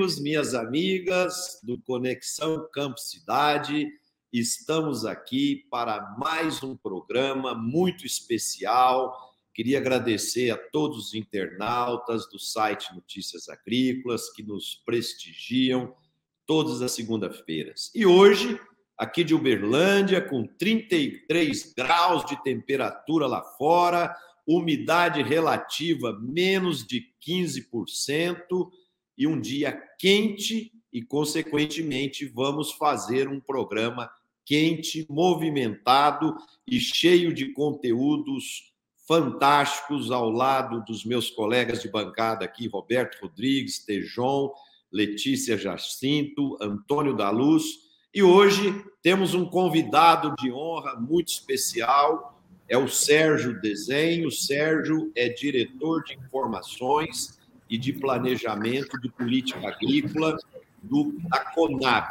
amigos, 0.00 0.18
minhas 0.18 0.54
amigas 0.54 1.60
do 1.62 1.78
Conexão 1.78 2.66
Campo 2.72 2.98
Cidade, 2.98 3.86
estamos 4.32 5.04
aqui 5.04 5.66
para 5.70 6.16
mais 6.16 6.62
um 6.62 6.74
programa 6.74 7.54
muito 7.54 8.06
especial. 8.06 9.14
Queria 9.52 9.76
agradecer 9.76 10.50
a 10.50 10.56
todos 10.56 11.08
os 11.08 11.14
internautas 11.14 12.26
do 12.30 12.38
site 12.38 12.94
Notícias 12.94 13.50
Agrícolas 13.50 14.30
que 14.32 14.42
nos 14.42 14.80
prestigiam 14.86 15.94
todas 16.46 16.80
as 16.80 16.92
segunda-feiras. 16.92 17.90
E 17.94 18.06
hoje, 18.06 18.58
aqui 18.96 19.22
de 19.22 19.34
Uberlândia, 19.34 20.22
com 20.22 20.46
33 20.46 21.74
graus 21.74 22.24
de 22.24 22.42
temperatura 22.42 23.26
lá 23.26 23.42
fora, 23.42 24.16
umidade 24.46 25.22
relativa 25.22 26.18
menos 26.18 26.86
de 26.86 27.04
15% 27.22 28.70
e 29.20 29.26
um 29.26 29.38
dia 29.38 29.78
quente 29.98 30.72
e, 30.90 31.02
consequentemente, 31.02 32.24
vamos 32.24 32.72
fazer 32.72 33.28
um 33.28 33.38
programa 33.38 34.10
quente, 34.46 35.06
movimentado 35.10 36.34
e 36.66 36.80
cheio 36.80 37.34
de 37.34 37.52
conteúdos 37.52 38.72
fantásticos 39.06 40.10
ao 40.10 40.30
lado 40.30 40.82
dos 40.86 41.04
meus 41.04 41.28
colegas 41.30 41.82
de 41.82 41.90
bancada 41.90 42.46
aqui, 42.46 42.66
Roberto 42.66 43.20
Rodrigues, 43.20 43.84
Tejon, 43.84 44.54
Letícia 44.90 45.58
Jacinto, 45.58 46.56
Antônio 46.58 47.14
da 47.14 47.28
Luz. 47.28 47.90
E 48.14 48.22
hoje 48.22 48.82
temos 49.02 49.34
um 49.34 49.44
convidado 49.44 50.34
de 50.40 50.50
honra 50.50 50.96
muito 50.96 51.28
especial, 51.28 52.40
é 52.66 52.78
o 52.78 52.88
Sérgio 52.88 53.60
Desenho. 53.60 54.28
O 54.28 54.32
Sérgio 54.32 55.12
é 55.14 55.28
diretor 55.28 56.02
de 56.04 56.14
informações 56.14 57.38
e 57.70 57.78
de 57.78 57.92
Planejamento 57.92 59.00
de 59.00 59.08
Política 59.08 59.68
Agrícola 59.68 60.36
do, 60.82 61.14
da 61.28 61.38
Conab. 61.54 62.08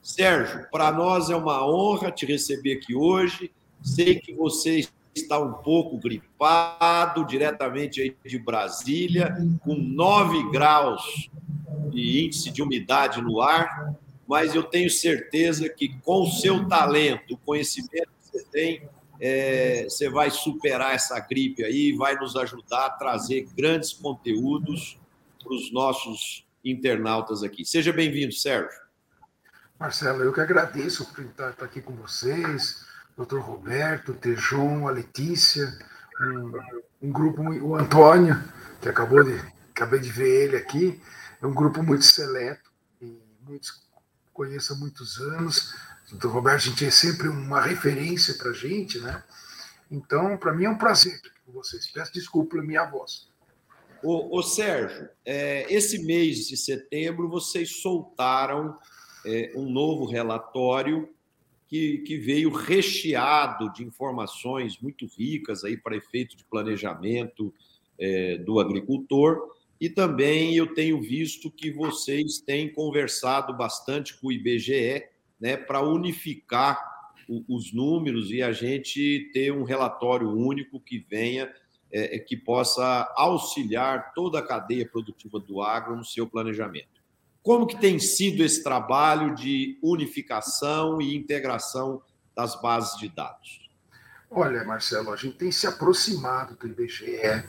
Sérgio, 0.00 0.66
para 0.70 0.92
nós 0.92 1.30
é 1.30 1.36
uma 1.36 1.66
honra 1.66 2.12
te 2.12 2.24
receber 2.24 2.74
aqui 2.74 2.94
hoje. 2.94 3.50
Sei 3.82 4.20
que 4.20 4.32
você 4.32 4.86
está 5.14 5.38
um 5.38 5.54
pouco 5.54 5.98
gripado, 5.98 7.26
diretamente 7.26 8.00
aí 8.00 8.16
de 8.24 8.38
Brasília, 8.38 9.34
com 9.62 9.74
9 9.74 10.50
graus 10.50 11.28
de 11.90 12.24
índice 12.24 12.50
de 12.50 12.62
umidade 12.62 13.20
no 13.20 13.40
ar, 13.40 13.94
mas 14.26 14.54
eu 14.54 14.62
tenho 14.62 14.90
certeza 14.90 15.68
que 15.68 15.88
com 16.00 16.22
o 16.22 16.30
seu 16.30 16.66
talento, 16.68 17.34
o 17.34 17.38
conhecimento 17.38 18.08
que 18.20 18.30
você 18.30 18.44
tem, 18.50 18.88
é, 19.26 19.84
você 19.84 20.10
vai 20.10 20.28
superar 20.30 20.94
essa 20.94 21.18
gripe 21.18 21.64
aí 21.64 21.96
vai 21.96 22.14
nos 22.14 22.36
ajudar 22.36 22.84
a 22.84 22.90
trazer 22.90 23.48
grandes 23.56 23.90
conteúdos 23.90 25.00
para 25.42 25.54
os 25.54 25.72
nossos 25.72 26.46
internautas 26.62 27.42
aqui. 27.42 27.64
Seja 27.64 27.90
bem-vindo, 27.90 28.34
Sérgio. 28.34 28.78
Marcelo, 29.80 30.22
eu 30.22 30.30
que 30.30 30.42
agradeço 30.42 31.06
por 31.06 31.24
estar, 31.24 31.54
aqui 31.62 31.80
com 31.80 31.94
vocês, 31.94 32.84
doutor 33.16 33.40
Roberto, 33.40 34.12
o 34.12 34.14
Tejon, 34.14 34.86
a 34.86 34.90
Letícia, 34.90 35.72
um, 36.20 36.52
um, 37.08 37.10
grupo, 37.10 37.42
o 37.42 37.76
Antônio, 37.76 38.38
que 38.82 38.90
acabou 38.90 39.24
de, 39.24 39.40
acabei 39.70 40.00
de 40.00 40.10
ver 40.10 40.48
ele 40.48 40.56
aqui, 40.56 41.00
é 41.40 41.46
um 41.46 41.54
grupo 41.54 41.82
muito 41.82 42.04
seleto, 42.04 42.70
e 43.00 43.18
muitos, 43.40 43.88
conheço 44.34 44.74
há 44.74 44.76
muitos 44.76 45.18
anos, 45.18 45.74
o 46.22 46.28
Roberto, 46.28 46.64
gente 46.64 46.84
é 46.84 46.90
sempre 46.90 47.28
uma 47.28 47.60
referência 47.60 48.34
para 48.34 48.50
a 48.50 48.54
gente, 48.54 48.98
né? 48.98 49.22
Então, 49.90 50.36
para 50.36 50.52
mim 50.52 50.64
é 50.64 50.70
um 50.70 50.78
prazer 50.78 51.20
com 51.44 51.52
vocês. 51.52 51.90
Peço 51.90 52.12
desculpa 52.12 52.50
pela 52.50 52.62
minha 52.62 52.84
voz. 52.84 53.28
Ô, 54.02 54.38
ô 54.38 54.42
Sérgio, 54.42 55.08
é, 55.24 55.72
esse 55.72 56.04
mês 56.04 56.48
de 56.48 56.56
setembro 56.56 57.28
vocês 57.28 57.80
soltaram 57.80 58.76
é, 59.24 59.52
um 59.56 59.70
novo 59.70 60.04
relatório 60.04 61.08
que, 61.66 61.98
que 61.98 62.18
veio 62.18 62.50
recheado 62.50 63.72
de 63.72 63.82
informações 63.82 64.78
muito 64.78 65.06
ricas 65.06 65.64
aí 65.64 65.76
para 65.76 65.96
efeito 65.96 66.36
de 66.36 66.44
planejamento 66.44 67.52
é, 67.98 68.36
do 68.38 68.60
agricultor. 68.60 69.54
E 69.80 69.88
também 69.88 70.54
eu 70.54 70.74
tenho 70.74 71.00
visto 71.00 71.50
que 71.50 71.70
vocês 71.70 72.38
têm 72.38 72.72
conversado 72.72 73.56
bastante 73.56 74.18
com 74.20 74.28
o 74.28 74.32
IBGE 74.32 75.13
né, 75.40 75.56
para 75.56 75.82
unificar 75.82 76.94
os 77.48 77.72
números 77.72 78.30
e 78.30 78.42
a 78.42 78.52
gente 78.52 79.30
ter 79.32 79.52
um 79.52 79.64
relatório 79.64 80.30
único 80.30 80.78
que 80.78 80.98
venha, 80.98 81.50
é, 81.90 82.16
é, 82.16 82.18
que 82.18 82.36
possa 82.36 83.12
auxiliar 83.16 84.12
toda 84.14 84.38
a 84.40 84.46
cadeia 84.46 84.86
produtiva 84.86 85.38
do 85.38 85.62
agro 85.62 85.96
no 85.96 86.04
seu 86.04 86.26
planejamento. 86.26 86.88
Como 87.42 87.66
que 87.66 87.78
tem 87.78 87.98
sido 87.98 88.42
esse 88.42 88.62
trabalho 88.62 89.34
de 89.34 89.78
unificação 89.82 91.00
e 91.00 91.14
integração 91.14 92.02
das 92.34 92.60
bases 92.60 92.98
de 92.98 93.08
dados? 93.08 93.68
Olha, 94.30 94.64
Marcelo, 94.64 95.12
a 95.12 95.16
gente 95.16 95.36
tem 95.36 95.52
se 95.52 95.66
aproximado 95.66 96.56
do 96.56 96.66
IBGE. 96.66 97.44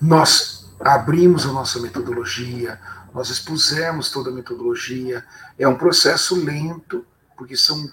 Nós 0.00 0.72
abrimos 0.80 1.44
a 1.44 1.52
nossa 1.52 1.78
metodologia, 1.80 2.80
nós 3.12 3.28
expusemos 3.28 4.10
toda 4.10 4.30
a 4.30 4.32
metodologia. 4.32 5.24
É 5.58 5.68
um 5.68 5.76
processo 5.76 6.42
lento, 6.42 7.04
porque 7.40 7.56
são 7.56 7.90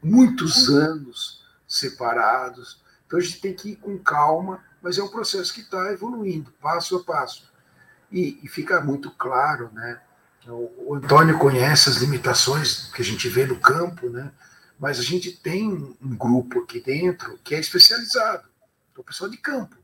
muitos 0.00 0.68
anos 0.68 1.42
separados. 1.66 2.80
Então 3.04 3.18
a 3.18 3.22
gente 3.22 3.40
tem 3.40 3.52
que 3.52 3.70
ir 3.70 3.76
com 3.76 3.98
calma, 3.98 4.62
mas 4.80 4.96
é 4.96 5.02
um 5.02 5.08
processo 5.08 5.52
que 5.52 5.62
está 5.62 5.90
evoluindo, 5.90 6.52
passo 6.62 6.96
a 6.96 7.02
passo. 7.02 7.50
E, 8.12 8.38
e, 8.44 8.48
fica 8.48 8.80
muito 8.80 9.10
claro, 9.10 9.70
né? 9.72 10.00
O, 10.46 10.92
o 10.92 10.94
Antônio 10.94 11.36
conhece 11.36 11.88
as 11.88 11.96
limitações 11.96 12.92
que 12.92 13.02
a 13.02 13.04
gente 13.04 13.28
vê 13.28 13.44
no 13.44 13.58
campo, 13.58 14.08
né? 14.08 14.30
Mas 14.78 15.00
a 15.00 15.02
gente 15.02 15.32
tem 15.32 15.68
um 16.00 16.16
grupo 16.16 16.60
aqui 16.60 16.80
dentro 16.80 17.40
que 17.42 17.56
é 17.56 17.58
especializado. 17.58 18.48
Então, 18.92 19.02
o 19.02 19.04
pessoal 19.04 19.28
de 19.28 19.36
campo 19.36 19.76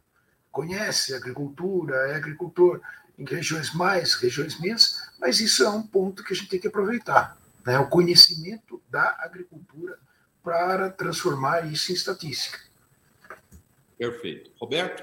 conhece 0.52 1.12
agricultura, 1.12 1.96
é 2.12 2.14
agricultor 2.14 2.80
em 3.18 3.24
regiões 3.24 3.74
mais, 3.74 4.14
regiões 4.14 4.60
menos, 4.60 5.02
mas 5.18 5.40
isso 5.40 5.64
é 5.64 5.68
um 5.68 5.82
ponto 5.82 6.22
que 6.22 6.32
a 6.32 6.36
gente 6.36 6.48
tem 6.48 6.60
que 6.60 6.68
aproveitar 6.68 7.36
né, 7.66 7.78
o 7.80 7.88
conhecimento 7.88 8.80
da 8.88 9.16
agricultura 9.18 9.98
para 10.42 10.88
transformar 10.88 11.66
isso 11.70 11.90
em 11.90 11.94
estatística. 11.96 12.60
Perfeito. 13.98 14.52
Roberto? 14.60 15.02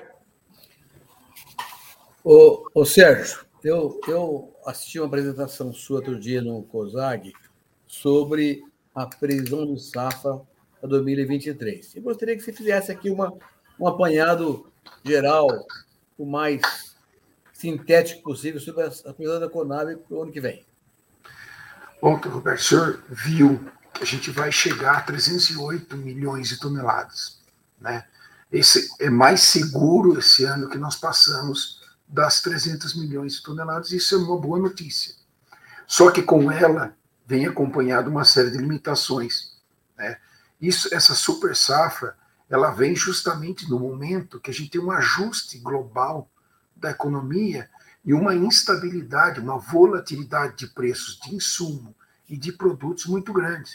Ô, 2.24 2.70
ô 2.74 2.86
Sérgio, 2.86 3.46
eu, 3.62 4.00
eu 4.08 4.56
assisti 4.66 4.98
uma 4.98 5.08
apresentação 5.08 5.74
sua 5.74 5.98
outro 5.98 6.18
dia 6.18 6.42
no 6.42 6.64
COSAG 6.64 7.34
sobre 7.86 8.64
a 8.96 9.06
previsão 9.06 9.66
do 9.66 9.78
SAFA 9.78 10.42
para 10.80 10.90
2023. 10.90 11.98
Eu 11.98 12.02
gostaria 12.02 12.36
que 12.38 12.42
você 12.42 12.54
fizesse 12.54 12.94
aqui 12.94 13.10
uma, 13.10 13.34
um 13.78 13.86
apanhado 13.86 14.72
geral, 15.04 15.50
o 16.18 16.26
mais 16.26 16.62
sintético 17.52 18.24
possível, 18.24 18.62
sobre 18.62 18.84
a, 18.84 18.88
a 18.88 19.14
previsão 19.14 19.40
da 19.42 19.50
Conab 19.50 19.98
para 19.98 20.16
o 20.16 20.22
ano 20.22 20.32
que 20.32 20.40
vem. 20.40 20.66
Ontem, 22.06 22.28
o 22.28 22.58
senhor 22.58 23.02
viu 23.08 23.66
que 23.94 24.04
a 24.04 24.06
gente 24.06 24.30
vai 24.30 24.52
chegar 24.52 24.98
a 24.98 25.02
308 25.02 25.96
milhões 25.96 26.50
de 26.50 26.60
toneladas. 26.60 27.40
Né? 27.80 28.06
Esse 28.52 28.94
é 29.00 29.10
mais 29.10 29.44
seguro 29.44 30.20
esse 30.20 30.44
ano 30.44 30.70
que 30.70 30.78
nós 30.78 30.98
passamos 30.98 31.82
das 32.06 32.42
300 32.42 32.94
milhões 32.96 33.36
de 33.36 33.44
toneladas, 33.44 33.94
isso 33.94 34.16
é 34.16 34.18
uma 34.18 34.38
boa 34.38 34.60
notícia. 34.60 35.16
Só 35.88 36.12
que 36.12 36.22
com 36.22 36.52
ela 36.52 36.94
vem 37.26 37.46
acompanhado 37.46 38.10
uma 38.10 38.26
série 38.26 38.52
de 38.52 38.58
limitações. 38.58 39.54
Né? 39.98 40.18
Isso, 40.60 40.94
essa 40.94 41.16
super 41.16 41.56
safra, 41.56 42.18
ela 42.50 42.72
vem 42.72 42.94
justamente 42.98 43.70
no 43.70 43.80
momento 43.80 44.42
que 44.42 44.52
a 44.52 44.54
gente 44.54 44.72
tem 44.72 44.82
um 44.82 44.92
ajuste 44.92 45.58
global 45.58 46.30
da 46.76 46.92
economia 46.92 47.70
e 48.06 48.14
uma 48.14 48.36
instabilidade, 48.36 49.40
uma 49.40 49.58
volatilidade 49.58 50.58
de 50.58 50.68
preços 50.68 51.20
de 51.20 51.36
insumo 51.36 51.96
e 52.28 52.38
de 52.38 52.52
produtos 52.52 53.06
muito 53.06 53.32
grande. 53.32 53.72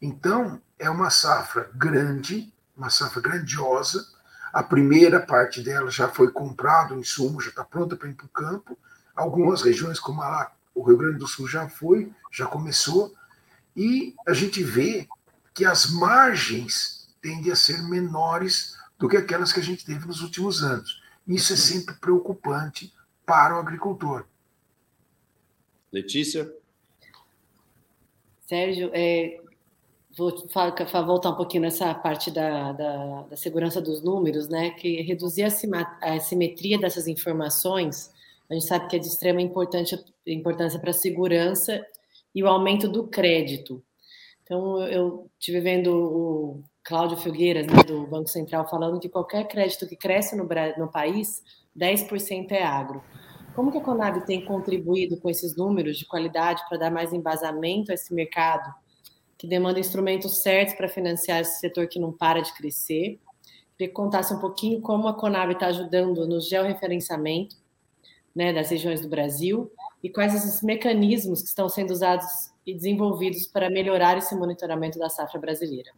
Então, 0.00 0.60
é 0.78 0.90
uma 0.90 1.08
safra 1.08 1.70
grande, 1.74 2.52
uma 2.76 2.90
safra 2.90 3.22
grandiosa. 3.22 4.06
A 4.52 4.62
primeira 4.62 5.20
parte 5.20 5.62
dela 5.62 5.90
já 5.90 6.08
foi 6.08 6.30
comprado, 6.30 6.94
o 6.94 7.00
insumo 7.00 7.40
já 7.40 7.48
está 7.48 7.64
pronta 7.64 7.96
para 7.96 8.08
ir 8.08 8.14
para 8.14 8.26
o 8.26 8.30
campo. 8.30 8.78
Algumas 9.14 9.62
regiões, 9.62 9.98
como 9.98 10.20
a, 10.20 10.52
o 10.74 10.82
Rio 10.82 10.98
Grande 10.98 11.18
do 11.18 11.26
Sul, 11.26 11.48
já 11.48 11.66
foi, 11.68 12.12
já 12.30 12.46
começou. 12.46 13.14
E 13.74 14.14
a 14.26 14.34
gente 14.34 14.62
vê 14.62 15.08
que 15.54 15.64
as 15.64 15.90
margens 15.90 17.08
tendem 17.22 17.50
a 17.50 17.56
ser 17.56 17.82
menores 17.82 18.76
do 18.98 19.08
que 19.08 19.16
aquelas 19.16 19.52
que 19.52 19.60
a 19.60 19.62
gente 19.62 19.84
teve 19.84 20.06
nos 20.06 20.20
últimos 20.20 20.62
anos. 20.62 21.02
Isso 21.26 21.54
é 21.54 21.56
sempre 21.56 21.94
preocupante 21.94 22.92
para 23.26 23.56
o 23.56 23.58
agricultor. 23.58 24.24
Letícia? 25.92 26.50
Sérgio, 28.46 28.90
é, 28.94 29.40
vou 30.16 30.32
voltar 31.04 31.30
um 31.30 31.36
pouquinho 31.36 31.64
nessa 31.64 31.92
parte 31.94 32.30
da, 32.30 32.72
da, 32.72 33.22
da, 33.22 33.36
segurança 33.36 33.80
dos 33.80 34.02
números, 34.02 34.48
né? 34.48 34.70
Que 34.70 35.02
reduzir 35.02 35.42
a, 35.42 36.20
simetria 36.20 36.78
dessas 36.78 37.08
informações 37.08 38.14
a 38.48 38.54
gente 38.54 38.66
sabe 38.66 38.88
que 38.88 38.96
é 38.96 38.98
de 38.98 39.06
extrema 39.06 39.42
importância, 39.42 40.02
importância 40.26 40.78
para 40.78 40.90
a 40.90 40.94
segurança 40.94 41.84
e 42.34 42.42
o 42.42 42.48
aumento 42.48 42.88
do 42.88 43.08
crédito. 43.08 43.82
Então, 44.42 44.80
eu 44.82 45.28
estive 45.38 45.60
vendo 45.60 45.90
o 45.92 46.62
Cláudio 46.84 47.16
Filgueiras, 47.16 47.66
né, 47.66 47.82
do 47.84 48.06
Banco 48.06 48.28
Central, 48.28 48.68
falando 48.68 49.00
que 49.00 49.08
qualquer 49.08 49.48
crédito 49.48 49.88
que 49.88 49.96
cresce 49.96 50.36
no, 50.36 50.48
no 50.78 50.90
país, 50.90 51.42
10% 51.76 52.52
é 52.52 52.62
agro. 52.62 53.02
Como 53.54 53.72
que 53.72 53.78
a 53.78 53.80
Conab 53.80 54.24
tem 54.26 54.44
contribuído 54.44 55.18
com 55.18 55.30
esses 55.30 55.56
números 55.56 55.96
de 55.96 56.06
qualidade 56.06 56.62
para 56.68 56.78
dar 56.78 56.90
mais 56.90 57.12
embasamento 57.12 57.90
a 57.90 57.94
esse 57.94 58.12
mercado, 58.12 58.74
que 59.38 59.46
demanda 59.46 59.80
instrumentos 59.80 60.42
certos 60.42 60.74
para 60.74 60.88
financiar 60.88 61.40
esse 61.40 61.60
setor 61.60 61.86
que 61.86 61.98
não 61.98 62.12
para 62.12 62.40
de 62.40 62.52
crescer? 62.54 63.18
Queria 63.76 63.88
que 63.88 63.94
contasse 63.94 64.32
um 64.32 64.38
pouquinho 64.38 64.80
como 64.80 65.08
a 65.08 65.14
Conab 65.14 65.52
está 65.52 65.66
ajudando 65.66 66.26
no 66.26 66.40
georreferenciamento 66.40 67.56
né, 68.34 68.52
das 68.52 68.70
regiões 68.70 69.00
do 69.00 69.08
Brasil 69.08 69.70
e 70.02 70.10
quais 70.10 70.34
esses 70.34 70.62
mecanismos 70.62 71.42
que 71.42 71.48
estão 71.48 71.68
sendo 71.68 71.90
usados 71.90 72.50
e 72.66 72.74
desenvolvidos 72.74 73.46
para 73.46 73.70
melhorar 73.70 74.18
esse 74.18 74.34
monitoramento 74.34 74.98
da 74.98 75.08
safra 75.08 75.40
brasileira. 75.40 75.90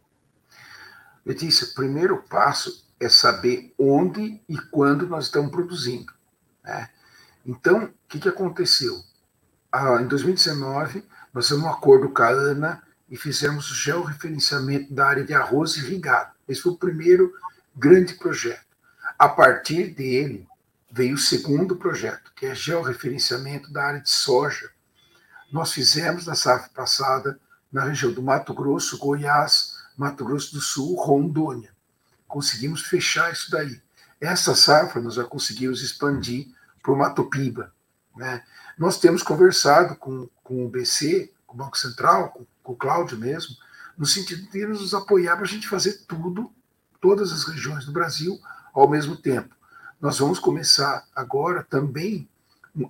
Letícia, 1.25 1.67
o 1.67 1.73
primeiro 1.73 2.23
passo 2.29 2.88
é 2.99 3.07
saber 3.07 3.73
onde 3.77 4.41
e 4.47 4.57
quando 4.57 5.07
nós 5.07 5.25
estamos 5.25 5.51
produzindo. 5.51 6.11
Né? 6.63 6.89
Então, 7.45 7.85
o 7.85 7.93
que, 8.07 8.19
que 8.19 8.29
aconteceu? 8.29 9.01
Ah, 9.71 10.01
em 10.01 10.07
2019, 10.07 11.03
nós 11.33 11.47
fizemos 11.47 11.65
um 11.65 11.69
acordo 11.69 12.09
com 12.09 12.21
a 12.21 12.29
ANA 12.29 12.83
e 13.09 13.15
fizemos 13.15 13.71
o 13.71 13.75
georreferenciamento 13.75 14.93
da 14.93 15.07
área 15.07 15.23
de 15.23 15.33
arroz 15.33 15.77
irrigado. 15.77 16.31
Esse 16.47 16.61
foi 16.61 16.73
o 16.73 16.77
primeiro 16.77 17.33
grande 17.75 18.15
projeto. 18.15 18.67
A 19.17 19.29
partir 19.29 19.93
dele, 19.93 20.47
veio 20.91 21.15
o 21.15 21.19
segundo 21.19 21.75
projeto, 21.75 22.31
que 22.35 22.45
é 22.45 22.55
georreferenciamento 22.55 23.71
da 23.71 23.83
área 23.85 24.01
de 24.01 24.09
soja. 24.09 24.69
Nós 25.51 25.71
fizemos 25.71 26.25
na 26.25 26.35
safra 26.35 26.69
passada 26.69 27.39
na 27.71 27.83
região 27.83 28.11
do 28.11 28.21
Mato 28.21 28.53
Grosso, 28.53 28.97
Goiás, 28.97 29.77
Mato 29.95 30.25
Grosso 30.25 30.53
do 30.53 30.61
Sul, 30.61 30.95
Rondônia. 30.95 31.71
Conseguimos 32.29 32.83
fechar 32.83 33.33
isso 33.33 33.51
daí. 33.51 33.81
Essa 34.21 34.55
safra 34.55 35.01
nós 35.01 35.15
já 35.15 35.23
conseguimos 35.23 35.81
expandir 35.81 36.47
para 36.81 36.93
o 36.93 36.97
Mato 36.97 37.25
Piba. 37.25 37.73
Né? 38.15 38.43
Nós 38.77 38.99
temos 38.99 39.23
conversado 39.23 39.95
com, 39.95 40.29
com 40.43 40.65
o 40.65 40.69
BC, 40.69 41.33
com 41.45 41.55
o 41.55 41.57
Banco 41.57 41.77
Central, 41.77 42.29
com, 42.29 42.45
com 42.63 42.73
o 42.73 42.75
Cláudio 42.75 43.17
mesmo, 43.17 43.55
no 43.97 44.05
sentido 44.05 44.49
de 44.49 44.65
nos 44.65 44.93
apoiar 44.93 45.35
para 45.35 45.45
a 45.45 45.49
gente 45.49 45.67
fazer 45.67 46.05
tudo, 46.07 46.51
todas 47.01 47.33
as 47.33 47.43
regiões 47.45 47.85
do 47.85 47.91
Brasil, 47.91 48.39
ao 48.73 48.87
mesmo 48.87 49.17
tempo. 49.17 49.53
Nós 49.99 50.19
vamos 50.19 50.39
começar 50.39 51.05
agora 51.13 51.65
também, 51.69 52.29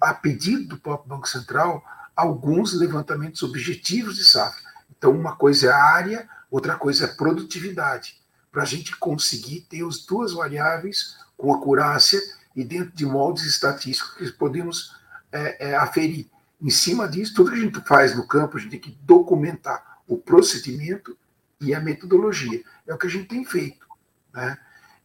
a 0.01 0.13
pedido 0.13 0.67
do 0.67 0.77
próprio 0.77 1.09
Banco 1.09 1.27
Central, 1.27 1.83
alguns 2.15 2.73
levantamentos 2.73 3.41
objetivos 3.41 4.17
de 4.17 4.25
safra. 4.25 4.61
Então, 4.95 5.11
uma 5.11 5.35
coisa 5.35 5.67
é 5.67 5.71
a 5.71 5.81
área, 5.81 6.29
outra 6.51 6.75
coisa 6.75 7.05
é 7.05 7.09
a 7.09 7.15
produtividade, 7.15 8.18
para 8.51 8.63
a 8.63 8.65
gente 8.65 8.95
conseguir 8.97 9.61
ter 9.61 9.85
as 9.85 10.05
duas 10.05 10.33
variáveis 10.33 11.17
com 11.37 11.53
acurácia 11.53 12.19
e 12.55 12.63
dentro 12.63 12.91
de 12.95 13.05
moldes 13.05 13.45
estatísticos 13.45 14.15
que 14.17 14.37
podemos 14.37 14.95
é, 15.31 15.69
é, 15.69 15.75
aferir. 15.75 16.27
Em 16.61 16.69
cima 16.69 17.07
disso, 17.07 17.33
tudo 17.33 17.51
que 17.51 17.57
a 17.57 17.61
gente 17.61 17.79
faz 17.81 18.15
no 18.15 18.27
campo, 18.27 18.57
a 18.57 18.59
gente 18.59 18.71
tem 18.71 18.79
que 18.79 18.97
documentar 19.03 19.99
o 20.07 20.17
procedimento 20.17 21.17
e 21.61 21.73
a 21.73 21.79
metodologia. 21.79 22.63
É 22.85 22.93
o 22.93 22.97
que 22.97 23.07
a 23.07 23.09
gente 23.09 23.27
tem 23.27 23.45
feito. 23.45 23.85
Né? 24.33 24.57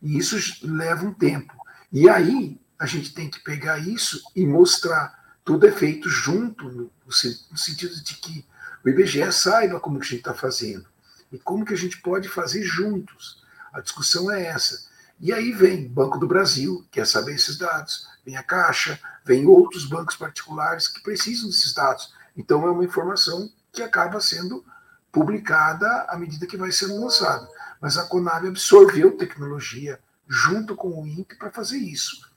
E 0.03 0.19
isso 0.19 0.37
leva 0.63 1.07
um 1.07 1.13
tempo. 1.13 1.55
E 1.93 2.09
aí, 2.09 2.59
a 2.79 2.87
gente 2.87 3.15
tem 3.15 3.31
que 3.31 3.41
pegar 3.41 3.79
isso 3.79 4.23
e 4.35 4.45
mostrar. 4.45 5.23
Tudo 5.45 5.67
é 5.67 5.71
feito 5.71 6.09
junto, 6.09 6.65
no, 6.71 6.91
no 7.07 7.59
sentido 7.59 8.03
de 8.03 8.15
que 8.15 8.45
o 8.85 8.89
IBGE 8.89 9.31
saiba 9.31 9.79
como 9.79 9.99
que 9.99 10.07
a 10.07 10.09
gente 10.09 10.19
está 10.19 10.35
fazendo 10.35 10.87
e 11.35 11.39
como 11.41 11.65
que 11.65 11.75
a 11.75 11.77
gente 11.77 12.01
pode 12.01 12.29
fazer 12.29 12.63
juntos. 12.63 13.43
A 13.73 13.81
discussão 13.81 14.31
é 14.31 14.47
essa. 14.47 14.87
E 15.19 15.33
aí 15.33 15.53
vem 15.53 15.89
Banco 15.89 16.19
do 16.19 16.29
Brasil, 16.29 16.87
quer 16.91 17.07
saber 17.07 17.35
esses 17.35 17.59
dados, 17.59 18.07
vem 18.25 18.37
a 18.37 18.43
Caixa, 18.43 19.01
vem 19.25 19.47
outros 19.47 19.85
bancos 19.85 20.17
particulares 20.17 20.87
que 20.87 21.03
precisam 21.03 21.49
desses 21.49 21.75
dados. 21.75 22.13
Então 22.37 22.67
é 22.67 22.71
uma 22.71 22.85
informação 22.85 23.51
que 23.73 23.83
acaba 23.83 24.21
sendo 24.21 24.65
publicada 25.11 26.07
à 26.09 26.17
medida 26.17 26.47
que 26.47 26.57
vai 26.57 26.71
sendo 26.71 27.01
lançada. 27.01 27.49
Mas 27.81 27.99
a 27.99 28.05
Conab 28.05 28.47
absorveu 28.47 29.17
tecnologia 29.17 29.99
junto 30.29 30.77
com 30.77 31.03
o 31.03 31.07
INPE 31.07 31.37
para 31.37 31.51
fazer 31.51 31.79
isso. 31.79 32.29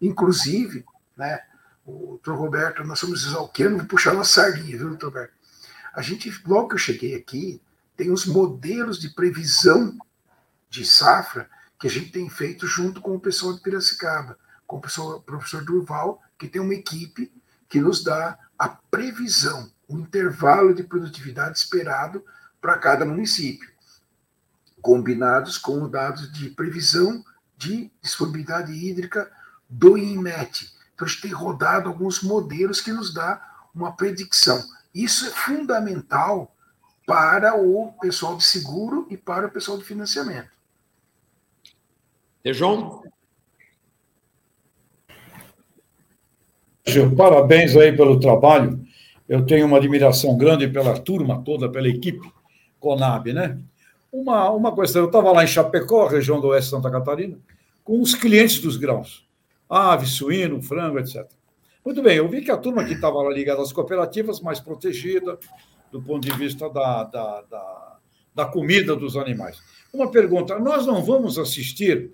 Inclusive, 0.00 0.84
né, 1.16 1.40
o 1.84 2.06
doutor 2.08 2.36
Roberto, 2.36 2.84
nós 2.84 2.98
somos 2.98 3.26
exalquianos, 3.26 3.78
vou 3.78 3.86
puxar 3.86 4.14
uma 4.14 4.24
sardinha, 4.24 4.78
viu, 4.78 4.88
doutor 4.88 5.06
Roberto? 5.06 5.34
A 5.92 6.02
gente, 6.02 6.32
logo 6.46 6.68
que 6.68 6.74
eu 6.74 6.78
cheguei 6.78 7.14
aqui, 7.14 7.60
tem 7.96 8.10
os 8.10 8.26
modelos 8.26 8.98
de 8.98 9.10
previsão 9.10 9.96
de 10.68 10.84
safra 10.84 11.48
que 11.78 11.86
a 11.86 11.90
gente 11.90 12.10
tem 12.10 12.28
feito 12.28 12.66
junto 12.66 13.00
com 13.00 13.14
o 13.14 13.20
pessoal 13.20 13.52
de 13.52 13.60
Piracicaba, 13.60 14.38
com 14.66 14.76
o 14.76 14.80
professor 15.20 15.64
Durval, 15.64 16.20
que 16.38 16.48
tem 16.48 16.60
uma 16.60 16.74
equipe 16.74 17.32
que 17.68 17.80
nos 17.80 18.02
dá 18.02 18.38
a 18.58 18.68
previsão, 18.68 19.70
o 19.88 19.98
intervalo 19.98 20.74
de 20.74 20.82
produtividade 20.82 21.58
esperado 21.58 22.24
para 22.60 22.78
cada 22.78 23.04
município, 23.04 23.70
combinados 24.80 25.58
com 25.58 25.88
dados 25.88 26.32
de 26.32 26.50
previsão 26.50 27.24
de 27.56 27.90
disponibilidade 28.00 28.72
hídrica 28.72 29.30
do 29.68 29.98
INMET. 29.98 30.72
Então, 30.94 31.06
a 31.06 31.10
gente 31.10 31.22
tem 31.22 31.32
rodado 31.32 31.88
alguns 31.88 32.22
modelos 32.22 32.80
que 32.80 32.92
nos 32.92 33.12
dá 33.12 33.66
uma 33.74 33.92
predicção. 33.96 34.64
Isso 34.94 35.26
é 35.26 35.30
fundamental 35.30 36.53
para 37.06 37.56
o 37.56 37.92
pessoal 38.00 38.36
de 38.36 38.44
seguro 38.44 39.06
e 39.10 39.16
para 39.16 39.46
o 39.46 39.50
pessoal 39.50 39.78
de 39.78 39.84
financiamento. 39.84 40.50
João? 42.52 43.02
Parabéns 47.16 47.76
aí 47.76 47.96
pelo 47.96 48.20
trabalho. 48.20 48.84
Eu 49.28 49.46
tenho 49.46 49.66
uma 49.66 49.78
admiração 49.78 50.36
grande 50.36 50.68
pela 50.68 50.98
turma 50.98 51.42
toda, 51.42 51.70
pela 51.70 51.88
equipe 51.88 52.30
Conab, 52.78 53.32
né? 53.32 53.58
Uma, 54.12 54.50
uma 54.50 54.74
questão, 54.74 55.02
eu 55.02 55.06
estava 55.06 55.32
lá 55.32 55.42
em 55.42 55.46
Chapecó, 55.46 56.06
região 56.06 56.40
do 56.40 56.48
oeste 56.48 56.70
de 56.70 56.76
Santa 56.76 56.90
Catarina, 56.90 57.38
com 57.82 58.00
os 58.00 58.14
clientes 58.14 58.60
dos 58.60 58.76
grãos, 58.76 59.26
ave, 59.68 60.06
suíno, 60.06 60.62
frango, 60.62 60.98
etc. 60.98 61.26
Muito 61.84 62.02
bem, 62.02 62.18
eu 62.18 62.28
vi 62.28 62.42
que 62.42 62.50
a 62.50 62.56
turma 62.56 62.84
que 62.84 62.92
estava 62.92 63.20
lá 63.22 63.30
ligada 63.30 63.60
às 63.60 63.72
cooperativas, 63.72 64.40
mais 64.40 64.60
protegida 64.60 65.38
do 65.94 66.02
ponto 66.02 66.26
de 66.26 66.36
vista 66.36 66.68
da, 66.68 67.04
da, 67.04 67.42
da, 67.42 67.96
da 68.34 68.46
comida 68.46 68.96
dos 68.96 69.16
animais. 69.16 69.62
Uma 69.92 70.10
pergunta: 70.10 70.58
nós 70.58 70.84
não 70.84 71.04
vamos 71.04 71.38
assistir 71.38 72.10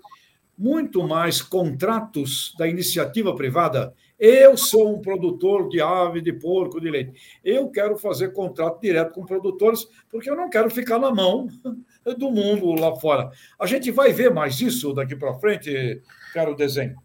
muito 0.55 1.01
mais 1.07 1.41
contratos 1.41 2.53
da 2.59 2.67
iniciativa 2.67 3.33
privada. 3.33 3.91
Eu 4.19 4.55
sou 4.55 4.95
um 4.95 5.01
produtor 5.01 5.67
de 5.67 5.81
ave, 5.81 6.21
de 6.21 6.31
porco, 6.31 6.79
de 6.79 6.91
leite. 6.91 7.19
Eu 7.43 7.71
quero 7.71 7.97
fazer 7.97 8.33
contrato 8.33 8.79
direto 8.79 9.13
com 9.13 9.25
produtores, 9.25 9.87
porque 10.11 10.29
eu 10.29 10.35
não 10.35 10.47
quero 10.47 10.69
ficar 10.69 10.99
na 10.99 11.09
mão 11.09 11.47
do 12.19 12.29
mundo 12.29 12.79
lá 12.79 12.95
fora. 12.97 13.31
A 13.59 13.65
gente 13.65 13.89
vai 13.89 14.13
ver 14.13 14.31
mais 14.31 14.61
isso 14.61 14.93
daqui 14.93 15.15
para 15.15 15.33
frente, 15.39 16.03
caro 16.35 16.55
desenho. 16.55 16.95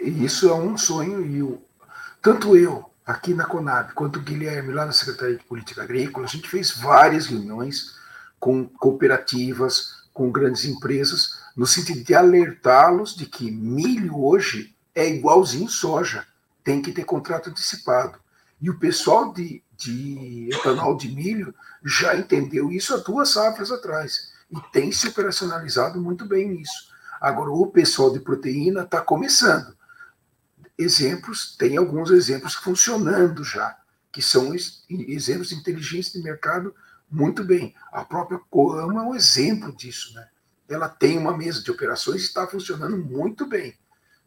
Isso 0.00 0.48
é 0.48 0.54
um 0.54 0.76
sonho 0.76 1.24
e 1.24 1.38
eu, 1.38 1.62
tanto 2.20 2.56
eu 2.56 2.91
aqui 3.12 3.34
na 3.34 3.44
Conab 3.44 3.92
quanto 3.92 4.18
o 4.18 4.22
Guilherme 4.22 4.72
lá 4.72 4.86
na 4.86 4.92
Secretaria 4.92 5.36
de 5.36 5.44
Política 5.44 5.82
Agrícola, 5.82 6.26
a 6.26 6.28
gente 6.28 6.48
fez 6.48 6.70
várias 6.70 7.26
reuniões 7.26 7.94
com 8.40 8.66
cooperativas, 8.66 10.02
com 10.12 10.30
grandes 10.30 10.64
empresas 10.64 11.42
no 11.54 11.66
sentido 11.66 12.02
de 12.02 12.14
alertá-los 12.14 13.14
de 13.14 13.26
que 13.26 13.50
milho 13.50 14.18
hoje 14.18 14.74
é 14.94 15.06
igualzinho 15.08 15.68
soja, 15.68 16.26
tem 16.64 16.80
que 16.80 16.92
ter 16.92 17.04
contrato 17.04 17.50
antecipado. 17.50 18.18
E 18.60 18.70
o 18.70 18.78
pessoal 18.78 19.32
de, 19.32 19.62
de 19.76 20.48
etanol 20.52 20.96
de 20.96 21.08
milho 21.08 21.54
já 21.84 22.16
entendeu 22.16 22.70
isso 22.70 22.94
há 22.94 22.98
duas 22.98 23.30
safras 23.30 23.70
atrás 23.70 24.32
e 24.50 24.58
tem 24.72 24.90
se 24.90 25.08
operacionalizado 25.08 26.00
muito 26.00 26.24
bem 26.24 26.48
nisso. 26.48 26.90
Agora, 27.20 27.50
o 27.50 27.66
pessoal 27.66 28.12
de 28.12 28.20
proteína 28.20 28.82
está 28.82 29.00
começando. 29.00 29.76
Exemplos, 30.78 31.56
tem 31.56 31.76
alguns 31.76 32.10
exemplos 32.10 32.54
funcionando 32.54 33.44
já, 33.44 33.76
que 34.10 34.22
são 34.22 34.54
exemplos 34.88 35.50
de 35.50 35.54
inteligência 35.54 36.12
de 36.12 36.24
mercado 36.24 36.74
muito 37.10 37.44
bem. 37.44 37.74
A 37.92 38.04
própria 38.04 38.40
Coama 38.50 39.02
é 39.02 39.06
um 39.06 39.14
exemplo 39.14 39.74
disso, 39.74 40.14
né? 40.14 40.28
ela 40.68 40.88
tem 40.88 41.18
uma 41.18 41.36
mesa 41.36 41.62
de 41.62 41.70
operações 41.70 42.22
e 42.22 42.26
está 42.26 42.46
funcionando 42.46 42.96
muito 42.96 43.46
bem. 43.46 43.76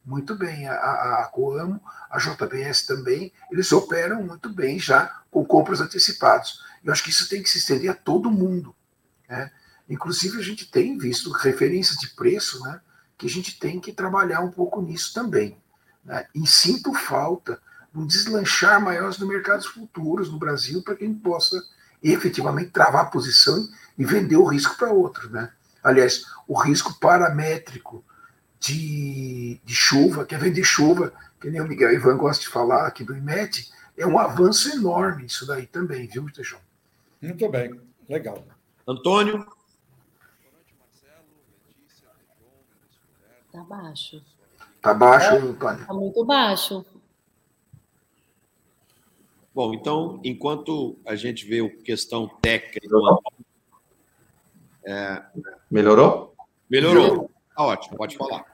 Muito 0.06 0.36
bem. 0.36 0.68
A, 0.68 1.24
a 1.24 1.30
Coamo, 1.34 1.82
a 2.10 2.20
JBS 2.20 2.86
também, 2.86 3.34
eles 3.52 3.72
operam 3.72 4.24
muito 4.24 4.50
bem 4.50 4.80
já 4.80 5.22
com 5.32 5.44
compras 5.44 5.82
antecipadas. 5.82 6.60
Eu 6.84 6.94
acho 6.94 7.04
que 7.04 7.10
isso 7.10 7.28
tem 7.28 7.42
que 7.42 7.50
se 7.50 7.58
estender 7.58 7.90
a 7.90 7.96
todo 7.96 8.30
mundo. 8.30 8.76
Né? 9.28 9.52
Inclusive, 9.90 10.38
a 10.38 10.44
gente 10.44 10.70
tem 10.70 10.98
visto 10.98 11.32
referências 11.32 11.98
de 11.98 12.10
preço, 12.10 12.62
né, 12.64 12.80
que 13.18 13.26
a 13.26 13.30
gente 13.30 13.60
tem 13.60 13.80
que 13.80 13.92
trabalhar 13.92 14.42
um 14.42 14.52
pouco 14.52 14.82
nisso 14.82 15.14
também. 15.14 15.58
Né? 16.06 16.26
E 16.34 16.48
sinto 16.48 16.94
falta 16.94 17.60
um 17.94 18.06
deslanchar 18.06 18.82
maiores 18.82 19.18
no 19.18 19.28
mercados 19.28 19.66
futuros 19.66 20.30
no 20.30 20.38
Brasil 20.38 20.84
para 20.84 20.96
que 20.96 21.04
a 21.04 21.08
gente 21.08 21.22
possa 21.22 21.62
efetivamente 22.04 22.72
travar 22.72 23.06
a 23.06 23.10
posição 23.10 23.68
e 23.98 24.06
vender 24.06 24.36
o 24.36 24.46
risco 24.46 24.78
para 24.78 24.92
outro. 24.92 25.30
Né? 25.30 25.52
Aliás, 25.84 26.26
o 26.48 26.60
risco 26.60 27.00
paramétrico 27.00 28.04
de, 28.60 29.60
de 29.64 29.74
chuva, 29.74 30.26
que 30.26 30.36
é 30.36 30.38
vender 30.38 30.64
chuva, 30.64 31.14
que 31.40 31.50
nem 31.50 31.62
o 31.62 31.68
Miguel 31.68 31.94
Ivan 31.94 32.18
gosta 32.18 32.44
de 32.44 32.50
falar 32.50 32.88
aqui 32.88 33.04
do 33.04 33.16
IMET, 33.16 33.72
é 33.98 34.06
um 34.06 34.20
avanço 34.20 34.70
enorme 34.70 35.26
isso 35.26 35.46
daí 35.46 35.66
também, 35.66 36.08
viu, 36.08 36.30
Teixão? 36.32 36.60
Muito 37.22 37.50
bem, 37.50 37.80
legal. 38.10 38.46
Antônio? 38.88 39.48
Está 43.48 43.64
baixo. 43.64 44.22
Está 44.86 44.94
baixo, 44.94 45.34
é, 45.34 45.38
Antônio? 45.40 45.82
Está 45.82 45.94
muito 45.96 46.24
baixo. 46.24 46.86
Bom, 49.52 49.74
então, 49.74 50.20
enquanto 50.24 51.00
a 51.04 51.16
gente 51.16 51.44
vê 51.44 51.60
a 51.60 51.84
questão 51.84 52.30
técnica. 52.40 52.88
É... 54.86 55.24
Melhorou? 55.72 56.36
Melhorou. 56.70 57.32
Tá 57.58 57.64
ótimo, 57.64 57.98
pode 57.98 58.16
falar. 58.16 58.46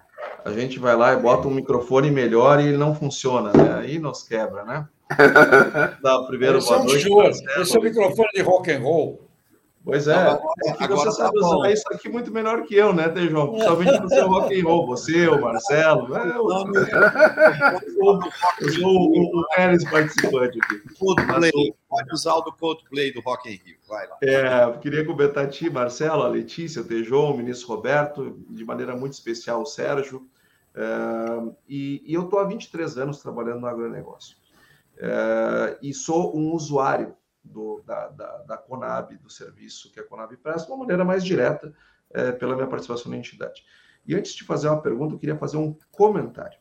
A 0.45 0.53
gente 0.53 0.79
vai 0.79 0.95
lá 0.95 1.11
e 1.11 1.17
bota 1.17 1.49
um 1.49 1.53
microfone 1.53 2.09
melhor 2.09 2.61
e 2.61 2.67
ele 2.67 2.77
não 2.77 2.95
funciona, 2.95 3.51
né? 3.51 3.79
Aí 3.79 3.99
nos 3.99 4.23
quebra, 4.23 4.63
né? 4.63 4.87
Dá 6.01 6.23
primeiro 6.27 6.59
esse 6.59 6.69
boa 6.69 6.85
noite. 6.85 7.09
Esse 7.59 7.75
é 7.75 7.79
o 7.79 7.83
microfone 7.83 8.29
de 8.33 8.41
rock 8.41 8.71
and 8.71 8.79
roll. 8.79 9.30
Pois 9.83 10.07
é, 10.07 10.13
agora, 10.13 10.53
agora 10.79 11.11
você 11.11 11.17
sabe 11.17 11.39
tá 11.39 11.47
usar 11.47 11.71
isso 11.71 11.83
aqui 11.91 12.07
muito 12.07 12.31
melhor 12.31 12.61
que 12.63 12.75
eu, 12.75 12.93
né, 12.93 13.09
Tejão? 13.09 13.49
Principalmente 13.49 13.99
no 13.99 14.09
seu 14.09 14.27
rock 14.27 14.59
and 14.59 14.63
roll, 14.63 14.85
você, 14.85 15.27
o 15.27 15.41
Marcelo, 15.41 16.15
é, 16.15 16.37
o, 17.99 18.19
o, 18.83 19.39
o, 19.39 19.47
Pérez 19.55 19.83
participante 19.89 20.59
aqui. 20.61 20.81
Coldplay, 20.99 21.73
pode 21.89 22.13
usar 22.13 22.35
o 22.35 22.41
do 22.41 22.51
Coldplay 22.53 23.11
do 23.11 23.21
Rock 23.21 23.49
in 23.49 23.53
Rio, 23.53 23.77
vai 23.89 24.07
lá. 24.07 24.17
É, 24.21 24.65
eu 24.65 24.77
queria 24.79 25.03
cumprimentar 25.03 25.45
a 25.45 25.47
ti, 25.47 25.67
Marcelo, 25.67 26.21
a 26.21 26.27
Letícia, 26.27 26.83
o 26.83 26.85
Tejão, 26.85 27.31
o 27.31 27.37
ministro 27.37 27.67
Roberto, 27.67 28.39
de 28.51 28.63
maneira 28.63 28.95
muito 28.95 29.13
especial 29.13 29.63
o 29.63 29.65
Sérgio, 29.65 30.27
é, 30.75 30.83
e, 31.67 32.03
e, 32.05 32.13
eu 32.13 32.25
estou 32.25 32.37
há 32.37 32.43
23 32.43 32.99
anos 32.99 33.17
trabalhando 33.17 33.61
no 33.61 33.67
agronegócio. 33.67 34.37
É, 34.99 35.77
e 35.81 35.91
sou 35.91 36.37
um 36.37 36.53
usuário 36.53 37.15
do, 37.43 37.81
da, 37.85 38.07
da, 38.09 38.37
da, 38.43 38.57
Conab, 38.57 39.17
do 39.17 39.29
serviço 39.29 39.91
que 39.91 39.99
a 39.99 40.03
Conab 40.03 40.35
presta, 40.37 40.67
de 40.67 40.71
uma 40.71 40.79
maneira 40.79 41.03
mais 41.03 41.23
direta, 41.23 41.73
é, 42.11 42.31
pela 42.31 42.55
minha 42.55 42.67
participação 42.67 43.11
na 43.11 43.17
entidade. 43.17 43.63
E 44.05 44.15
antes 44.15 44.33
de 44.33 44.43
fazer 44.43 44.67
uma 44.67 44.81
pergunta, 44.81 45.15
eu 45.15 45.19
queria 45.19 45.37
fazer 45.37 45.57
um 45.57 45.75
comentário. 45.91 46.57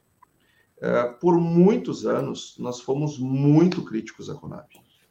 É, 0.81 1.05
por 1.05 1.39
muitos 1.39 2.07
anos, 2.07 2.57
nós 2.59 2.81
fomos 2.81 3.19
muito 3.19 3.85
críticos 3.85 4.31
à 4.31 4.35
Conab, 4.35 4.69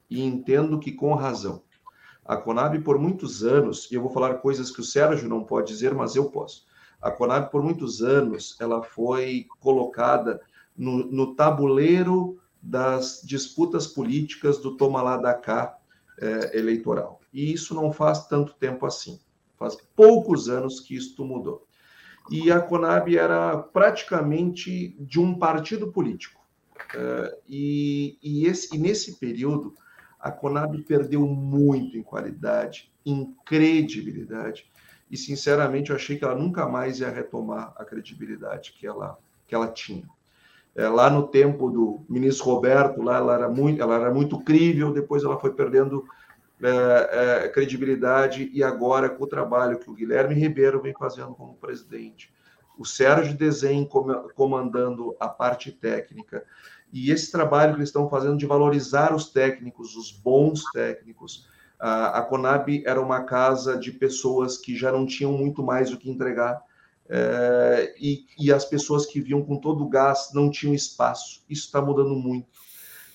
e 0.10 0.24
entendo 0.24 0.80
que 0.80 0.92
com 0.92 1.14
razão. 1.14 1.64
A 2.26 2.38
Conab, 2.38 2.80
por 2.82 2.98
muitos 2.98 3.44
anos, 3.44 3.90
e 3.92 3.96
eu 3.96 4.02
vou 4.02 4.12
falar 4.12 4.36
coisas 4.36 4.72
que 4.72 4.82
o 4.82 4.84
Sérgio 4.84 5.30
não 5.30 5.44
pode 5.44 5.68
dizer, 5.68 5.94
mas 5.94 6.16
eu 6.16 6.30
posso. 6.30 6.66
A 7.02 7.12
Conab, 7.12 7.50
por 7.50 7.64
muitos 7.64 8.02
anos, 8.02 8.56
ela 8.60 8.84
foi 8.84 9.48
colocada 9.60 10.42
no, 10.76 11.06
no 11.06 11.36
tabuleiro 11.36 12.40
das 12.62 13.22
disputas 13.24 13.88
políticas 13.88 14.58
do 14.58 14.76
toma 14.76 15.02
lá 15.02 15.18
da 15.18 15.34
cá 15.34 15.78
é, 16.20 16.58
eleitoral. 16.58 17.22
E 17.34 17.54
isso 17.54 17.74
não 17.74 17.92
faz 17.92 18.28
tanto 18.28 18.54
tempo 18.54 18.86
assim. 18.86 19.20
Faz 19.58 19.78
poucos 19.96 20.50
anos 20.50 20.80
que 20.80 20.96
isso 20.96 21.24
mudou. 21.24 21.66
E 22.30 22.52
a 22.52 22.60
Conab 22.60 23.16
era 23.18 23.58
praticamente 23.58 24.96
de 25.00 25.20
um 25.20 25.38
partido 25.38 25.92
político. 25.92 26.40
É, 26.96 27.38
e, 27.48 28.18
e, 28.22 28.46
esse, 28.46 28.76
e 28.76 28.80
nesse 28.80 29.16
período, 29.16 29.74
a 30.20 30.32
Conab 30.32 30.78
perdeu 30.84 31.26
muito 31.26 31.98
em 31.98 32.04
qualidade, 32.04 32.92
em 33.06 33.34
credibilidade. 33.46 34.70
E, 35.10 35.18
sinceramente, 35.18 35.90
eu 35.90 35.96
achei 35.96 36.18
que 36.18 36.24
ela 36.24 36.36
nunca 36.36 36.68
mais 36.68 37.00
ia 37.00 37.10
retomar 37.10 37.74
a 37.76 37.84
credibilidade 37.84 38.74
que 38.74 38.86
ela, 38.86 39.18
que 39.48 39.56
ela 39.56 39.68
tinha. 39.68 40.08
É, 40.76 40.88
lá 40.88 41.10
no 41.10 41.28
tempo 41.28 41.70
do 41.70 42.06
ministro 42.08 42.46
Roberto, 42.46 43.02
lá 43.02 43.18
ela 43.18 43.34
era 43.34 43.50
muito, 43.50 43.82
ela 43.82 43.96
era 43.96 44.14
muito 44.14 44.40
crível, 44.40 44.94
depois 44.94 45.24
ela 45.24 45.40
foi 45.40 45.52
perdendo 45.54 46.06
é, 46.62 47.46
é, 47.46 47.50
credibilidade 47.50 48.50
e 48.54 48.64
agora 48.64 49.10
com 49.10 49.24
o 49.24 49.28
trabalho 49.28 49.80
que 49.80 49.90
o 49.90 49.94
Guilherme 49.94 50.36
Ribeiro 50.36 50.82
vem 50.82 50.94
fazendo 50.94 51.34
como 51.34 51.56
presidente, 51.56 52.34
o 52.78 52.86
Sérgio 52.86 53.36
Desen 53.36 53.88
comandando 54.36 55.16
a 55.20 55.28
parte 55.28 55.72
técnica 55.72 56.46
e 56.92 57.12
esse 57.12 57.32
trabalho 57.32 57.74
que 57.74 57.80
eles 57.80 57.90
estão 57.90 58.10
fazendo 58.10 58.38
de 58.38 58.46
valorizar 58.46 59.14
os 59.14 59.30
técnicos, 59.30 59.96
os 59.96 60.12
bons 60.12 60.64
técnicos. 60.74 61.48
A, 61.80 62.20
a 62.20 62.22
Conab 62.24 62.84
era 62.86 63.00
uma 63.00 63.24
casa 63.24 63.78
de 63.78 63.92
pessoas 63.92 64.58
que 64.58 64.76
já 64.76 64.92
não 64.92 65.06
tinham 65.06 65.32
muito 65.32 65.62
mais 65.62 65.92
o 65.94 65.98
que 65.98 66.10
entregar 66.10 66.62
é, 67.10 67.96
e, 68.00 68.26
e, 68.38 68.54
as 68.54 68.66
pessoas 68.66 69.08
que 69.08 69.20
viam 69.20 69.44
com 69.44 69.58
todo 69.58 69.84
o 69.84 69.90
gás 69.90 70.30
não 70.32 70.52
tinham 70.52 70.76
espaço. 70.76 71.44
Isso 71.50 71.66
está 71.66 71.82
mudando 71.82 72.16
muito. 72.16 72.48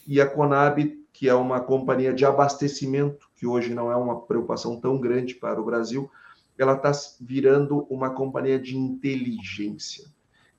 E 0.05 0.21
a 0.21 0.27
Conab, 0.27 0.85
que 1.13 1.29
é 1.29 1.35
uma 1.35 1.61
companhia 1.61 2.13
de 2.13 2.27
abastecimento, 2.27 3.29
que 3.37 3.47
hoje 3.47 3.73
não 3.73 3.93
é 3.93 3.97
uma 3.97 4.21
preocupação 4.23 4.81
tão 4.81 5.01
grande 5.01 5.37
para 5.37 5.61
o 5.61 5.65
Brasil, 5.65 6.11
ela 6.59 6.75
está 6.75 6.91
virando 7.21 7.87
uma 7.89 8.11
companhia 8.11 8.59
de 8.59 8.77
inteligência, 8.77 10.05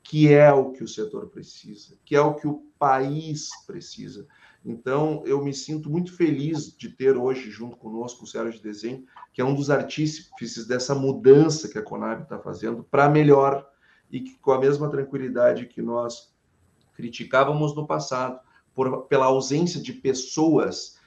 que 0.01 0.31
é 0.31 0.51
o 0.53 0.71
que 0.71 0.83
o 0.83 0.87
setor 0.87 1.27
precisa, 1.27 1.97
que 2.05 2.15
é 2.15 2.21
o 2.21 2.35
que 2.35 2.47
o 2.47 2.63
país 2.79 3.49
precisa. 3.67 4.25
Então, 4.65 5.21
eu 5.27 5.43
me 5.43 5.53
sinto 5.53 5.91
muito 5.91 6.11
feliz 6.17 6.75
de 6.75 6.89
ter 6.89 7.15
hoje, 7.15 7.51
junto 7.51 7.77
conosco, 7.77 8.23
o 8.23 8.27
Sérgio 8.27 8.53
de 8.53 8.63
Desenho, 8.63 9.05
que 9.31 9.39
é 9.39 9.45
um 9.45 9.53
dos 9.53 9.69
artífices 9.69 10.65
dessa 10.65 10.95
mudança 10.95 11.67
que 11.69 11.77
a 11.77 11.83
Conab 11.83 12.23
está 12.23 12.39
fazendo 12.39 12.83
para 12.83 13.07
melhor 13.07 13.69
e 14.11 14.21
que, 14.21 14.39
com 14.39 14.51
a 14.51 14.59
mesma 14.59 14.89
tranquilidade 14.89 15.67
que 15.67 15.83
nós 15.83 16.33
criticávamos 16.95 17.75
no 17.75 17.85
passado, 17.85 18.39
por, 18.73 19.03
pela 19.03 19.25
ausência 19.25 19.79
de 19.79 19.93
pessoas 19.93 20.99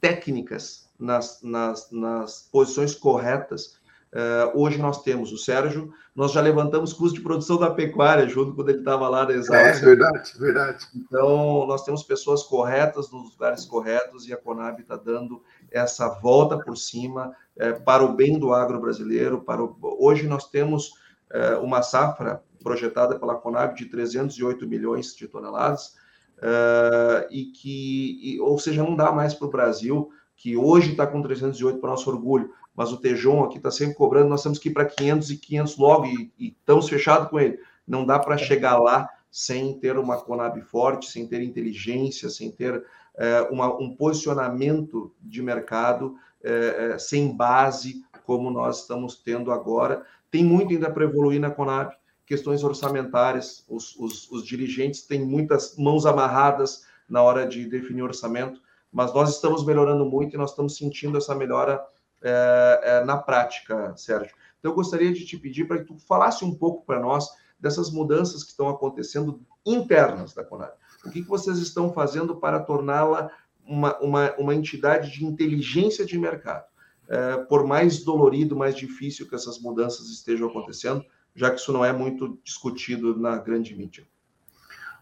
técnicas 0.00 0.90
nas, 0.98 1.40
nas, 1.40 1.90
nas 1.92 2.48
posições 2.50 2.96
corretas, 2.96 3.78
Uh, 4.14 4.62
hoje 4.62 4.78
nós 4.78 5.02
temos 5.02 5.32
o 5.32 5.36
Sérgio, 5.36 5.92
nós 6.14 6.30
já 6.30 6.40
levantamos 6.40 6.92
custo 6.92 7.16
de 7.16 7.24
produção 7.24 7.58
da 7.58 7.68
pecuária 7.68 8.28
junto 8.28 8.54
quando 8.54 8.68
ele 8.68 8.78
estava 8.78 9.08
lá 9.08 9.24
na 9.24 9.32
Exalc. 9.32 9.60
É 9.60 9.72
verdade, 9.72 10.32
verdade. 10.38 10.86
Então, 10.94 11.66
nós 11.66 11.84
temos 11.84 12.04
pessoas 12.04 12.44
corretas 12.44 13.10
nos 13.10 13.32
lugares 13.32 13.64
corretos 13.64 14.28
e 14.28 14.32
a 14.32 14.36
Conab 14.36 14.80
está 14.80 14.94
dando 14.94 15.42
essa 15.68 16.08
volta 16.20 16.56
por 16.56 16.76
cima 16.76 17.34
é, 17.56 17.72
para 17.72 18.04
o 18.04 18.14
bem 18.14 18.38
do 18.38 18.54
agro 18.54 18.80
brasileiro. 18.80 19.40
Para 19.40 19.64
o... 19.64 19.76
Hoje 19.82 20.28
nós 20.28 20.48
temos 20.48 20.92
é, 21.32 21.56
uma 21.56 21.82
safra 21.82 22.40
projetada 22.62 23.18
pela 23.18 23.34
Conab 23.34 23.74
de 23.74 23.86
308 23.86 24.64
milhões 24.68 25.16
de 25.16 25.26
toneladas, 25.26 25.96
é, 26.40 27.26
e 27.32 27.46
que, 27.46 28.20
e, 28.22 28.40
ou 28.40 28.60
seja, 28.60 28.80
não 28.84 28.94
dá 28.94 29.10
mais 29.10 29.34
para 29.34 29.48
o 29.48 29.50
Brasil, 29.50 30.10
que 30.36 30.56
hoje 30.56 30.92
está 30.92 31.04
com 31.04 31.20
308 31.20 31.80
para 31.80 31.90
nosso 31.90 32.08
orgulho, 32.08 32.50
mas 32.74 32.92
o 32.92 32.96
Tejon 32.96 33.44
aqui 33.44 33.58
está 33.58 33.70
sempre 33.70 33.94
cobrando, 33.94 34.28
nós 34.28 34.42
temos 34.42 34.58
que 34.58 34.68
ir 34.68 34.72
para 34.72 34.84
500 34.84 35.30
e 35.30 35.36
500 35.36 35.76
logo 35.76 36.06
e, 36.06 36.32
e 36.38 36.48
estamos 36.48 36.88
fechados 36.88 37.28
com 37.28 37.38
ele. 37.38 37.58
Não 37.86 38.04
dá 38.04 38.18
para 38.18 38.36
chegar 38.36 38.78
lá 38.78 39.08
sem 39.30 39.78
ter 39.78 39.98
uma 39.98 40.20
Conab 40.20 40.60
forte, 40.62 41.10
sem 41.10 41.26
ter 41.26 41.42
inteligência, 41.42 42.28
sem 42.28 42.50
ter 42.50 42.84
é, 43.16 43.42
uma, 43.50 43.72
um 43.80 43.94
posicionamento 43.94 45.12
de 45.20 45.42
mercado, 45.42 46.16
é, 46.42 46.96
sem 46.98 47.36
base, 47.36 48.04
como 48.24 48.50
nós 48.50 48.80
estamos 48.80 49.16
tendo 49.16 49.52
agora. 49.52 50.04
Tem 50.30 50.44
muito 50.44 50.72
ainda 50.72 50.90
para 50.90 51.04
evoluir 51.04 51.40
na 51.40 51.50
Conab, 51.50 51.94
questões 52.26 52.64
orçamentárias, 52.64 53.64
os, 53.68 53.94
os, 53.96 54.30
os 54.30 54.44
dirigentes 54.44 55.02
têm 55.02 55.24
muitas 55.24 55.76
mãos 55.76 56.06
amarradas 56.06 56.84
na 57.08 57.22
hora 57.22 57.46
de 57.46 57.66
definir 57.66 58.02
orçamento, 58.02 58.60
mas 58.90 59.12
nós 59.12 59.34
estamos 59.34 59.64
melhorando 59.64 60.04
muito 60.04 60.34
e 60.34 60.38
nós 60.38 60.50
estamos 60.50 60.76
sentindo 60.76 61.18
essa 61.18 61.34
melhora 61.34 61.84
é, 62.24 62.80
é, 62.82 63.04
na 63.04 63.18
prática, 63.18 63.94
Sérgio. 63.96 64.34
Então, 64.58 64.72
eu 64.72 64.74
gostaria 64.74 65.12
de 65.12 65.26
te 65.26 65.36
pedir 65.36 65.68
para 65.68 65.78
que 65.78 65.84
tu 65.84 65.98
falasse 65.98 66.42
um 66.42 66.54
pouco 66.54 66.84
para 66.86 66.98
nós 66.98 67.28
dessas 67.60 67.90
mudanças 67.90 68.42
que 68.42 68.50
estão 68.50 68.68
acontecendo 68.68 69.42
internas 69.64 70.32
da 70.32 70.42
Conab. 70.42 70.72
O 71.04 71.10
que, 71.10 71.22
que 71.22 71.28
vocês 71.28 71.58
estão 71.58 71.92
fazendo 71.92 72.36
para 72.36 72.60
torná-la 72.60 73.30
uma, 73.66 73.98
uma, 73.98 74.34
uma 74.36 74.54
entidade 74.54 75.12
de 75.12 75.24
inteligência 75.24 76.06
de 76.06 76.18
mercado? 76.18 76.64
É, 77.06 77.36
por 77.36 77.66
mais 77.66 78.02
dolorido, 78.02 78.56
mais 78.56 78.74
difícil 78.74 79.28
que 79.28 79.34
essas 79.34 79.58
mudanças 79.60 80.08
estejam 80.08 80.48
acontecendo, 80.48 81.04
já 81.34 81.50
que 81.50 81.60
isso 81.60 81.72
não 81.72 81.84
é 81.84 81.92
muito 81.92 82.38
discutido 82.42 83.18
na 83.18 83.36
grande 83.36 83.76
mídia. 83.76 84.06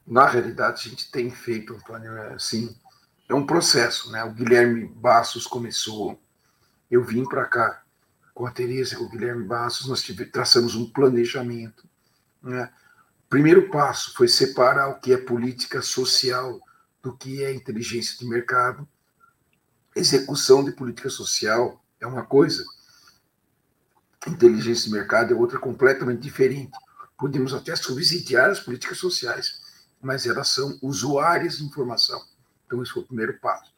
Na 0.04 0.26
realidade, 0.26 0.86
a 0.86 0.90
gente 0.90 1.10
tem 1.12 1.30
feito, 1.30 1.74
Antônio, 1.74 2.12
é, 2.16 2.34
assim, 2.34 2.74
é 3.28 3.34
um 3.34 3.46
processo, 3.46 4.10
né? 4.10 4.24
O 4.24 4.32
Guilherme 4.32 4.88
Bassos 4.88 5.46
começou 5.46 6.20
eu 6.92 7.02
vim 7.02 7.24
para 7.24 7.46
cá 7.46 7.82
com 8.34 8.46
a 8.46 8.50
Tereza, 8.50 8.96
com 8.96 9.04
o 9.04 9.08
Guilherme 9.08 9.44
Bassos, 9.44 9.88
nós 9.88 10.02
tive, 10.02 10.26
traçamos 10.26 10.74
um 10.74 10.88
planejamento, 10.90 11.88
né, 12.42 12.70
primeiro 13.30 13.70
passo 13.70 14.12
foi 14.14 14.28
separar 14.28 14.88
o 14.90 15.00
que 15.00 15.10
é 15.10 15.16
política 15.16 15.80
social 15.80 16.60
do 17.02 17.16
que 17.16 17.42
é 17.42 17.52
inteligência 17.54 18.18
de 18.18 18.26
mercado. 18.26 18.86
Execução 19.96 20.62
de 20.62 20.72
política 20.72 21.08
social 21.08 21.82
é 21.98 22.06
uma 22.06 22.26
coisa, 22.26 22.62
inteligência 24.26 24.84
de 24.84 24.90
mercado 24.90 25.32
é 25.32 25.36
outra 25.36 25.58
completamente 25.58 26.20
diferente. 26.20 26.72
Podemos 27.16 27.54
até 27.54 27.74
subsidiar 27.74 28.50
as 28.50 28.60
políticas 28.60 28.98
sociais, 28.98 29.62
mas 30.00 30.26
elas 30.26 30.48
são 30.48 30.78
usuárias 30.82 31.56
de 31.56 31.64
informação. 31.64 32.22
Então, 32.66 32.82
esse 32.82 32.92
foi 32.92 33.02
o 33.02 33.06
primeiro 33.06 33.38
passo. 33.38 33.72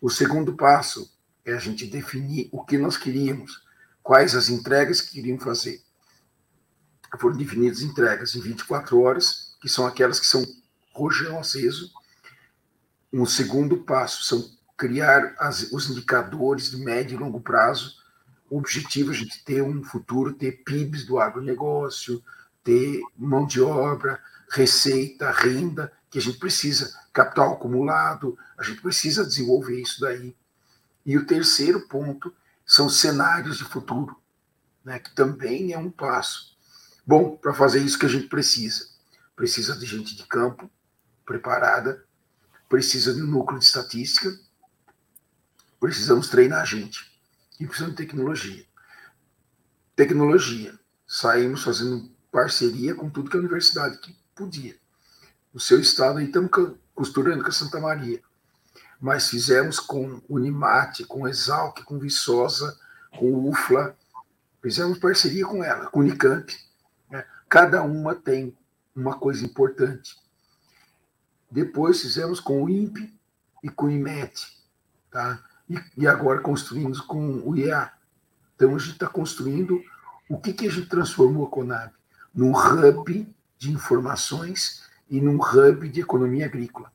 O 0.00 0.10
segundo 0.10 0.54
passo 0.54 1.10
é 1.48 1.54
a 1.54 1.58
gente 1.58 1.86
definir 1.86 2.48
o 2.52 2.62
que 2.64 2.76
nós 2.76 2.96
queríamos, 2.96 3.62
quais 4.02 4.34
as 4.34 4.48
entregas 4.48 5.00
que 5.00 5.12
queriam 5.12 5.38
fazer. 5.38 5.80
Foram 7.18 7.36
definidas 7.36 7.80
entregas 7.80 8.34
em 8.34 8.40
24 8.40 9.00
horas, 9.00 9.56
que 9.60 9.68
são 9.68 9.86
aquelas 9.86 10.20
que 10.20 10.26
são 10.26 10.44
rojão 10.92 11.38
aceso. 11.38 11.90
Um 13.10 13.24
segundo 13.24 13.78
passo 13.78 14.22
são 14.24 14.50
criar 14.76 15.34
as, 15.38 15.72
os 15.72 15.88
indicadores 15.88 16.70
de 16.70 16.76
médio 16.76 17.16
e 17.16 17.18
longo 17.18 17.40
prazo. 17.40 17.96
O 18.50 18.58
objetivo 18.58 19.10
é 19.10 19.14
a 19.14 19.18
gente 19.18 19.42
ter 19.42 19.62
um 19.62 19.82
futuro, 19.82 20.34
ter 20.34 20.62
PIBs 20.64 21.06
do 21.06 21.18
agronegócio, 21.18 22.22
ter 22.62 23.00
mão 23.16 23.46
de 23.46 23.60
obra, 23.62 24.20
receita, 24.50 25.30
renda, 25.30 25.90
que 26.10 26.18
a 26.18 26.22
gente 26.22 26.38
precisa, 26.38 26.94
capital 27.12 27.54
acumulado, 27.54 28.38
a 28.58 28.62
gente 28.62 28.82
precisa 28.82 29.24
desenvolver 29.24 29.80
isso 29.80 30.00
daí. 30.00 30.36
E 31.08 31.16
o 31.16 31.24
terceiro 31.24 31.88
ponto 31.88 32.30
são 32.66 32.86
cenários 32.86 33.56
de 33.56 33.64
futuro, 33.64 34.20
né, 34.84 34.98
que 34.98 35.14
também 35.14 35.72
é 35.72 35.78
um 35.78 35.90
passo. 35.90 36.54
Bom, 37.06 37.34
para 37.34 37.54
fazer 37.54 37.82
isso 37.82 37.98
que 37.98 38.04
a 38.04 38.10
gente 38.10 38.26
precisa, 38.26 38.86
precisa 39.34 39.74
de 39.74 39.86
gente 39.86 40.14
de 40.14 40.26
campo 40.26 40.70
preparada, 41.24 42.04
precisa 42.68 43.14
de 43.14 43.22
um 43.22 43.26
núcleo 43.26 43.58
de 43.58 43.64
estatística, 43.64 44.38
precisamos 45.80 46.28
treinar 46.28 46.60
a 46.60 46.66
gente 46.66 47.18
e 47.58 47.64
precisamos 47.64 47.96
de 47.96 48.04
tecnologia. 48.04 48.66
Tecnologia. 49.96 50.78
Saímos 51.06 51.62
fazendo 51.62 52.14
parceria 52.30 52.94
com 52.94 53.08
tudo 53.08 53.30
que 53.30 53.36
a 53.38 53.40
universidade 53.40 53.96
que 53.96 54.14
podia 54.34 54.78
no 55.54 55.58
seu 55.58 55.80
estado, 55.80 56.18
aí 56.18 56.26
estamos 56.26 56.50
costurando 56.94 57.42
com 57.42 57.48
a 57.48 57.52
Santa 57.52 57.80
Maria. 57.80 58.22
Mas 59.00 59.28
fizemos 59.28 59.78
com 59.78 60.20
Unimate, 60.28 61.04
com 61.04 61.28
Exalc, 61.28 61.82
com 61.84 61.98
Viçosa, 61.98 62.78
com 63.16 63.48
UFLA, 63.48 63.96
fizemos 64.62 64.98
parceria 64.98 65.46
com 65.46 65.62
ela, 65.62 65.86
com 65.86 66.00
Unicamp. 66.00 66.52
Né? 67.10 67.24
Cada 67.48 67.82
uma 67.82 68.14
tem 68.14 68.56
uma 68.94 69.16
coisa 69.16 69.44
importante. 69.44 70.16
Depois 71.50 72.00
fizemos 72.00 72.40
com 72.40 72.64
o 72.64 72.68
INPE 72.68 73.12
e 73.62 73.68
com 73.68 73.86
o 73.86 73.90
IMET. 73.90 74.58
Tá? 75.10 75.42
E, 75.68 75.78
e 75.96 76.06
agora 76.06 76.40
construímos 76.40 77.00
com 77.00 77.40
o 77.44 77.56
IEA. 77.56 77.92
Então 78.54 78.74
a 78.74 78.78
gente 78.78 78.92
está 78.92 79.06
construindo 79.06 79.82
o 80.28 80.38
que, 80.38 80.52
que 80.52 80.66
a 80.66 80.70
gente 80.70 80.88
transformou 80.88 81.46
a 81.46 81.50
Conab? 81.50 81.92
Num 82.34 82.52
hub 82.52 83.34
de 83.56 83.72
informações 83.72 84.82
e 85.08 85.20
num 85.20 85.38
hub 85.40 85.88
de 85.88 86.00
economia 86.00 86.46
agrícola. 86.46 86.92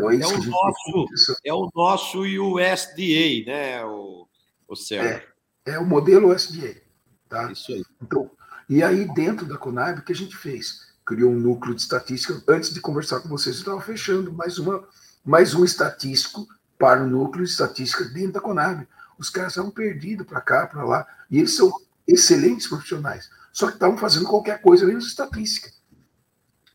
Então 0.00 0.10
é 0.10 0.16
isso 0.16 0.24
é 0.24 0.28
que 0.28 0.34
a 0.34 0.40
gente 0.40 0.50
nosso, 0.50 1.36
É 1.44 1.54
o 1.54 1.70
nosso 1.74 2.20
USDA, 2.22 3.44
né, 3.46 3.84
o, 3.84 4.26
o 4.68 4.76
Sérgio? 4.76 5.28
É, 5.66 5.72
é 5.72 5.78
o 5.78 5.86
modelo 5.86 6.32
USDA. 6.32 6.80
Tá? 7.28 7.50
Isso 7.52 7.72
aí. 7.72 7.84
Então, 8.02 8.30
e 8.68 8.82
aí, 8.82 9.04
dentro 9.14 9.46
da 9.46 9.58
Conab, 9.58 9.98
o 9.98 10.04
que 10.04 10.12
a 10.12 10.16
gente 10.16 10.36
fez? 10.36 10.94
Criou 11.04 11.32
um 11.32 11.38
núcleo 11.38 11.74
de 11.74 11.80
estatística. 11.80 12.40
Antes 12.46 12.72
de 12.72 12.80
conversar 12.80 13.20
com 13.20 13.28
vocês, 13.28 13.56
eu 13.56 13.60
estava 13.60 13.80
fechando 13.80 14.32
mais, 14.32 14.58
uma, 14.58 14.86
mais 15.24 15.54
um 15.54 15.64
estatístico 15.64 16.46
para 16.78 17.02
o 17.02 17.06
núcleo 17.06 17.44
de 17.44 17.50
estatística 17.50 18.04
dentro 18.04 18.32
da 18.32 18.40
Conab. 18.40 18.86
Os 19.18 19.28
caras 19.28 19.52
estavam 19.52 19.70
perdidos 19.70 20.26
para 20.26 20.40
cá, 20.40 20.66
para 20.66 20.84
lá, 20.84 21.06
e 21.30 21.38
eles 21.38 21.54
são 21.54 21.72
excelentes 22.06 22.66
profissionais. 22.66 23.28
Só 23.52 23.66
que 23.66 23.74
estavam 23.74 23.98
fazendo 23.98 24.26
qualquer 24.26 24.62
coisa 24.62 24.86
menos 24.86 25.06
estatística. 25.06 25.70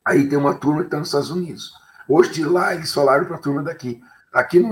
Aí 0.03 0.27
tem 0.27 0.37
uma 0.37 0.53
turma 0.53 0.81
que 0.81 0.87
está 0.87 0.99
nos 0.99 1.07
Estados 1.07 1.31
Unidos. 1.31 1.71
Hoje 2.07 2.31
de 2.31 2.45
lá 2.45 2.73
eles 2.73 2.93
falaram 2.93 3.25
para 3.25 3.37
a 3.37 3.39
turma 3.39 3.63
daqui. 3.63 4.01
Aqui 4.31 4.59
no, 4.59 4.71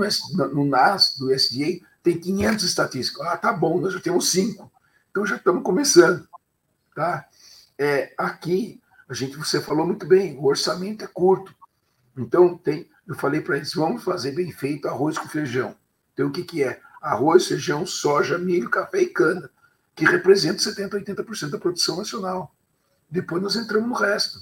no 0.52 0.64
NAS 0.64 1.16
do 1.16 1.32
SDA 1.32 1.80
tem 2.02 2.18
500 2.18 2.64
estatísticos. 2.64 3.26
Ah, 3.26 3.36
tá 3.36 3.52
bom, 3.52 3.80
nós 3.80 3.92
já 3.94 4.00
temos 4.00 4.30
cinco. 4.30 4.70
Então 5.10 5.24
já 5.24 5.36
estamos 5.36 5.62
começando, 5.62 6.28
tá? 6.94 7.26
É, 7.78 8.12
aqui 8.18 8.80
a 9.08 9.14
gente, 9.14 9.36
você 9.36 9.60
falou 9.60 9.86
muito 9.86 10.06
bem, 10.06 10.36
o 10.38 10.44
orçamento 10.44 11.04
é 11.04 11.06
curto. 11.06 11.54
Então 12.16 12.56
tem, 12.56 12.88
eu 13.06 13.14
falei 13.14 13.40
para 13.40 13.56
eles, 13.56 13.74
vamos 13.74 14.02
fazer 14.02 14.32
bem 14.32 14.50
feito 14.50 14.88
arroz 14.88 15.18
com 15.18 15.28
feijão. 15.28 15.74
Então 16.12 16.28
o 16.28 16.32
que 16.32 16.42
que 16.42 16.62
é? 16.62 16.80
Arroz, 17.00 17.46
feijão, 17.46 17.86
soja, 17.86 18.38
milho, 18.38 18.70
café 18.70 19.02
e 19.02 19.06
cana, 19.06 19.50
que 19.94 20.04
representa 20.04 20.58
70, 20.58 20.98
80% 20.98 21.50
da 21.50 21.58
produção 21.58 21.96
nacional. 21.96 22.54
Depois 23.10 23.42
nós 23.42 23.56
entramos 23.56 23.88
no 23.88 23.94
resto. 23.94 24.40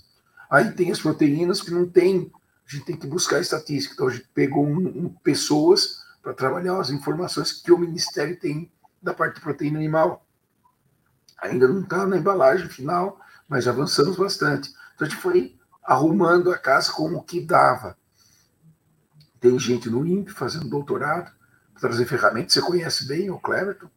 Aí 0.51 0.71
tem 0.73 0.91
as 0.91 1.01
proteínas 1.01 1.61
que 1.61 1.71
não 1.71 1.89
tem, 1.89 2.33
a 2.73 2.79
gente 2.79 2.87
tem 2.87 2.97
que 2.97 3.07
buscar 3.07 3.41
estatística. 3.41 3.95
Então 3.95 4.09
a 4.09 4.11
gente 4.11 4.29
pegou 4.35 4.67
um, 4.67 4.79
um, 4.79 5.09
pessoas 5.09 6.03
para 6.23 6.33
trabalhar 6.33 6.79
as 6.79 6.91
informações 6.91 7.53
que 7.53 7.73
o 7.73 7.79
Ministério 7.79 8.39
tem 8.39 8.71
da 9.03 9.13
parte 9.13 9.37
de 9.37 9.41
proteína 9.41 9.79
animal. 9.79 10.25
Ainda 11.41 11.67
não 11.67 11.83
está 11.83 12.07
na 12.07 12.17
embalagem 12.17 12.69
final, 12.69 13.21
mas 13.49 13.67
avançamos 13.67 14.17
bastante. 14.17 14.71
Então 14.95 15.07
a 15.07 15.11
gente 15.11 15.21
foi 15.21 15.57
arrumando 15.83 16.53
a 16.53 16.59
casa 16.59 16.93
como 16.93 17.19
o 17.19 17.23
que 17.23 17.41
dava. 17.41 17.97
Tem 19.41 19.59
gente 19.59 19.91
no 19.91 20.07
INPE 20.07 20.33
fazendo 20.33 20.69
doutorado, 20.69 21.33
trazer 21.81 22.07
ferramentas. 22.07 22.53
Você 22.53 22.63
conhece 22.63 23.09
bem 23.09 23.29
o 23.29 23.41
Cleverton, 23.41 23.91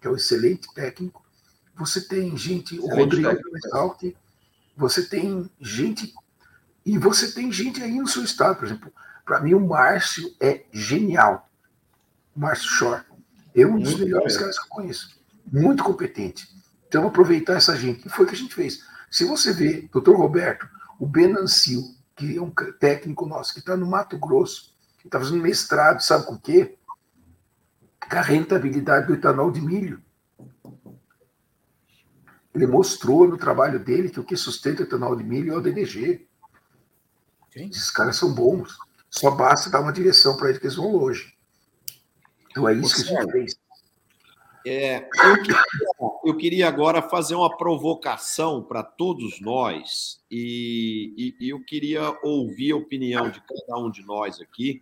que 0.00 0.06
é 0.06 0.10
um 0.10 0.16
excelente 0.16 0.72
técnico. 0.72 1.22
Você 1.76 2.00
tem 2.00 2.34
gente, 2.36 2.78
o 2.78 2.86
Rodrigo 2.86 3.28
Messalti, 3.52 4.16
você 4.76 5.02
tem 5.02 5.50
gente. 5.60 6.14
E 6.84 6.98
você 6.98 7.32
tem 7.32 7.52
gente 7.52 7.82
aí 7.82 7.98
no 7.98 8.08
seu 8.08 8.24
estado, 8.24 8.56
por 8.56 8.66
exemplo. 8.66 8.92
Para 9.24 9.40
mim, 9.40 9.54
o 9.54 9.60
Márcio 9.60 10.34
é 10.40 10.64
genial. 10.72 11.48
O 12.34 12.40
Márcio 12.40 12.68
Shore. 12.68 13.02
É 13.54 13.66
um 13.66 13.78
dos 13.78 13.98
melhores 13.98 14.36
caras 14.36 14.58
que 14.58 14.64
eu 14.64 14.70
conheço. 14.70 15.20
Muito 15.50 15.84
competente. 15.84 16.48
Então, 16.88 17.06
aproveitar 17.06 17.54
essa 17.54 17.76
gente. 17.76 18.06
E 18.06 18.10
foi 18.10 18.24
o 18.24 18.28
que 18.28 18.34
a 18.34 18.38
gente 18.38 18.54
fez. 18.54 18.84
Se 19.10 19.24
você 19.24 19.52
vê, 19.52 19.88
doutor 19.92 20.16
Roberto, 20.16 20.68
o 20.98 21.06
Benancil, 21.06 21.82
que 22.16 22.36
é 22.36 22.40
um 22.40 22.50
técnico 22.50 23.26
nosso, 23.26 23.52
que 23.52 23.60
está 23.60 23.76
no 23.76 23.86
Mato 23.86 24.18
Grosso, 24.18 24.74
que 24.98 25.06
está 25.06 25.18
fazendo 25.18 25.42
mestrado, 25.42 26.00
sabe 26.00 26.26
com 26.26 26.34
o 26.34 26.38
quê? 26.38 26.76
Com 28.08 28.16
a 28.16 28.22
rentabilidade 28.22 29.06
do 29.06 29.14
etanol 29.14 29.50
de 29.50 29.60
milho. 29.60 30.02
Ele 32.54 32.66
mostrou 32.66 33.26
no 33.26 33.36
trabalho 33.36 33.78
dele 33.78 34.10
que 34.10 34.20
o 34.20 34.24
que 34.24 34.36
sustenta 34.36 34.82
o 34.82 34.84
etanol 34.84 35.16
de 35.16 35.24
milho 35.24 35.52
é 35.52 35.56
o 35.56 35.60
DDG. 35.60 36.26
Sim. 37.52 37.68
Esses 37.68 37.90
caras 37.90 38.16
são 38.16 38.34
bons. 38.34 38.76
Só 39.10 39.30
basta 39.30 39.68
dar 39.68 39.80
uma 39.80 39.92
direção 39.92 40.36
para 40.36 40.48
eles 40.48 40.58
que 40.58 40.66
eles 40.66 40.76
vão 40.76 40.90
longe. 40.90 41.34
Então 42.50 42.68
é 42.68 42.74
isso 42.74 42.96
Você, 42.96 43.04
que 43.04 43.16
a 43.16 43.20
gente 43.20 43.32
fez. 43.32 43.62
É, 44.64 45.08
eu, 45.24 45.42
queria, 45.42 45.62
eu, 46.24 46.36
queria, 46.36 46.68
agora 46.68 47.02
fazer 47.02 47.34
uma 47.34 47.56
provocação 47.56 48.62
para 48.62 48.82
todos 48.82 49.40
nós 49.40 50.22
e, 50.30 51.12
e, 51.16 51.46
e, 51.46 51.48
eu 51.50 51.64
queria 51.64 52.16
ouvir 52.22 52.70
a 52.70 52.76
opinião 52.76 53.28
de 53.28 53.40
cada 53.40 53.80
um 53.80 53.90
de 53.90 54.02
nós 54.04 54.40
aqui. 54.40 54.80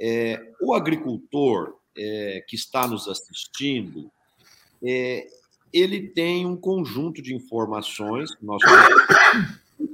É, 0.00 0.52
o 0.60 0.74
agricultor 0.74 1.76
é, 1.96 2.44
que 2.48 2.56
está 2.56 2.88
nos 2.88 3.06
assistindo, 3.06 4.10
é, 4.82 5.28
ele 5.72 6.08
tem 6.08 6.44
um 6.44 6.56
conjunto 6.56 7.22
de 7.22 7.34
informações. 7.34 8.30
Nós, 8.42 8.60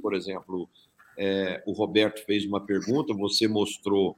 por 0.01 0.15
exemplo, 0.15 0.67
é, 1.17 1.61
o 1.65 1.71
Roberto 1.71 2.23
fez 2.25 2.45
uma 2.45 2.61
pergunta, 2.61 3.13
você 3.13 3.47
mostrou 3.47 4.17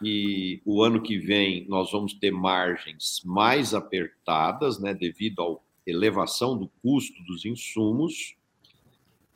que 0.00 0.60
o 0.64 0.82
ano 0.82 1.00
que 1.00 1.18
vem 1.18 1.66
nós 1.68 1.90
vamos 1.90 2.12
ter 2.12 2.30
margens 2.30 3.22
mais 3.24 3.74
apertadas, 3.74 4.78
né, 4.78 4.92
devido 4.92 5.42
à 5.42 5.56
elevação 5.86 6.56
do 6.56 6.70
custo 6.82 7.22
dos 7.24 7.44
insumos. 7.44 8.34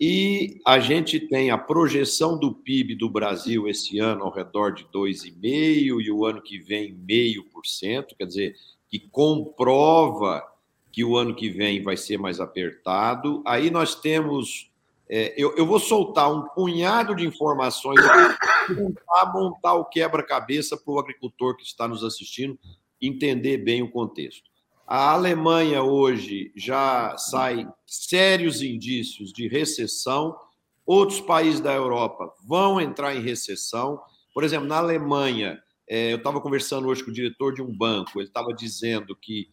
E 0.01 0.61
a 0.65 0.79
gente 0.79 1.19
tem 1.19 1.51
a 1.51 1.59
projeção 1.59 2.39
do 2.39 2.55
PIB 2.55 2.95
do 2.95 3.09
Brasil 3.09 3.67
esse 3.67 3.99
ano 3.99 4.25
ao 4.25 4.33
redor 4.33 4.71
de 4.71 4.85
2,5% 4.85 6.01
e 6.01 6.11
o 6.11 6.25
ano 6.25 6.41
que 6.41 6.59
vem 6.59 6.95
0,5%, 6.95 8.15
quer 8.17 8.27
dizer, 8.27 8.55
que 8.89 8.99
comprova 8.99 10.47
que 10.93 11.05
o 11.05 11.17
ano 11.17 11.35
que 11.35 11.49
vem 11.49 11.83
vai 11.83 11.97
ser 11.97 12.19
mais 12.19 12.41
apertado. 12.41 13.43
Aí 13.47 13.71
nós 13.71 13.95
temos. 13.95 14.68
É, 15.11 15.35
eu, 15.37 15.57
eu, 15.57 15.64
vou 15.64 15.81
soltar 15.81 16.31
um 16.31 16.47
punhado 16.49 17.14
de 17.14 17.27
informações 17.27 17.99
para 18.01 19.33
montar 19.33 19.75
o 19.75 19.87
quebra-cabeça 19.87 20.77
para 20.77 20.92
o 20.92 20.99
agricultor 20.99 21.57
que 21.57 21.62
está 21.62 21.88
nos 21.88 22.05
assistindo 22.05 22.59
entender 23.01 23.59
bem 23.59 23.83
o 23.83 23.90
contexto. 23.90 24.49
A 24.87 25.12
Alemanha 25.12 25.83
hoje 25.83 26.53
já 26.55 27.16
sai 27.16 27.66
sérios 27.87 28.62
indícios 28.62 29.33
de 29.33 29.49
recessão. 29.49 30.37
Outros 30.85 31.21
países 31.21 31.61
da 31.61 31.73
Europa 31.73 32.33
vão 32.47 32.81
entrar 32.81 33.14
em 33.14 33.23
recessão. 33.23 34.01
Por 34.35 34.44
exemplo, 34.44 34.66
na 34.66 34.79
Alemanha, 34.79 35.59
é, 35.88 36.12
eu 36.12 36.18
estava 36.18 36.40
conversando 36.40 36.88
hoje 36.88 37.03
com 37.03 37.11
o 37.11 37.14
diretor 37.14 37.55
de 37.55 37.62
um 37.62 37.71
banco, 37.71 38.18
ele 38.18 38.29
estava 38.29 38.53
dizendo 38.53 39.16
que 39.16 39.49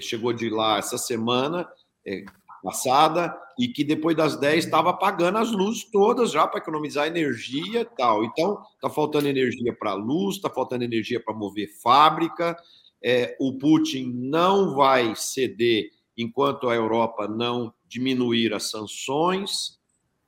chegou 0.00 0.32
de 0.32 0.48
lá 0.50 0.78
essa 0.78 0.98
semana 0.98 1.68
é, 2.06 2.24
passada 2.62 3.36
e 3.58 3.68
que 3.68 3.84
depois 3.84 4.16
das 4.16 4.36
10 4.36 4.64
estava 4.64 4.90
apagando 4.90 5.38
as 5.38 5.50
luzes 5.50 5.84
todas 5.84 6.30
já 6.30 6.46
para 6.46 6.60
economizar 6.60 7.06
energia 7.06 7.82
e 7.82 7.96
tal. 7.96 8.24
Então, 8.24 8.62
está 8.74 8.88
faltando 8.88 9.28
energia 9.28 9.74
para 9.74 9.94
luz, 9.94 10.36
está 10.36 10.48
faltando 10.48 10.84
energia 10.84 11.20
para 11.20 11.34
mover 11.34 11.68
fábrica, 11.82 12.56
é, 13.02 13.36
o 13.40 13.58
Putin 13.58 14.12
não 14.14 14.74
vai 14.74 15.14
ceder 15.16 15.90
enquanto 16.16 16.68
a 16.68 16.74
Europa 16.74 17.26
não 17.26 17.72
diminuir 17.86 18.52
as 18.52 18.70
sanções. 18.70 19.78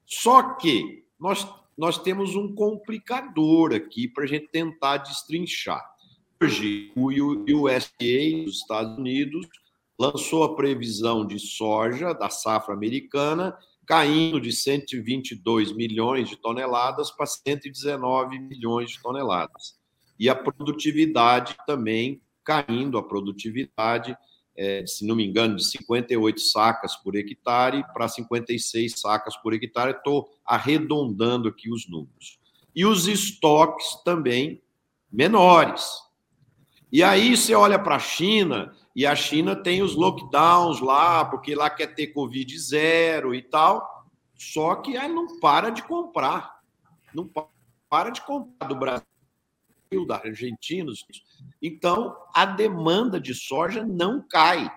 Só 0.06 0.54
que 0.54 1.04
nós, 1.18 1.46
nós 1.76 1.98
temos 1.98 2.34
um 2.34 2.54
complicador 2.54 3.74
aqui 3.74 4.08
para 4.08 4.24
a 4.24 4.26
gente 4.26 4.48
tentar 4.48 4.98
destrinchar. 4.98 5.82
Hoje, 6.42 6.90
o 6.96 7.08
USDA 7.08 8.44
dos 8.44 8.58
Estados 8.58 8.98
Unidos 8.98 9.46
lançou 10.02 10.42
a 10.42 10.56
previsão 10.56 11.24
de 11.24 11.38
soja 11.38 12.12
da 12.12 12.28
safra 12.28 12.74
americana 12.74 13.56
caindo 13.86 14.40
de 14.40 14.50
122 14.50 15.72
milhões 15.72 16.28
de 16.28 16.36
toneladas 16.36 17.12
para 17.12 17.24
119 17.24 18.40
milhões 18.40 18.90
de 18.90 19.00
toneladas. 19.00 19.78
E 20.18 20.28
a 20.28 20.34
produtividade 20.34 21.56
também 21.66 22.20
caindo 22.44 22.98
a 22.98 23.02
produtividade, 23.02 24.16
é, 24.56 24.84
se 24.84 25.06
não 25.06 25.14
me 25.14 25.24
engano, 25.24 25.54
de 25.54 25.64
58 25.64 26.40
sacas 26.40 26.96
por 26.96 27.14
hectare 27.14 27.84
para 27.92 28.08
56 28.08 28.94
sacas 28.98 29.36
por 29.36 29.54
hectare. 29.54 29.92
Estou 29.92 30.28
arredondando 30.44 31.48
aqui 31.48 31.70
os 31.70 31.88
números. 31.88 32.40
E 32.74 32.84
os 32.84 33.06
estoques 33.06 34.02
também 34.04 34.60
menores. 35.12 35.84
E 36.90 37.04
aí 37.04 37.36
você 37.36 37.54
olha 37.54 37.78
para 37.78 37.96
a 37.96 38.00
China, 38.00 38.74
e 38.94 39.06
a 39.06 39.16
China 39.16 39.56
tem 39.56 39.82
os 39.82 39.94
lockdowns 39.94 40.80
lá, 40.80 41.24
porque 41.24 41.54
lá 41.54 41.70
quer 41.70 41.94
ter 41.94 42.08
Covid 42.08 42.58
zero 42.58 43.34
e 43.34 43.42
tal, 43.42 44.06
só 44.36 44.74
que 44.76 44.96
ela 44.96 45.08
não 45.08 45.38
para 45.38 45.70
de 45.70 45.82
comprar. 45.82 46.60
Não 47.14 47.28
para 47.88 48.10
de 48.10 48.20
comprar 48.22 48.68
do 48.68 48.76
Brasil 48.76 50.06
da 50.06 50.16
Argentina. 50.16 50.92
Então, 51.60 52.16
a 52.34 52.44
demanda 52.44 53.20
de 53.20 53.34
soja 53.34 53.84
não 53.84 54.22
cai. 54.26 54.70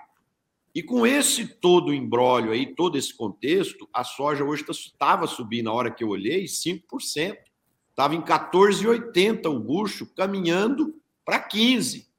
E 0.73 0.83
com 0.83 1.07
esse 1.07 1.47
todo 1.47 1.93
embrólio 1.93 2.51
aí, 2.51 2.75
todo 2.75 2.97
esse 2.97 3.15
contexto, 3.15 3.87
a 3.93 4.03
soja 4.03 4.43
hoje 4.43 4.65
estava 4.69 5.25
subindo, 5.25 5.65
na 5.65 5.73
hora 5.73 5.91
que 5.91 6.03
eu 6.03 6.09
olhei, 6.09 6.45
5%. 6.45 7.37
Estava 7.89 8.13
em 8.13 8.21
14,80 8.21 9.45
o 9.45 9.57
bucho, 9.57 10.05
caminhando 10.13 11.01
para 11.23 11.39
15 11.39 12.09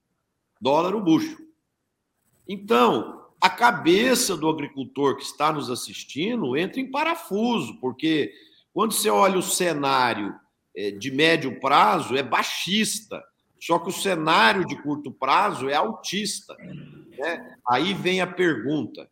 dólares 0.58 0.98
o 0.98 1.02
bucho. 1.04 1.45
Então, 2.48 3.26
a 3.40 3.50
cabeça 3.50 4.36
do 4.36 4.48
agricultor 4.48 5.16
que 5.16 5.22
está 5.22 5.52
nos 5.52 5.70
assistindo 5.70 6.56
entra 6.56 6.80
em 6.80 6.90
parafuso, 6.90 7.78
porque 7.80 8.32
quando 8.72 8.92
você 8.92 9.10
olha 9.10 9.38
o 9.38 9.42
cenário 9.42 10.34
é, 10.76 10.90
de 10.90 11.10
médio 11.10 11.60
prazo 11.60 12.16
é 12.16 12.22
baixista, 12.22 13.22
só 13.60 13.78
que 13.78 13.88
o 13.88 13.92
cenário 13.92 14.64
de 14.66 14.80
curto 14.82 15.10
prazo 15.10 15.68
é 15.68 15.74
altista. 15.74 16.54
Né? 16.56 17.56
Aí 17.68 17.94
vem 17.94 18.20
a 18.20 18.26
pergunta: 18.26 19.08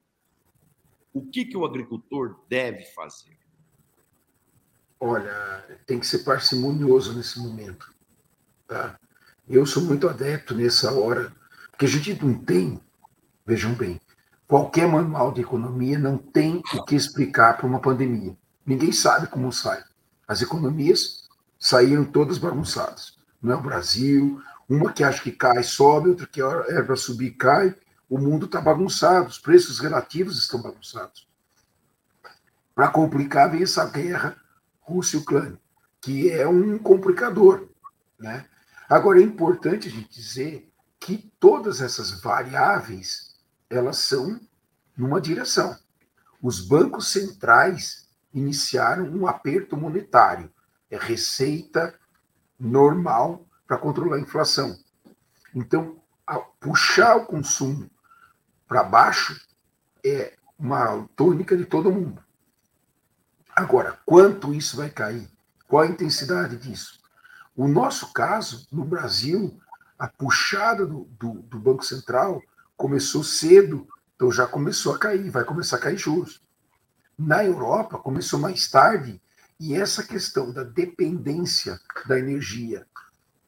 o 1.12 1.24
que, 1.24 1.44
que 1.44 1.56
o 1.56 1.64
agricultor 1.64 2.40
deve 2.48 2.84
fazer? 2.86 3.36
Olha, 5.00 5.64
tem 5.86 5.98
que 5.98 6.06
ser 6.06 6.20
parcimonioso 6.20 7.14
nesse 7.14 7.38
momento. 7.40 7.92
Tá? 8.66 8.98
Eu 9.48 9.66
sou 9.66 9.82
muito 9.82 10.08
adepto 10.08 10.54
nessa 10.54 10.92
hora, 10.92 11.34
porque 11.70 11.84
a 11.84 11.88
gente 11.88 12.24
não 12.24 12.34
tem, 12.34 12.80
vejam 13.44 13.74
bem, 13.74 14.00
qualquer 14.46 14.86
manual 14.86 15.32
de 15.32 15.40
economia 15.40 15.98
não 15.98 16.16
tem 16.16 16.62
o 16.74 16.84
que 16.84 16.94
explicar 16.94 17.56
para 17.56 17.66
uma 17.66 17.80
pandemia. 17.80 18.36
Ninguém 18.64 18.92
sabe 18.92 19.26
como 19.26 19.52
sai. 19.52 19.82
As 20.26 20.40
economias 20.40 21.28
saíram 21.58 22.04
todas 22.04 22.38
bagunçadas. 22.38 23.18
Não 23.40 23.52
é 23.52 23.56
o 23.56 23.62
Brasil, 23.62 24.40
uma 24.68 24.92
que 24.92 25.04
acha 25.04 25.22
que 25.22 25.32
cai, 25.32 25.62
sobe, 25.62 26.08
outra 26.08 26.26
que 26.26 26.40
é 26.40 26.82
para 26.82 26.96
subir, 26.96 27.32
cai. 27.32 27.74
O 28.08 28.18
mundo 28.18 28.46
está 28.46 28.60
bagunçado, 28.60 29.28
os 29.28 29.38
preços 29.38 29.78
relativos 29.78 30.38
estão 30.38 30.62
bagunçados. 30.62 31.28
Para 32.74 32.88
complicar, 32.88 33.50
vem 33.50 33.62
essa 33.62 33.84
guerra 33.84 34.36
Rússia-Ucrânia, 34.80 35.58
que 36.00 36.30
é 36.30 36.46
um 36.46 36.78
complicador. 36.78 37.68
Né? 38.18 38.46
Agora, 38.88 39.20
é 39.20 39.22
importante 39.22 39.88
a 39.88 39.90
gente 39.90 40.08
dizer 40.08 40.70
que 40.98 41.30
todas 41.38 41.80
essas 41.80 42.20
variáveis 42.20 43.33
elas 43.68 43.98
são 43.98 44.40
numa 44.96 45.20
direção. 45.20 45.76
Os 46.40 46.60
bancos 46.60 47.08
centrais 47.08 48.08
iniciaram 48.32 49.04
um 49.04 49.26
aperto 49.26 49.76
monetário 49.76 50.52
é 50.90 50.98
receita 50.98 51.98
normal 52.58 53.46
para 53.66 53.78
controlar 53.78 54.16
a 54.16 54.20
inflação. 54.20 54.78
Então, 55.54 56.00
puxar 56.60 57.16
o 57.16 57.26
consumo 57.26 57.90
para 58.68 58.84
baixo 58.84 59.40
é 60.04 60.34
uma 60.58 61.08
tônica 61.16 61.56
de 61.56 61.64
todo 61.64 61.90
mundo. 61.90 62.22
Agora, 63.54 63.98
quanto 64.04 64.54
isso 64.54 64.76
vai 64.76 64.90
cair? 64.90 65.28
Qual 65.66 65.82
a 65.82 65.86
intensidade 65.86 66.56
disso? 66.56 67.00
O 67.56 67.68
nosso 67.68 68.12
caso, 68.12 68.66
no 68.70 68.84
Brasil, 68.84 69.60
a 69.98 70.08
puxada 70.08 70.86
do, 70.86 71.04
do, 71.18 71.34
do 71.42 71.58
Banco 71.58 71.84
Central 71.84 72.42
começou 72.76 73.22
cedo, 73.22 73.86
então 74.14 74.30
já 74.30 74.46
começou 74.46 74.94
a 74.94 74.98
cair, 74.98 75.30
vai 75.30 75.44
começar 75.44 75.76
a 75.76 75.80
cair 75.80 75.98
juros. 75.98 76.42
Na 77.18 77.44
Europa, 77.44 77.98
começou 77.98 78.38
mais 78.38 78.68
tarde, 78.68 79.20
e 79.58 79.74
essa 79.74 80.02
questão 80.02 80.52
da 80.52 80.64
dependência 80.64 81.80
da 82.06 82.18
energia 82.18 82.86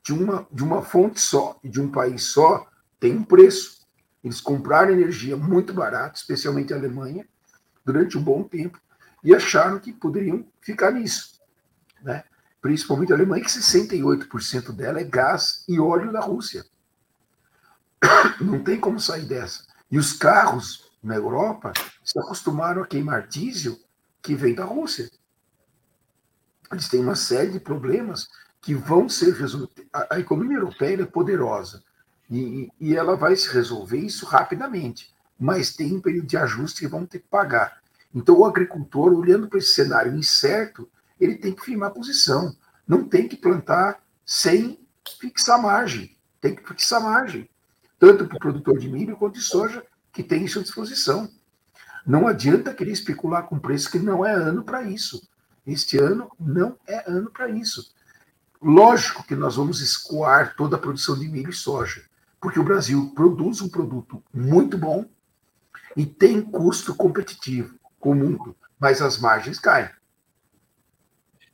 de 0.02 0.12
uma, 0.12 0.46
de 0.52 0.62
uma 0.62 0.82
fonte 0.82 1.20
só 1.20 1.58
e 1.64 1.68
de 1.68 1.80
um 1.80 1.90
país 1.90 2.22
só 2.22 2.66
tem 3.00 3.16
um 3.16 3.24
preço. 3.24 3.84
Eles 4.22 4.40
compraram 4.40 4.92
energia 4.92 5.36
muito 5.36 5.74
barata, 5.74 6.16
especialmente 6.16 6.72
a 6.72 6.76
Alemanha, 6.76 7.26
durante 7.84 8.16
um 8.16 8.22
bom 8.22 8.44
tempo, 8.44 8.80
e 9.22 9.34
acharam 9.34 9.80
que 9.80 9.92
poderiam 9.92 10.46
ficar 10.60 10.92
nisso. 10.92 11.40
Né? 12.02 12.22
Principalmente 12.60 13.12
a 13.12 13.16
Alemanha, 13.16 13.44
que 13.44 13.50
68% 13.50 14.72
dela 14.72 15.00
é 15.00 15.04
gás 15.04 15.64
e 15.68 15.80
óleo 15.80 16.12
da 16.12 16.20
Rússia. 16.20 16.64
Não 18.40 18.62
tem 18.62 18.78
como 18.78 19.00
sair 19.00 19.24
dessa. 19.24 19.64
E 19.90 19.98
os 19.98 20.12
carros 20.12 20.90
na 21.02 21.14
Europa 21.14 21.72
se 22.04 22.18
acostumaram 22.18 22.82
a 22.82 22.87
queimar 22.87 23.26
diesel 23.28 23.78
que 24.22 24.35
vem 24.35 24.54
da 24.54 24.64
Rússia 24.64 25.09
eles 26.72 26.88
têm 26.88 27.00
uma 27.00 27.14
série 27.14 27.52
de 27.52 27.61
problemas 27.61 28.28
que 28.61 28.74
vão 28.74 29.09
ser 29.09 29.35
resolvidos. 29.35 29.85
A, 29.92 30.18
economia 30.18 30.56
europeia 30.56 31.02
é 31.02 31.06
poderosa 31.06 31.82
e, 32.30 32.70
e 32.80 32.96
ela 32.96 33.16
vai 33.16 33.37
se 33.37 33.48
resolver 33.48 33.98
isso 33.98 34.26
rapidamente, 34.26 35.14
mas 35.38 35.74
tem 35.74 35.94
um 35.94 36.00
período 36.00 36.26
de 36.26 36.37
ajuste 36.37 36.80
que 36.80 36.88
vão 36.88 37.06
ter 37.06 37.20
que 37.20 37.28
pagar. 37.28 37.80
Então, 38.14 38.38
o 38.38 38.44
agricultor, 38.44 39.12
olhando 39.12 39.48
para 39.48 39.59
esse 39.59 39.74
cenário 39.74 40.16
incerto, 40.16 40.88
ele 41.20 41.37
tem 41.37 41.52
que 41.52 41.64
firmar 41.64 41.92
posição. 41.92 42.54
Não 42.87 43.04
tem 43.04 43.28
que 43.28 43.37
plantar 43.37 44.02
sem 44.24 44.80
fixar 45.20 45.61
margem. 45.61 46.16
Tem 46.40 46.54
que 46.54 46.66
fixar 46.66 47.00
margem. 47.02 47.48
Tanto 47.98 48.26
para 48.26 48.37
o 48.37 48.40
produtor 48.40 48.78
de 48.78 48.88
milho 48.88 49.16
quanto 49.16 49.35
de 49.35 49.42
soja, 49.42 49.85
que 50.12 50.22
tem 50.22 50.44
isso 50.44 50.59
à 50.59 50.62
disposição. 50.62 51.30
Não 52.06 52.26
adianta 52.26 52.74
querer 52.74 52.92
especular 52.92 53.46
com 53.46 53.59
preço 53.59 53.90
que 53.90 53.98
não 53.98 54.24
é 54.24 54.32
ano 54.32 54.62
para 54.62 54.82
isso. 54.82 55.28
Este 55.66 55.98
ano 55.98 56.30
não 56.38 56.78
é 56.87 57.11
ano 57.11 57.30
para 57.30 57.48
isso. 57.48 57.94
Lógico 58.62 59.26
que 59.26 59.35
nós 59.35 59.56
vamos 59.56 59.80
escoar 59.80 60.54
toda 60.56 60.76
a 60.76 60.78
produção 60.78 61.18
de 61.18 61.28
milho 61.28 61.50
e 61.50 61.54
soja, 61.54 62.02
porque 62.40 62.59
o 62.59 62.64
Brasil 62.64 63.12
produz 63.14 63.61
um 63.61 63.68
produto 63.68 64.22
muito 64.32 64.78
bom 64.78 65.04
e 65.96 66.06
tem 66.06 66.40
custo 66.40 66.94
competitivo 66.94 67.74
com 67.98 68.12
o 68.12 68.14
mundo, 68.14 68.56
mas 68.78 69.02
as 69.02 69.18
margens 69.18 69.59
caem. 69.59 69.90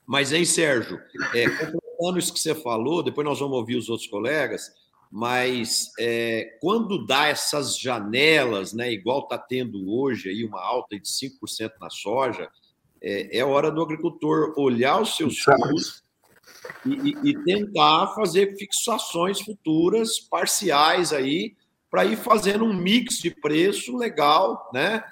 Mas, 0.07 0.33
hein, 0.33 0.45
Sérgio, 0.45 1.01
é, 1.33 1.49
completando 1.49 2.19
isso 2.19 2.33
que 2.33 2.41
você 2.41 2.55
falou, 2.55 3.03
depois 3.03 3.27
nós 3.27 3.39
vamos 3.39 3.57
ouvir 3.57 3.77
os 3.77 3.89
outros 3.89 4.09
colegas, 4.09 4.73
mas 5.15 5.93
é, 5.99 6.57
quando 6.59 7.05
dá 7.05 7.27
essas 7.27 7.79
janelas, 7.79 8.73
né, 8.73 8.91
igual 8.91 9.25
está 9.25 9.37
tendo 9.37 9.93
hoje 9.93 10.31
aí 10.31 10.43
uma 10.43 10.59
alta 10.59 10.99
de 10.99 11.07
5% 11.07 11.73
na 11.79 11.91
soja, 11.91 12.49
é, 12.99 13.39
é 13.41 13.45
hora 13.45 13.71
do 13.71 13.83
agricultor 13.83 14.55
olhar 14.57 15.03
os 15.03 15.15
seus 15.15 15.45
custos 15.45 16.03
e, 16.87 17.11
e, 17.11 17.31
e, 17.31 17.45
tentar 17.45 18.15
fazer 18.15 18.57
fixações 18.57 19.39
futuras 19.43 20.19
parciais 20.19 21.13
aí 21.13 21.55
para 21.91 22.07
ir 22.07 22.17
fazendo 22.17 22.65
um 22.65 22.73
mix 22.73 23.19
de 23.19 23.31
preço 23.31 23.95
legal, 23.99 24.71
né? 24.73 25.05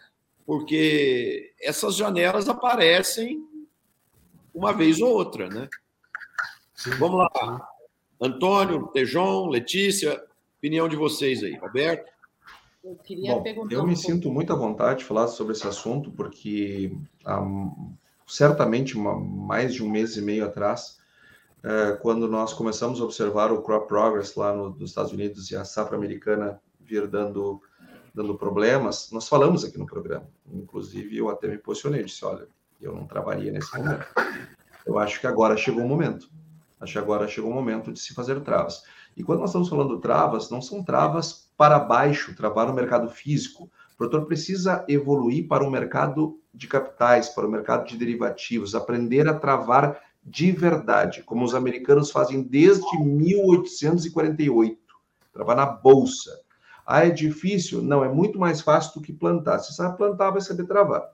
Porque 0.47 1.53
essas 1.61 1.95
janelas 1.95 2.49
aparecem 2.49 3.39
uma 4.55 4.73
vez 4.73 4.99
ou 5.03 5.11
outra, 5.11 5.47
né? 5.51 5.69
Vamos 6.99 7.19
lá. 7.19 7.69
Antônio, 8.21 8.89
Tejon, 8.89 9.49
Letícia, 9.49 10.23
opinião 10.59 10.89
de 10.89 10.97
vocês 10.97 11.43
aí. 11.43 11.57
Roberto? 11.57 12.11
Eu 12.85 12.97
queria 12.97 13.35
Bom, 13.35 13.43
perguntar. 13.43 13.75
Eu 13.75 13.83
um 13.83 13.87
me 13.87 13.95
pouco. 13.95 14.09
sinto 14.09 14.31
muito 14.31 14.53
à 14.53 14.57
vontade 14.57 15.01
de 15.01 15.05
falar 15.05 15.29
sobre 15.29 15.53
esse 15.53 15.67
assunto, 15.67 16.11
porque 16.11 16.93
há 17.25 17.43
certamente 18.27 18.97
uma, 18.97 19.19
mais 19.19 19.75
de 19.75 19.83
um 19.83 19.91
mês 19.91 20.17
e 20.17 20.23
meio 20.23 20.45
atrás, 20.45 20.99
é, 21.63 21.93
quando 22.01 22.29
nós 22.29 22.55
começamos 22.55 23.01
a 23.01 23.05
observar 23.05 23.53
o 23.53 23.63
crop 23.63 23.87
progress 23.87 24.35
lá 24.37 24.55
no, 24.55 24.71
nos 24.71 24.91
Estados 24.91 25.13
Unidos 25.13 25.51
e 25.51 25.57
a 25.57 25.65
safra 25.65 25.97
americana 25.97 26.61
vir 26.81 27.07
dando, 27.07 27.61
dando 28.15 28.37
problemas, 28.37 29.11
nós 29.13 29.29
falamos 29.29 29.65
aqui 29.65 29.79
no 29.79 29.87
programa. 29.87 30.27
Inclusive, 30.51 31.17
eu 31.17 31.29
até 31.29 31.49
me 31.49 31.59
posicionei, 31.59 32.05
disse, 32.05 32.25
olha, 32.25 32.49
eu 32.81 32.95
não 32.95 33.07
travaria 33.07 33.53
nesse 33.53 33.77
momento. 33.77 34.07
Eu 34.87 34.99
acho 34.99 35.21
que 35.21 35.27
agora 35.27 35.57
chegou 35.57 35.85
o 35.85 35.89
momento. 35.89 36.31
Acho 36.81 36.95
que 36.95 36.99
agora 36.99 37.29
chegou 37.29 37.51
o 37.51 37.55
momento 37.55 37.93
de 37.93 38.01
se 38.01 38.15
fazer 38.15 38.41
travas. 38.41 38.83
E 39.17 39.23
quando 39.23 39.41
nós 39.41 39.51
estamos 39.51 39.69
falando 39.69 40.01
travas, 40.01 40.49
não 40.51 40.63
são 40.63 40.83
travas 40.83 41.51
para 41.57 41.79
baixo, 41.79 42.35
travar 42.35 42.67
no 42.67 42.73
mercado 42.73 43.09
físico. 43.11 43.65
O 43.93 43.97
produtor 43.99 44.25
precisa 44.25 44.85
evoluir 44.89 45.47
para 45.47 45.63
o 45.63 45.71
mercado 45.71 46.41
de 46.55 46.67
capitais, 46.67 47.29
para 47.29 47.47
o 47.47 47.51
mercado 47.51 47.87
de 47.87 47.99
derivativos, 47.99 48.75
aprender 48.75 49.29
a 49.29 49.35
travar 49.35 50.01
de 50.23 50.53
verdade, 50.53 51.23
como 51.23 51.45
os 51.45 51.55
americanos 51.55 52.11
fazem 52.11 52.43
desde 52.43 52.99
1848, 52.99 54.79
travar 55.33 55.57
na 55.57 55.67
bolsa. 55.67 56.31
Ah, 56.87 57.07
é 57.07 57.11
difícil? 57.11 57.83
Não, 57.83 58.03
é 58.05 58.09
muito 58.09 58.39
mais 58.39 58.61
fácil 58.61 58.95
do 58.95 59.05
que 59.05 59.13
plantar. 59.13 59.59
Se 59.61 59.75
sabe 59.75 59.97
plantar, 59.97 60.31
vai 60.31 60.41
saber 60.41 60.65
travar. 60.65 61.09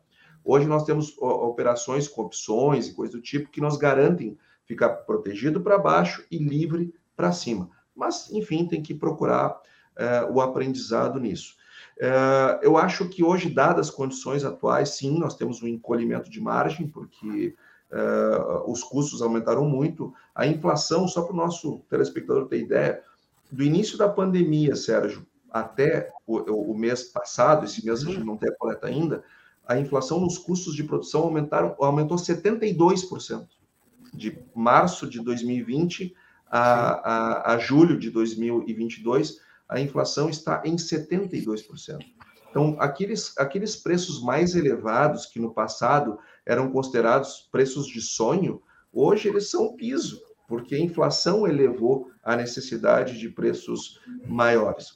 Hoje 0.44 0.66
nós 0.66 0.85
temos 0.85 1.16
operações 1.18 2.07
com 2.07 2.22
opções 2.22 2.88
e 2.88 2.94
coisas 2.94 3.14
do 3.14 3.20
tipo 3.20 3.50
que 3.50 3.61
nos 3.61 3.76
garantem 3.76 4.38
ficar 4.66 4.90
protegido 4.90 5.61
para 5.61 5.79
baixo 5.79 6.24
e 6.31 6.38
livre 6.38 6.92
para 7.16 7.33
cima. 7.33 7.70
Mas, 7.94 8.31
enfim, 8.31 8.66
tem 8.66 8.83
que 8.83 8.94
procurar 8.94 9.50
uh, 9.50 10.33
o 10.33 10.40
aprendizado 10.40 11.18
nisso. 11.18 11.57
Uh, 11.98 12.61
eu 12.61 12.76
acho 12.76 13.09
que 13.09 13.24
hoje, 13.24 13.48
dadas 13.48 13.88
as 13.88 13.94
condições 13.94 14.44
atuais, 14.44 14.90
sim, 14.90 15.18
nós 15.18 15.35
temos 15.35 15.62
um 15.62 15.68
encolhimento 15.68 16.29
de 16.29 16.40
margem, 16.40 16.87
porque 16.87 17.55
uh, 17.90 18.70
os 18.70 18.83
custos 18.83 19.22
aumentaram 19.22 19.64
muito. 19.64 20.12
A 20.35 20.46
inflação, 20.46 21.09
só 21.09 21.22
para 21.22 21.33
o 21.33 21.37
nosso 21.37 21.79
telespectador 21.88 22.48
ter 22.48 22.61
ideia, 22.61 23.02
do 23.50 23.62
início 23.62 23.96
da 23.96 24.09
pandemia, 24.09 24.76
Sérgio, 24.76 25.26
até 25.50 26.11
o, 26.26 26.72
o 26.72 26.76
mês 26.76 27.05
passado, 27.05 27.64
esse 27.64 27.85
mês 27.85 28.02
a 28.02 28.07
gente 28.07 28.24
não 28.24 28.37
tem 28.37 28.50
a 28.50 28.57
coleta 28.57 28.88
ainda, 28.88 29.24
a 29.66 29.79
inflação 29.79 30.20
nos 30.20 30.38
custos 30.38 30.74
de 30.74 30.85
produção 30.85 31.22
aumentaram, 31.22 31.74
aumentou 31.81 32.16
72%. 32.16 33.46
De 34.16 34.38
março 34.55 35.09
de 35.09 35.20
2020 35.20 36.14
a, 36.50 36.61
a, 36.61 37.55
a 37.55 37.59
julho 37.59 37.98
de 37.98 38.11
2022, 38.11 39.38
a 39.68 39.81
inflação 39.81 40.29
está 40.29 40.62
em 40.64 40.76
72%. 40.76 41.98
Então, 42.50 42.76
aqueles, 42.79 43.37
aqueles 43.37 43.76
preços 43.76 44.22
mais 44.22 44.55
elevados 44.55 45.26
que 45.26 45.38
no 45.38 45.52
passado 45.52 46.18
eram 46.44 46.70
considerados 46.70 47.48
preços 47.52 47.87
de 47.87 48.00
sonho, 48.00 48.62
hoje 48.92 49.29
eles 49.29 49.50
são 49.50 49.76
piso, 49.76 50.22
porque 50.48 50.74
a 50.74 50.81
inflação 50.81 51.46
elevou 51.46 52.11
a 52.22 52.37
necessidade 52.37 53.18
de 53.18 53.29
preços 53.29 54.00
maiores. 54.26 54.92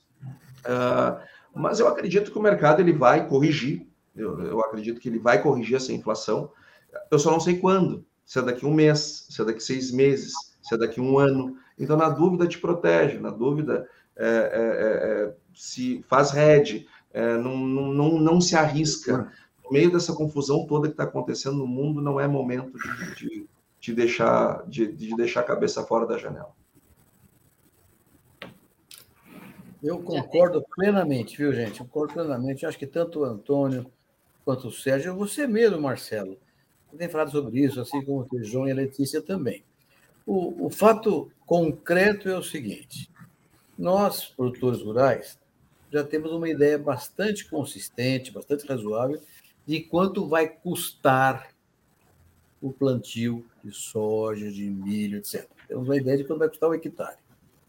Uh, 0.60 1.20
mas 1.54 1.80
eu 1.80 1.88
acredito 1.88 2.30
que 2.30 2.38
o 2.38 2.42
mercado 2.42 2.80
ele 2.80 2.92
vai 2.92 3.28
corrigir, 3.28 3.86
eu, 4.14 4.40
eu 4.42 4.60
acredito 4.60 5.00
que 5.00 5.08
ele 5.08 5.18
vai 5.18 5.42
corrigir 5.42 5.76
essa 5.76 5.92
inflação. 5.92 6.50
Eu 7.10 7.18
só 7.18 7.30
não 7.30 7.40
sei 7.40 7.58
quando, 7.58 8.06
se 8.30 8.38
é 8.38 8.42
daqui 8.42 8.64
um 8.64 8.72
mês, 8.72 9.26
se 9.28 9.42
é 9.42 9.44
daqui 9.44 9.60
seis 9.60 9.90
meses, 9.90 10.32
se 10.62 10.72
é 10.72 10.78
daqui 10.78 11.00
um 11.00 11.18
ano. 11.18 11.56
Então, 11.76 11.96
na 11.96 12.08
dúvida, 12.08 12.46
te 12.46 12.60
protege, 12.60 13.18
na 13.18 13.30
dúvida, 13.30 13.88
é, 14.14 14.24
é, 14.24 14.30
é, 14.30 15.24
é 15.24 15.34
se 15.52 16.00
faz 16.08 16.30
head, 16.30 16.86
é, 17.12 17.36
não, 17.36 17.56
não, 17.58 18.20
não, 18.20 18.40
se 18.40 18.54
arrisca. 18.54 19.32
No 19.64 19.72
meio 19.72 19.90
dessa 19.90 20.14
confusão 20.14 20.64
toda 20.64 20.86
que 20.86 20.92
está 20.92 21.02
acontecendo 21.02 21.56
no 21.56 21.66
mundo, 21.66 22.00
não 22.00 22.20
é 22.20 22.28
momento 22.28 22.78
de, 22.78 23.16
de, 23.16 23.48
de 23.80 23.94
deixar, 23.94 24.64
de, 24.68 24.92
de 24.92 25.16
deixar 25.16 25.40
a 25.40 25.44
cabeça 25.44 25.82
fora 25.82 26.06
da 26.06 26.16
janela. 26.16 26.52
Eu 29.82 30.00
concordo 30.04 30.64
plenamente, 30.76 31.36
viu, 31.36 31.52
gente? 31.52 31.80
Concordo 31.80 32.14
plenamente. 32.14 32.64
Acho 32.64 32.78
que 32.78 32.86
tanto 32.86 33.22
o 33.22 33.24
Antônio 33.24 33.90
quanto 34.44 34.68
o 34.68 34.72
Sérgio, 34.72 35.16
você 35.16 35.48
mesmo, 35.48 35.80
Marcelo, 35.80 36.38
tem 36.98 37.08
falado 37.08 37.30
sobre 37.30 37.60
isso, 37.60 37.80
assim 37.80 38.02
como 38.02 38.26
o 38.30 38.42
João 38.42 38.68
e 38.68 38.72
a 38.72 38.74
Letícia 38.74 39.22
também. 39.22 39.62
O, 40.26 40.66
o 40.66 40.70
fato 40.70 41.30
concreto 41.46 42.28
é 42.28 42.36
o 42.36 42.42
seguinte: 42.42 43.10
nós, 43.78 44.26
produtores 44.26 44.82
rurais, 44.82 45.38
já 45.90 46.04
temos 46.04 46.30
uma 46.32 46.48
ideia 46.48 46.78
bastante 46.78 47.48
consistente, 47.48 48.30
bastante 48.30 48.66
razoável, 48.66 49.20
de 49.66 49.80
quanto 49.80 50.28
vai 50.28 50.48
custar 50.48 51.48
o 52.60 52.72
plantio 52.72 53.44
de 53.64 53.72
soja, 53.72 54.50
de 54.50 54.68
milho, 54.68 55.18
etc. 55.18 55.48
Temos 55.66 55.88
uma 55.88 55.96
ideia 55.96 56.18
de 56.18 56.24
quanto 56.24 56.40
vai 56.40 56.48
custar 56.48 56.68
o 56.68 56.74
hectare. 56.74 57.16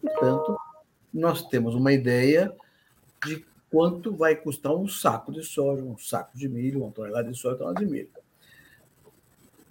Portanto, 0.00 0.58
nós 1.12 1.46
temos 1.48 1.74
uma 1.74 1.92
ideia 1.92 2.54
de 3.24 3.44
quanto 3.70 4.14
vai 4.14 4.36
custar 4.36 4.74
um 4.74 4.86
saco 4.86 5.32
de 5.32 5.42
soja, 5.42 5.82
um 5.82 5.96
saco 5.96 6.36
de 6.36 6.48
milho, 6.48 6.82
uma 6.82 6.92
tonelada 6.92 7.30
de 7.30 7.36
soja, 7.36 7.54
uma 7.54 7.58
tonelada 7.58 7.86
de 7.86 7.90
milho. 7.90 8.10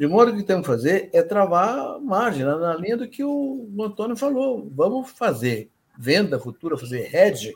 De 0.01 0.07
modo 0.07 0.35
que 0.35 0.41
temos 0.41 0.65
que 0.65 0.73
fazer 0.73 1.11
é 1.13 1.21
travar 1.21 1.99
margem, 1.99 2.43
na 2.43 2.73
linha 2.73 2.97
do 2.97 3.07
que 3.07 3.23
o 3.23 3.69
Antônio 3.79 4.15
falou. 4.15 4.67
Vamos 4.75 5.11
fazer 5.11 5.69
venda 5.95 6.39
futura, 6.39 6.75
fazer 6.75 7.15
hedge, 7.15 7.53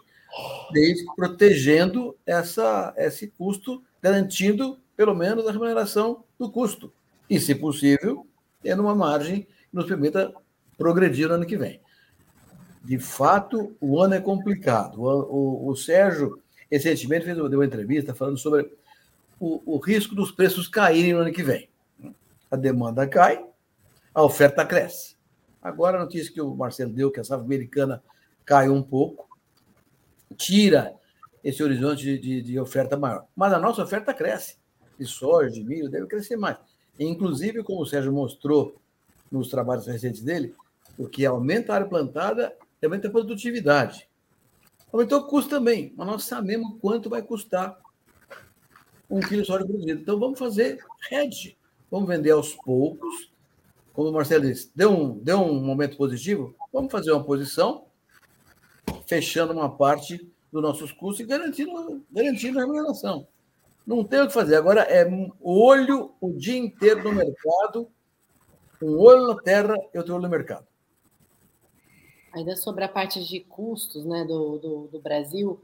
desde 0.72 1.04
protegendo 1.16 2.16
essa, 2.24 2.94
esse 2.98 3.30
custo, 3.30 3.82
garantindo 4.00 4.78
pelo 4.96 5.16
menos 5.16 5.48
a 5.48 5.52
remuneração 5.52 6.24
do 6.38 6.52
custo. 6.52 6.94
E, 7.28 7.40
se 7.40 7.56
possível, 7.56 8.28
tendo 8.62 8.84
uma 8.84 8.94
margem 8.94 9.42
que 9.42 9.50
nos 9.74 9.88
permita 9.88 10.32
progredir 10.78 11.28
no 11.28 11.34
ano 11.34 11.48
que 11.48 11.58
vem. 11.58 11.82
De 12.84 13.00
fato, 13.00 13.76
o 13.82 14.00
ano 14.00 14.14
é 14.14 14.22
complicado. 14.22 15.02
O, 15.02 15.66
o, 15.66 15.70
o 15.72 15.76
Sérgio, 15.76 16.40
recentemente, 16.72 17.26
fez, 17.26 17.36
deu 17.36 17.58
uma 17.58 17.66
entrevista 17.66 18.14
falando 18.14 18.38
sobre 18.38 18.72
o, 19.40 19.64
o 19.66 19.80
risco 19.80 20.14
dos 20.14 20.32
preços 20.32 20.68
caírem 20.68 21.12
no 21.12 21.22
ano 21.22 21.34
que 21.34 21.42
vem 21.42 21.68
a 22.56 22.58
demanda 22.58 23.08
cai, 23.08 23.46
a 24.14 24.24
oferta 24.24 24.66
cresce. 24.66 25.16
Agora 25.62 25.98
a 25.98 26.04
notícia 26.04 26.32
que 26.32 26.42
o 26.42 26.56
Marcelo 26.56 26.92
deu, 26.92 27.12
que 27.12 27.20
a 27.20 27.24
safra 27.24 27.46
americana 27.46 28.04
caiu 28.44 28.74
um 28.74 28.84
pouco, 28.84 29.28
tira 30.38 30.96
esse 31.44 31.64
horizonte 31.64 32.04
de, 32.04 32.18
de, 32.20 32.42
de, 32.42 32.60
oferta 32.60 32.98
maior. 32.98 33.26
Mas 33.36 33.54
a 33.54 33.60
nossa 33.60 33.84
oferta 33.84 34.14
cresce. 34.14 34.58
De 34.98 35.06
soja, 35.06 35.52
de 35.52 35.64
milho, 35.64 35.90
deve 35.90 36.08
crescer 36.08 36.38
mais. 36.38 36.58
Inclusive, 36.98 37.64
como 37.64 37.82
o 37.82 37.86
Sérgio 37.86 38.14
mostrou 38.14 38.80
nos 39.30 39.50
trabalhos 39.50 39.86
recentes 39.86 40.22
dele, 40.22 40.56
o 40.98 41.08
que 41.08 41.26
aumenta 41.26 41.74
a 41.74 41.76
área 41.76 41.88
plantada 41.88 42.56
aumenta 42.82 43.08
a 43.08 43.12
produtividade. 43.12 44.08
Aumentou 44.92 45.20
o 45.20 45.28
custo 45.28 45.50
também, 45.50 45.94
mas 45.98 46.08
nós 46.08 46.24
sabemos 46.24 46.78
quanto 46.80 47.10
vai 47.10 47.22
custar 47.22 47.78
um 49.10 49.20
quilo 49.20 49.42
de 49.42 49.48
soja 49.48 49.66
produzido. 49.66 50.02
Então, 50.02 50.20
vamos 50.20 50.40
fazer 50.40 50.80
hedge. 51.12 51.58
Vamos 51.96 52.10
vender 52.10 52.32
aos 52.32 52.54
poucos. 52.54 53.32
Como 53.94 54.10
o 54.10 54.12
Marcelo 54.12 54.44
disse, 54.44 54.70
deu 54.76 54.92
um, 54.92 55.18
deu 55.18 55.40
um 55.40 55.64
momento 55.64 55.96
positivo? 55.96 56.54
Vamos 56.74 56.92
fazer 56.92 57.14
uma 57.14 57.24
posição, 57.24 57.86
fechando 59.08 59.54
uma 59.54 59.74
parte 59.74 60.30
dos 60.52 60.62
nossos 60.62 60.92
custos 60.92 61.22
e 61.22 61.26
garantindo, 61.26 62.06
garantindo 62.12 62.60
a 62.60 62.64
remuneração. 62.64 63.26
Não 63.88 64.04
tem 64.04 64.20
o 64.20 64.28
que 64.28 64.34
fazer. 64.34 64.58
Agora 64.58 64.82
é 64.82 65.10
olho 65.40 66.14
o 66.20 66.34
dia 66.34 66.58
inteiro 66.58 67.02
no 67.02 67.14
mercado, 67.14 67.90
um 68.84 69.00
olho 69.00 69.28
na 69.28 69.42
terra 69.42 69.78
e 69.94 69.98
outro 69.98 70.16
olho 70.16 70.24
no 70.24 70.30
mercado. 70.30 70.68
Ainda 72.34 72.58
sobre 72.58 72.84
a 72.84 72.90
parte 72.90 73.24
de 73.26 73.40
custos 73.40 74.04
né, 74.04 74.26
do, 74.26 74.58
do, 74.58 74.88
do 74.92 75.00
Brasil, 75.00 75.64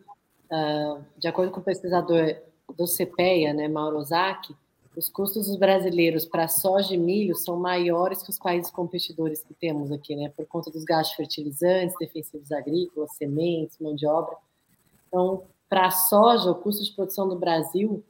uh, 0.49 1.03
de 1.17 1.27
acordo 1.27 1.51
com 1.51 1.59
o 1.59 1.63
pesquisador 1.63 2.37
do 2.77 2.85
CPEA, 2.85 3.53
né, 3.53 3.67
Mauro 3.67 3.97
Ozaki, 3.97 4.55
os 4.95 5.07
custos 5.07 5.47
dos 5.47 5.55
brasileiros 5.55 6.25
para 6.25 6.47
soja 6.47 6.93
e 6.93 6.97
milho 6.97 7.35
são 7.35 7.57
maiores 7.57 8.21
que 8.21 8.29
os 8.29 8.37
países 8.37 8.69
competidores 8.69 9.41
que 9.41 9.53
temos 9.53 9.91
aqui, 9.91 10.15
né? 10.15 10.29
Por 10.35 10.45
conta 10.45 10.69
dos 10.69 10.83
gastos 10.83 11.15
fertilizantes, 11.15 11.95
defensivos 11.97 12.51
agrícolas, 12.51 13.15
sementes, 13.15 13.77
mão 13.79 13.95
de 13.95 14.05
obra. 14.05 14.35
Então, 15.07 15.43
para 15.69 15.87
a 15.87 15.91
soja, 15.91 16.51
o 16.51 16.55
custo 16.55 16.83
de 16.83 16.91
produção 16.91 17.29
do 17.29 17.37
Brasil, 17.37 18.03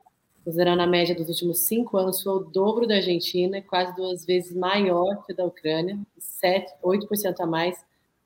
considerando 0.44 0.82
a 0.82 0.88
média 0.88 1.14
dos 1.14 1.30
últimos 1.30 1.60
cinco 1.60 1.98
anos, 1.98 2.24
foi 2.24 2.34
o 2.34 2.40
dobro 2.40 2.88
da 2.88 2.96
Argentina, 2.96 3.62
quase 3.62 3.96
duas 3.96 4.26
vezes 4.26 4.56
maior 4.56 5.24
que 5.24 5.34
o 5.34 5.36
da 5.36 5.46
Ucrânia, 5.46 6.00
7, 6.18 6.74
8% 6.84 7.40
a 7.40 7.46
mais 7.46 7.78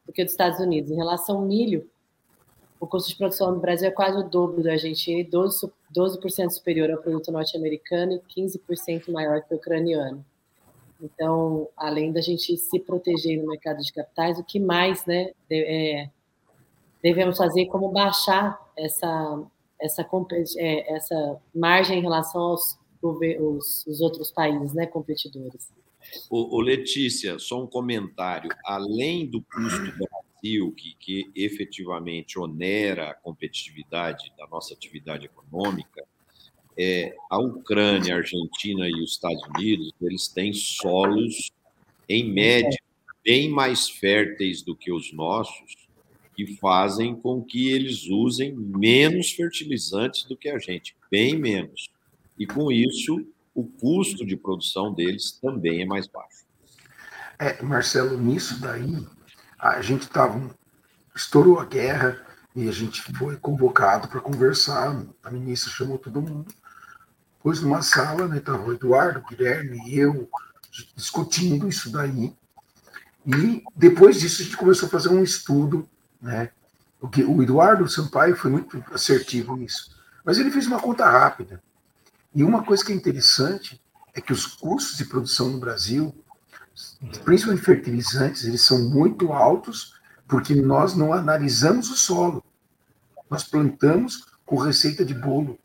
do 0.06 0.14
que 0.14 0.22
o 0.22 0.26
dos 0.26 0.32
Estados 0.34 0.60
Unidos. 0.62 0.90
Em 0.92 0.96
relação 0.96 1.38
ao 1.38 1.42
milho, 1.42 1.90
o 2.80 2.88
custo 2.88 3.10
de 3.10 3.18
produção 3.18 3.52
no 3.52 3.60
Brasil 3.60 3.90
é 3.90 3.92
quase 3.92 4.18
o 4.18 4.24
dobro 4.24 4.64
da 4.64 4.72
Argentina 4.72 5.20
e 5.20 5.26
12%, 5.26 5.72
12 5.96 6.20
superior 6.50 6.92
ao 6.92 7.02
produto 7.02 7.32
norte-americano 7.32 8.14
e 8.14 8.42
15% 8.42 9.12
maior 9.12 9.42
que 9.42 9.54
o 9.54 9.58
ucraniano. 9.58 10.26
Então, 11.02 11.68
além 11.76 12.12
da 12.12 12.22
gente 12.22 12.56
se 12.58 12.80
proteger 12.80 13.42
no 13.42 13.50
mercado 13.50 13.82
de 13.82 13.92
capitais, 13.92 14.40
o 14.40 14.44
que 14.44 14.60
mais 14.60 15.06
né, 15.06 15.32
é, 15.52 16.10
devemos 17.02 17.38
fazer 17.38 17.66
como 17.68 17.90
baixar 17.90 18.60
essa, 18.78 19.44
essa, 19.80 20.08
é, 20.58 20.96
essa 20.96 21.38
margem 21.54 22.00
em 22.00 22.02
relação 22.02 22.42
aos 22.42 22.78
os, 23.02 23.86
os 23.86 24.02
outros 24.02 24.32
países 24.32 24.74
né, 24.74 24.86
competidores. 24.86 25.70
O, 26.30 26.62
Letícia, 26.62 27.40
só 27.40 27.62
um 27.62 27.68
comentário. 27.68 28.50
Além 28.64 29.26
do 29.26 29.42
custo 29.42 29.98
do 29.98 30.08
Brasil, 30.42 30.72
que, 30.72 30.96
que 31.00 31.32
efetivamente 31.36 32.40
onera 32.40 33.10
a 33.10 33.14
competitividade 33.14 34.32
da 34.38 34.48
nossa 34.48 34.74
atividade 34.74 35.26
econômica, 35.26 36.04
é, 36.78 37.16
a 37.30 37.40
Ucrânia, 37.40 38.16
a 38.16 38.18
Argentina 38.18 38.88
e 38.88 39.02
os 39.02 39.12
Estados 39.12 39.42
Unidos, 39.56 39.92
eles 40.02 40.28
têm 40.28 40.54
solos, 40.54 41.52
em 42.08 42.32
média, 42.32 42.78
bem 43.24 43.50
mais 43.50 43.90
férteis 43.90 44.62
do 44.62 44.76
que 44.76 44.92
os 44.92 45.12
nossos, 45.14 45.88
que 46.36 46.58
fazem 46.58 47.16
com 47.16 47.42
que 47.42 47.70
eles 47.70 48.08
usem 48.08 48.54
menos 48.54 49.32
fertilizantes 49.32 50.26
do 50.26 50.36
que 50.36 50.50
a 50.50 50.60
gente, 50.60 50.96
bem 51.10 51.40
menos. 51.40 51.90
E 52.38 52.46
com 52.46 52.72
isso, 52.72 53.26
o 53.54 53.64
custo 53.64 54.26
de 54.26 54.36
produção 54.36 54.94
deles 54.94 55.32
também 55.42 55.82
é 55.82 55.86
mais 55.86 56.08
baixo. 56.08 56.46
É, 57.40 57.62
Marcelo, 57.64 58.18
nisso 58.18 58.60
daí, 58.60 59.06
a 59.70 59.82
gente 59.82 60.04
estava. 60.04 60.40
Estourou 61.16 61.60
a 61.60 61.66
guerra 61.66 62.22
e 62.54 62.68
a 62.68 62.72
gente 62.72 63.02
foi 63.18 63.38
convocado 63.38 64.08
para 64.08 64.20
conversar. 64.20 64.96
A 65.24 65.32
ministra 65.32 65.72
chamou 65.72 65.98
todo 65.98 66.22
mundo 66.22 66.54
pôs 67.46 67.62
numa 67.62 67.84
sala, 67.84 68.28
né, 68.28 68.40
estava 68.40 68.64
o 68.64 68.74
Eduardo, 68.74 69.20
o 69.20 69.30
Guilherme 69.30 69.80
e 69.88 70.00
eu 70.00 70.28
discutindo 70.96 71.70
isso 71.70 71.92
daí. 71.92 72.36
E 73.24 73.64
depois 73.76 74.20
disso 74.20 74.42
a 74.42 74.46
gente 74.46 74.58
começou 74.58 74.88
a 74.88 74.90
fazer 74.92 75.10
um 75.10 75.22
estudo, 75.22 75.88
né? 76.20 76.50
O 77.00 77.44
Eduardo 77.44 77.88
Sampaio 77.88 78.36
foi 78.36 78.50
muito 78.50 78.84
assertivo 78.92 79.56
nisso. 79.56 79.96
Mas 80.26 80.40
ele 80.40 80.50
fez 80.50 80.66
uma 80.66 80.80
conta 80.80 81.08
rápida. 81.08 81.62
E 82.34 82.44
uma 82.44 82.64
coisa 82.64 82.84
que 82.84 82.92
é 82.92 82.96
interessante 82.96 83.80
é 84.12 84.20
que 84.20 84.34
os 84.34 84.48
custos 84.48 84.98
de 84.98 85.06
produção 85.06 85.50
no 85.50 85.60
Brasil, 85.60 86.16
principalmente 87.24 87.64
fertilizantes, 87.64 88.44
eles 88.44 88.62
são 88.62 88.90
muito 88.90 89.32
altos 89.32 89.96
porque 90.28 90.56
nós 90.56 90.96
não 90.96 91.14
analisamos 91.14 91.90
o 91.90 91.96
solo. 91.96 92.44
Nós 93.30 93.44
plantamos 93.44 94.26
com 94.46 94.58
receita 94.58 95.06
de 95.06 95.14
bolo. 95.14 95.58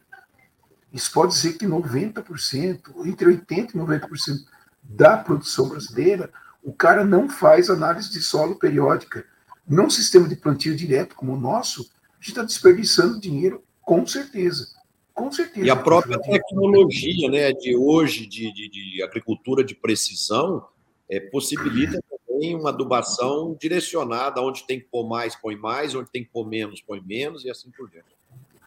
Isso 0.92 1.12
pode 1.12 1.34
dizer 1.34 1.54
que 1.54 1.66
90%, 1.66 3.06
entre 3.06 3.26
80% 3.26 3.70
e 3.70 3.78
90% 3.78 4.44
da 4.82 5.16
produção 5.16 5.68
brasileira, 5.68 6.30
o 6.62 6.72
cara 6.72 7.04
não 7.04 7.28
faz 7.28 7.70
análise 7.70 8.10
de 8.10 8.20
solo 8.20 8.56
periódica. 8.56 9.24
Num 9.66 9.88
sistema 9.88 10.28
de 10.28 10.36
plantio 10.36 10.74
direto 10.74 11.14
como 11.14 11.34
o 11.34 11.40
nosso, 11.40 11.82
a 11.82 12.16
gente 12.16 12.28
está 12.28 12.42
desperdiçando 12.42 13.20
dinheiro, 13.20 13.62
com 13.82 14.06
certeza. 14.06 14.68
Com 15.14 15.30
certeza. 15.30 15.66
E 15.66 15.70
a 15.70 15.76
própria 15.76 16.18
tecnologia 16.18 17.30
né, 17.30 17.52
de 17.52 17.76
hoje, 17.76 18.26
de, 18.26 18.52
de, 18.52 18.68
de 18.68 19.02
agricultura 19.02 19.62
de 19.62 19.74
precisão, 19.74 20.66
é, 21.10 21.18
possibilita 21.18 22.00
também 22.08 22.54
uma 22.54 22.70
adubação 22.70 23.56
direcionada, 23.60 24.40
onde 24.40 24.64
tem 24.66 24.78
que 24.78 24.86
pôr 24.86 25.06
mais, 25.06 25.34
põe 25.34 25.56
mais, 25.56 25.94
onde 25.94 26.10
tem 26.10 26.22
que 26.24 26.30
pôr 26.30 26.46
menos, 26.46 26.80
põe 26.80 27.02
menos, 27.02 27.44
e 27.44 27.50
assim 27.50 27.70
por 27.70 27.90
diante. 27.90 28.08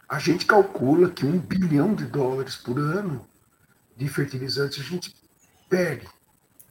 A 0.08 0.20
gente 0.20 0.46
calcula 0.46 1.10
que 1.10 1.26
um 1.26 1.40
bilhão 1.40 1.96
de 1.96 2.06
dólares 2.06 2.58
por 2.58 2.78
ano 2.78 3.26
de 3.96 4.08
fertilizantes 4.10 4.80
a 4.80 4.84
gente 4.84 5.16
perde. 5.70 6.08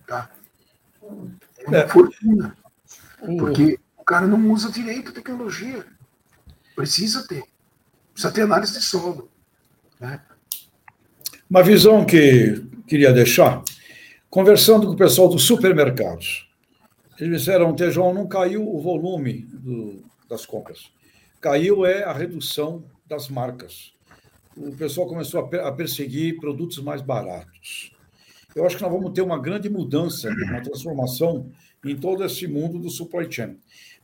Tá? 0.06 0.30
É 1.58 1.68
uma 1.68 1.76
é. 1.78 1.88
fortuna. 1.88 2.56
Porque 3.38 3.78
o 3.96 4.04
cara 4.04 4.26
não 4.26 4.50
usa 4.50 4.70
direito 4.70 5.10
a 5.10 5.14
tecnologia. 5.14 5.86
Precisa 6.76 7.26
ter. 7.26 7.44
Precisa 8.12 8.32
ter 8.32 8.42
análise 8.42 8.72
de 8.74 8.84
solo. 8.84 9.30
Né? 9.98 10.20
Uma 11.48 11.62
visão 11.62 12.04
que 12.04 12.64
queria 12.86 13.12
deixar, 13.12 13.62
conversando 14.32 14.86
com 14.86 14.94
o 14.94 14.96
pessoal 14.96 15.28
dos 15.28 15.44
supermercados. 15.44 16.48
Eles 17.20 17.40
disseram, 17.40 17.76
Tejão, 17.76 18.14
não 18.14 18.26
caiu 18.26 18.66
o 18.66 18.80
volume 18.80 19.46
do, 19.52 20.02
das 20.26 20.46
compras. 20.46 20.90
Caiu 21.38 21.84
é 21.84 22.02
a 22.02 22.14
redução 22.14 22.82
das 23.06 23.28
marcas. 23.28 23.92
O 24.56 24.72
pessoal 24.72 25.06
começou 25.06 25.38
a 25.62 25.72
perseguir 25.72 26.40
produtos 26.40 26.78
mais 26.78 27.02
baratos. 27.02 27.94
Eu 28.56 28.64
acho 28.64 28.76
que 28.76 28.82
nós 28.82 28.90
vamos 28.90 29.12
ter 29.12 29.20
uma 29.20 29.38
grande 29.38 29.68
mudança, 29.68 30.30
uma 30.30 30.62
transformação 30.62 31.50
em 31.84 31.94
todo 31.94 32.24
esse 32.24 32.46
mundo 32.46 32.78
do 32.78 32.88
supply 32.88 33.30
chain. 33.30 33.58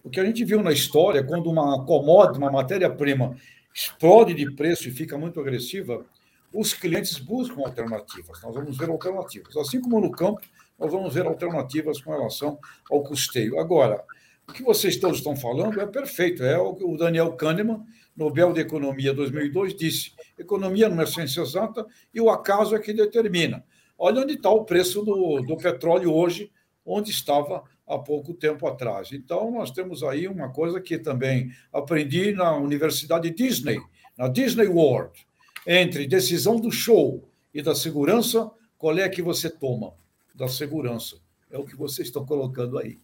O 0.04 0.10
que 0.10 0.20
a 0.20 0.24
gente 0.26 0.44
viu 0.44 0.62
na 0.62 0.72
história, 0.72 1.24
quando 1.24 1.48
uma 1.50 1.86
commodity, 1.86 2.38
uma 2.38 2.52
matéria-prima, 2.52 3.34
explode 3.74 4.34
de 4.34 4.54
preço 4.54 4.88
e 4.88 4.92
fica 4.92 5.16
muito 5.16 5.40
agressiva, 5.40 6.04
os 6.52 6.72
clientes 6.72 7.18
buscam 7.18 7.62
alternativas. 7.62 8.42
Nós 8.42 8.54
vamos 8.54 8.76
ver 8.76 8.88
alternativas. 8.88 9.56
Assim 9.56 9.80
como 9.80 10.00
no 10.00 10.11
campo, 10.11 10.40
nós 10.78 10.90
vamos 10.92 11.12
ver 11.14 11.26
alternativas 11.26 12.00
com 12.00 12.11
relação 12.11 12.58
ao 12.90 13.02
custeio. 13.02 13.58
Agora, 13.58 14.04
o 14.48 14.52
que 14.52 14.62
vocês 14.62 14.96
todos 14.96 15.18
estão 15.18 15.37
falando 15.37 15.80
é 15.80 15.87
perfeito. 15.87 16.42
É 16.42 16.56
o 16.58 16.74
que 16.74 16.84
o 16.84 16.96
Daniel 16.96 17.32
Kahneman 17.32 17.84
Nobel 18.16 18.52
de 18.52 18.61
Economia 18.61 19.12
2002 19.12 19.76
disse: 19.76 20.12
economia 20.38 20.88
não 20.88 21.02
é 21.02 21.06
ciência 21.06 21.42
exata 21.42 21.87
e 22.12 22.20
o 22.20 22.30
acaso 22.30 22.74
é 22.74 22.78
que 22.78 22.92
determina. 22.92 23.64
Olha 23.96 24.22
onde 24.22 24.34
está 24.34 24.50
o 24.50 24.64
preço 24.64 25.02
do, 25.02 25.40
do 25.42 25.56
petróleo 25.56 26.12
hoje, 26.12 26.50
onde 26.84 27.11
estava 27.11 27.62
há 27.87 27.98
pouco 27.98 28.34
tempo 28.34 28.66
atrás. 28.66 29.12
Então, 29.12 29.50
nós 29.50 29.70
temos 29.70 30.02
aí 30.02 30.26
uma 30.26 30.52
coisa 30.52 30.80
que 30.80 30.98
também 30.98 31.50
aprendi 31.72 32.32
na 32.32 32.56
Universidade 32.56 33.30
Disney, 33.30 33.78
na 34.16 34.28
Disney 34.28 34.66
World. 34.66 35.27
Entre 35.70 36.07
decisão 36.07 36.59
do 36.59 36.72
show 36.72 37.28
e 37.52 37.61
da 37.61 37.74
segurança, 37.74 38.50
qual 38.78 38.96
é 38.98 39.07
que 39.07 39.20
você 39.20 39.50
toma? 39.50 39.92
Da 40.35 40.48
segurança. 40.48 41.16
É 41.50 41.59
o 41.59 41.64
que 41.66 41.76
vocês 41.76 42.09
estão 42.09 42.24
colocando 42.24 42.78
aí. 42.78 42.98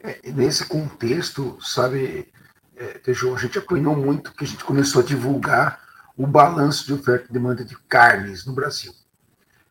É, 0.00 0.30
nesse 0.32 0.66
contexto, 0.66 1.56
sabe, 1.62 2.30
é, 2.76 3.00
a 3.06 3.38
gente 3.38 3.58
apanhou 3.58 3.96
muito 3.96 4.34
que 4.34 4.44
a 4.44 4.46
gente 4.46 4.62
começou 4.64 5.00
a 5.00 5.04
divulgar 5.04 5.80
o 6.14 6.26
balanço 6.26 6.84
de 6.84 6.92
oferta 6.92 7.26
e 7.30 7.32
demanda 7.32 7.64
de 7.64 7.74
carnes 7.88 8.44
no 8.44 8.52
Brasil. 8.52 8.92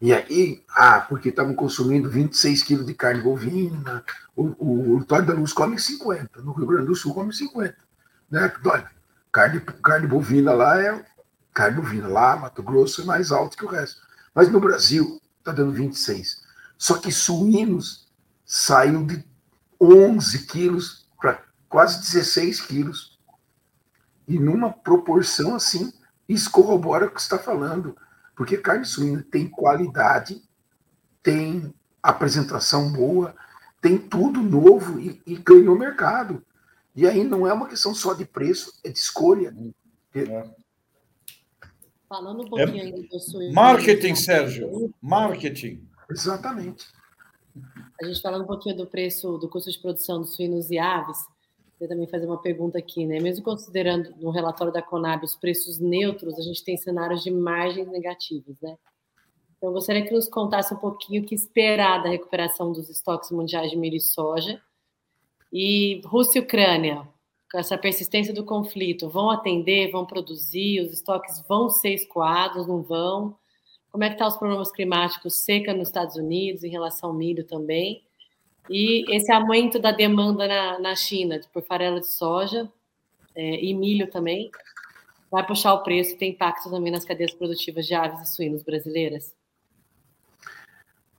E 0.02 0.12
aí, 0.12 0.64
ah, 0.70 1.02
porque 1.02 1.30
estavam 1.30 1.54
consumindo 1.54 2.10
26 2.10 2.64
quilos 2.64 2.88
de 2.88 2.96
carne 2.96 3.22
bovina, 3.22 4.04
o, 4.36 4.96
o, 4.98 5.06
da 5.06 5.34
Luz 5.34 5.54
come 5.54 5.78
50, 5.80 6.42
no 6.42 6.54
Rio 6.54 6.66
Grande 6.66 6.88
do 6.88 6.96
Sul 6.96 7.14
come 7.14 7.32
50. 7.32 7.76
Né? 8.32 8.52
Olha, 8.66 8.90
carne, 9.32 9.60
carne 9.84 10.08
bovina 10.08 10.54
lá 10.54 10.82
é. 10.82 11.11
Carne 11.54 11.78
bovina 11.78 12.08
lá, 12.08 12.36
Mato 12.36 12.64
Grosso, 12.64 13.02
é 13.02 13.06
mais 13.06 13.32
alto 13.32 13.58
que 13.58 13.66
o 13.66 13.70
resto. 13.70 14.02
Mas 14.34 14.50
no 14.50 14.60
Brasil 14.60 15.22
está 15.40 15.52
dando 15.52 15.72
26. 15.72 16.42
Só 16.78 16.98
que 16.98 17.12
suínos 17.12 18.08
saiu 18.46 19.06
de 19.06 19.24
11 19.80 20.46
quilos 20.46 21.08
para 21.20 21.44
quase 21.68 22.00
16 22.00 22.62
quilos. 22.62 23.20
E 24.28 24.40
numa 24.40 24.72
proporção 24.72 25.56
assim, 25.56 25.92
isso 26.28 26.50
corrobora 26.50 27.08
o 27.08 27.12
que 27.12 27.22
você 27.22 27.26
está 27.26 27.38
falando. 27.38 27.98
Porque 28.36 28.58
carne 28.58 28.86
suína 28.86 29.26
tem 29.30 29.48
qualidade, 29.48 30.42
tem 31.22 31.74
apresentação 32.02 32.92
boa, 32.92 33.36
tem 33.82 33.98
tudo 33.98 34.42
novo 34.42 35.00
e, 35.00 35.22
e 35.26 35.36
ganhou 35.36 35.78
mercado. 35.78 36.44
E 36.96 37.08
aí 37.08 37.24
não 37.24 37.48
é 37.48 37.54
uma 37.54 37.68
questão 37.68 37.94
só 37.94 38.14
de 38.14 38.26
preço, 38.26 38.74
é 38.84 38.90
de 38.90 39.00
escolha. 39.00 39.54
É. 40.14 40.50
Falando 42.12 42.42
um 42.42 42.46
pouquinho 42.50 42.78
é, 42.78 42.82
ainda 42.82 43.04
do 43.04 43.20
suíno. 43.22 43.54
Marketing, 43.54 44.16
Sérgio. 44.16 44.94
Marketing. 45.02 45.88
Exatamente. 46.10 46.86
A 48.02 48.06
gente 48.06 48.22
falando 48.22 48.44
um 48.44 48.48
pouquinho 48.48 48.76
do 48.76 48.86
preço, 48.86 49.38
do 49.38 49.48
custo 49.48 49.72
de 49.72 49.80
produção 49.80 50.20
dos 50.20 50.36
suínos 50.36 50.70
e 50.70 50.78
aves, 50.78 51.18
eu 51.80 51.88
também 51.88 52.06
fazer 52.08 52.26
uma 52.26 52.42
pergunta 52.42 52.78
aqui, 52.78 53.06
né? 53.06 53.22
Mesmo 53.22 53.46
considerando 53.46 54.14
no 54.18 54.30
relatório 54.30 54.74
da 54.74 54.82
Conab 54.82 55.24
os 55.24 55.38
preços 55.38 55.80
neutros, 55.80 56.38
a 56.38 56.42
gente 56.42 56.62
tem 56.66 56.76
cenários 56.76 57.24
de 57.24 57.32
margens 57.32 57.88
negativas, 57.88 58.60
né? 58.60 58.78
Então, 59.56 59.70
eu 59.70 59.74
gostaria 59.74 60.06
que 60.06 60.14
nos 60.14 60.28
contasse 60.28 60.74
um 60.74 60.80
pouquinho 60.80 61.24
o 61.24 61.26
que 61.26 61.34
esperar 61.34 62.04
da 62.04 62.10
recuperação 62.10 62.74
dos 62.74 62.90
estoques 62.90 63.32
mundiais 63.32 63.72
de 63.72 63.78
milho 63.78 63.96
e 63.96 64.02
soja. 64.02 64.62
E 65.54 66.02
Rússia 66.04 66.40
e 66.40 66.42
Ucrânia, 66.42 67.08
essa 67.54 67.78
persistência 67.78 68.34
do 68.34 68.46
conflito, 68.46 69.10
vão 69.10 69.30
atender, 69.30 69.92
vão 69.92 70.06
produzir, 70.06 70.82
os 70.82 70.94
estoques 70.94 71.44
vão 71.48 71.70
ser 71.70 71.94
escoados, 71.94 72.68
não 72.68 72.82
vão? 72.82 73.36
Como 73.92 74.04
é 74.04 74.08
que 74.08 74.14
estão 74.14 74.28
tá 74.28 74.34
os 74.34 74.40
problemas 74.40 74.72
climáticos, 74.72 75.44
seca 75.44 75.74
nos 75.74 75.90
Estados 75.90 76.16
Unidos, 76.16 76.64
em 76.64 76.70
relação 76.70 77.10
ao 77.10 77.16
milho 77.16 77.44
também? 77.44 78.04
E 78.70 79.04
esse 79.14 79.32
aumento 79.32 79.80
da 79.80 79.92
demanda 79.92 80.48
na, 80.48 80.80
na 80.80 80.96
China 80.96 81.42
por 81.52 81.62
farelo 81.64 82.00
de 82.00 82.08
soja, 82.08 82.72
é, 83.36 83.64
e 83.64 83.74
milho 83.74 84.10
também, 84.10 84.50
vai 85.30 85.46
puxar 85.46 85.74
o 85.74 85.84
preço 85.84 86.12
e 86.12 86.18
tem 86.18 86.32
impacto 86.32 86.70
também 86.70 86.92
nas 86.92 87.06
cadeias 87.06 87.34
produtivas 87.34 87.86
de 87.86 87.94
aves 87.94 88.22
e 88.22 88.34
suínos 88.34 88.64
brasileiras? 88.64 89.34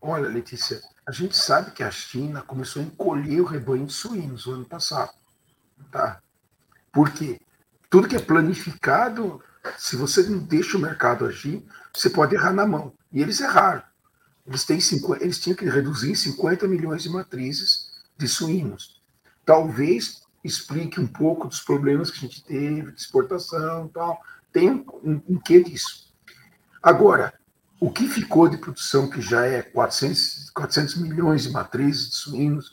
Olha, 0.01 0.29
Letícia, 0.29 0.81
a 1.07 1.13
gente 1.13 1.37
sabe 1.37 1.73
que 1.73 1.83
a 1.83 1.91
China 1.91 2.43
começou 2.43 2.83
a 2.83 2.85
encolher 2.85 3.41
o 3.41 3.45
rebanho 3.45 3.87
de 3.87 3.93
suínos 3.93 4.47
no 4.47 4.55
ano 4.55 4.65
passado. 4.65 5.22
Tá? 5.91 6.21
Por 6.93 7.11
quê? 7.11 7.41
Tudo 7.89 8.09
que 8.09 8.17
é 8.17 8.21
planificado, 8.21 9.43
se 9.77 9.97
você 9.97 10.23
não 10.23 10.39
deixa 10.39 10.77
o 10.77 10.81
mercado 10.81 11.27
agir, 11.27 11.65
você 11.95 12.09
pode 12.09 12.35
errar 12.35 12.53
na 12.53 12.67
mão. 12.67 12.93
E 13.13 13.21
eles 13.21 13.41
erraram. 13.41 13.83
Eles, 14.47 14.65
têm 14.65 14.81
50, 14.81 15.23
eles 15.23 15.39
tinham 15.39 15.57
que 15.57 15.69
reduzir 15.69 16.11
em 16.11 16.15
50 16.15 16.67
milhões 16.67 17.03
de 17.03 17.09
matrizes 17.09 17.91
de 18.17 18.27
suínos. 18.27 19.01
Talvez 19.45 20.23
explique 20.43 21.01
um 21.01 21.07
pouco 21.07 21.47
dos 21.47 21.61
problemas 21.61 22.11
que 22.11 22.19
a 22.19 22.29
gente 22.29 22.43
teve 22.45 22.93
de 22.93 23.01
exportação 23.01 23.89
tal. 23.89 24.21
Tem 24.53 24.71
um, 24.71 24.85
um, 25.03 25.23
um 25.29 25.39
quê 25.39 25.63
disso. 25.63 26.13
Agora, 26.83 27.33
o 27.79 27.91
que 27.91 28.09
ficou 28.09 28.49
de 28.49 28.59
produção, 28.59 29.09
que 29.09 29.21
já 29.21 29.45
é 29.45 29.63
400, 29.63 30.51
400 30.51 30.97
milhões 30.97 31.45
de 31.45 31.51
matrizes 31.51 32.11
de 32.11 32.17
suínos, 32.17 32.73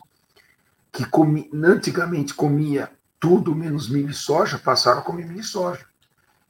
que 0.91 1.05
comi, 1.05 1.49
antigamente 1.53 2.34
comia 2.34 2.91
tudo 3.20 3.55
menos 3.55 3.89
milho 3.89 4.09
e 4.09 4.13
soja, 4.13 4.57
passaram 4.57 4.99
a 4.99 5.03
comer 5.03 5.26
milho 5.26 5.41
e 5.41 5.43
soja. 5.43 5.86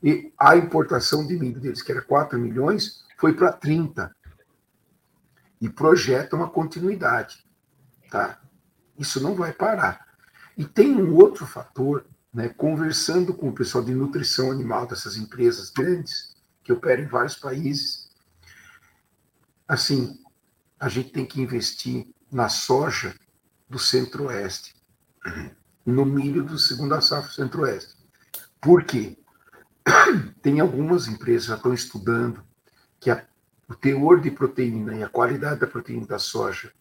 E 0.02 0.32
a 0.38 0.56
importação 0.56 1.26
de 1.26 1.38
milho 1.38 1.60
deles, 1.60 1.82
que 1.82 1.92
era 1.92 2.02
4 2.02 2.40
milhões, 2.40 3.04
foi 3.18 3.34
para 3.34 3.52
30. 3.52 4.16
E 5.60 5.68
projeta 5.68 6.36
uma 6.36 6.50
continuidade. 6.50 7.46
Tá? 8.10 8.40
Isso 8.98 9.22
não 9.22 9.36
vai 9.36 9.52
parar. 9.52 10.08
E 10.58 10.66
tem 10.66 10.96
um 10.96 11.16
outro 11.16 11.46
fator, 11.46 12.06
né, 12.34 12.50
conversando 12.50 13.34
com 13.34 13.50
o 13.50 13.54
pessoal 13.54 13.84
de 13.84 13.94
nutrição 13.94 14.52
animal 14.52 14.86
dessas 14.88 15.18
empresas 15.18 15.70
grandes, 15.70 16.36
que 16.64 16.72
operam 16.72 17.04
em 17.04 17.08
vários 17.08 17.36
países, 17.36 18.10
assim, 19.68 20.20
a 20.80 20.88
gente 20.88 21.12
tem 21.12 21.26
que 21.26 21.42
investir 21.42 22.08
na 22.32 22.48
soja 22.48 23.16
do 23.68 23.80
centro-oeste, 23.80 24.76
no 25.90 26.06
milho 26.06 26.44
do 26.44 26.58
segundo 26.58 27.00
safra 27.02 27.32
centro-oeste. 27.32 27.96
Por 28.62 28.84
quê? 28.84 29.18
Tem 30.42 30.60
algumas 30.60 31.08
empresas 31.08 31.44
que 31.44 31.50
já 31.50 31.56
estão 31.56 31.74
estudando 31.74 32.44
que 33.00 33.10
a, 33.10 33.26
o 33.68 33.76
teor 33.76 34.20
de 34.20 34.32
proteína 34.32 34.96
e 34.96 35.04
a 35.04 35.10
qualidade 35.10 35.60
da 35.60 35.68
proteína 35.68 36.06
da 36.06 36.20
soja 36.20 36.72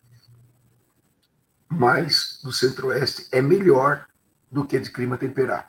mais 1.69 2.41
do 2.43 2.53
centro-oeste 2.53 3.29
é 3.31 3.43
melhor 3.43 4.07
do 4.51 4.65
que 4.65 4.79
de 4.79 4.91
clima 4.91 5.19
temperado. 5.19 5.69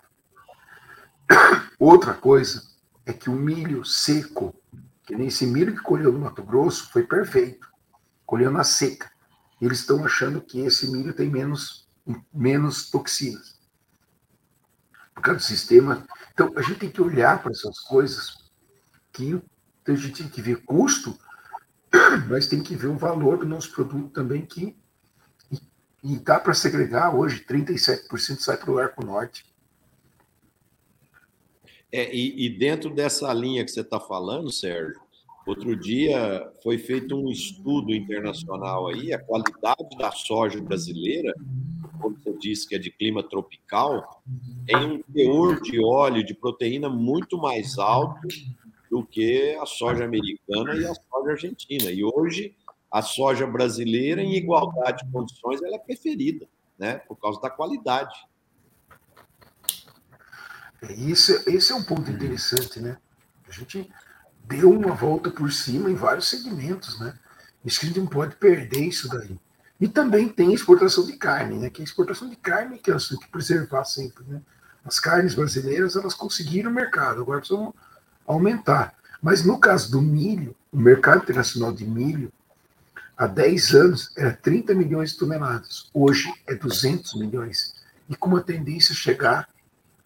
Outra 1.77 2.13
coisa 2.13 2.63
é 3.05 3.13
que 3.13 3.29
o 3.29 3.33
milho 3.33 3.83
seco, 3.83 4.55
que 5.03 5.15
nem 5.15 5.27
esse 5.27 5.45
milho 5.45 5.75
que 5.75 5.81
colheu 5.81 6.11
no 6.11 6.19
Mato 6.19 6.43
Grosso, 6.43 6.89
foi 6.91 7.03
perfeito. 7.03 7.67
Colheu 8.25 8.51
na 8.51 8.63
seca. 8.63 9.11
Eles 9.61 9.79
estão 9.79 10.05
achando 10.05 10.41
que 10.41 10.61
esse 10.61 10.89
milho 10.89 11.13
tem 11.13 11.29
menos, 11.29 11.87
menos 12.33 12.89
toxinas. 12.89 13.59
Por 15.13 15.21
causa 15.21 15.39
do 15.39 15.43
sistema. 15.43 16.07
Então, 16.33 16.51
a 16.55 16.61
gente 16.61 16.79
tem 16.79 16.89
que 16.89 17.01
olhar 17.01 17.41
para 17.41 17.51
essas 17.51 17.79
coisas 17.79 18.51
que 19.11 19.41
a 19.87 19.95
gente 19.95 20.23
tem 20.23 20.29
que 20.29 20.41
ver 20.41 20.63
custo, 20.63 21.17
mas 22.29 22.47
tem 22.47 22.61
que 22.61 22.75
ver 22.75 22.87
o 22.87 22.97
valor 22.97 23.39
do 23.39 23.45
nosso 23.45 23.71
produto 23.71 24.09
também 24.09 24.45
que 24.45 24.77
e 26.03 26.17
dá 26.17 26.39
para 26.39 26.53
segregar 26.53 27.13
hoje, 27.13 27.43
37% 27.43 28.39
sai 28.39 28.57
para 28.57 28.71
o 28.71 28.77
arco 28.77 29.05
norte. 29.05 29.45
É, 31.91 32.13
e, 32.15 32.45
e, 32.45 32.57
dentro 32.57 32.93
dessa 32.93 33.33
linha 33.33 33.65
que 33.65 33.71
você 33.71 33.81
está 33.81 33.99
falando, 33.99 34.51
Sérgio, 34.51 35.01
outro 35.45 35.75
dia 35.75 36.47
foi 36.63 36.77
feito 36.77 37.15
um 37.15 37.31
estudo 37.31 37.93
internacional 37.93 38.87
aí, 38.87 39.11
a 39.11 39.19
qualidade 39.19 39.97
da 39.97 40.11
soja 40.11 40.61
brasileira, 40.61 41.33
como 41.99 42.17
você 42.17 42.33
disse 42.33 42.67
que 42.67 42.75
é 42.75 42.79
de 42.79 42.89
clima 42.89 43.21
tropical, 43.21 44.23
tem 44.65 44.77
um 44.77 45.01
teor 45.01 45.61
de 45.61 45.83
óleo, 45.83 46.23
de 46.23 46.33
proteína 46.33 46.89
muito 46.89 47.37
mais 47.37 47.77
alto 47.77 48.27
do 48.89 49.05
que 49.05 49.55
a 49.61 49.65
soja 49.65 50.05
americana 50.05 50.75
e 50.75 50.85
a 50.85 50.93
soja 50.93 51.31
argentina. 51.31 51.91
E 51.91 52.03
hoje 52.03 52.55
a 52.91 53.01
soja 53.01 53.45
brasileira, 53.45 54.21
em 54.21 54.35
igualdade 54.35 55.05
de 55.05 55.11
condições, 55.11 55.61
ela 55.61 55.75
é 55.75 55.79
preferida, 55.79 56.47
né? 56.77 56.95
Por 56.95 57.15
causa 57.17 57.39
da 57.39 57.49
qualidade. 57.49 58.15
Isso, 60.97 61.31
esse 61.47 61.71
é 61.71 61.75
um 61.75 61.83
ponto 61.83 62.09
interessante, 62.09 62.79
né? 62.79 62.97
A 63.47 63.51
gente 63.51 63.89
deu 64.45 64.71
uma 64.71 64.95
volta 64.95 65.29
por 65.29 65.51
cima 65.51 65.91
em 65.91 65.95
vários 65.95 66.29
segmentos, 66.29 66.99
né? 66.99 67.17
Isso 67.63 67.79
que 67.79 67.85
a 67.85 67.89
gente 67.89 67.99
não 67.99 68.07
pode 68.07 68.35
perder 68.37 68.87
isso 68.87 69.07
daí. 69.09 69.37
E 69.79 69.87
também 69.87 70.27
tem 70.27 70.53
exportação 70.53 71.05
de 71.05 71.13
carne, 71.13 71.57
né? 71.57 71.69
Que 71.69 71.81
a 71.81 71.85
exportação 71.85 72.29
de 72.29 72.35
carne 72.35 72.77
que 72.77 72.91
nós 72.91 73.07
temos 73.07 73.23
que 73.23 73.31
preservar 73.31 73.85
sempre, 73.85 74.23
né? 74.27 74.41
As 74.83 74.99
carnes 74.99 75.35
brasileiras, 75.35 75.95
elas 75.95 76.13
conseguiram 76.13 76.71
o 76.71 76.73
mercado, 76.73 77.21
agora 77.21 77.39
precisam 77.39 77.73
aumentar. 78.25 78.93
Mas 79.21 79.43
no 79.43 79.59
caso 79.59 79.91
do 79.91 80.01
milho, 80.01 80.55
o 80.71 80.77
mercado 80.77 81.23
internacional 81.23 81.71
de 81.71 81.85
milho, 81.85 82.31
Há 83.19 83.27
10 83.27 83.75
anos 83.75 84.11
era 84.15 84.31
30 84.31 84.73
milhões 84.73 85.11
de 85.11 85.17
toneladas, 85.17 85.89
hoje 85.93 86.33
é 86.47 86.55
200 86.55 87.15
milhões. 87.15 87.75
E 88.07 88.15
com 88.15 88.29
uma 88.29 88.39
tendência 88.39 88.93
a 88.93 88.95
chegar 88.95 89.49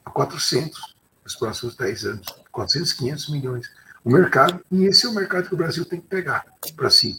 a 0.04 0.10
400 0.10 0.96
nos 1.24 1.36
próximos 1.36 1.76
10 1.76 2.06
anos 2.06 2.28
400, 2.52 2.92
500 2.94 3.30
milhões. 3.30 3.72
O 4.04 4.10
mercado, 4.10 4.66
e 4.72 4.86
esse 4.86 5.06
é 5.06 5.10
o 5.10 5.14
mercado 5.14 5.48
que 5.48 5.54
o 5.54 5.58
Brasil 5.58 5.86
tem 5.86 6.02
que 6.02 6.08
pegar 6.08 6.44
para 6.76 6.90
si. 6.90 7.16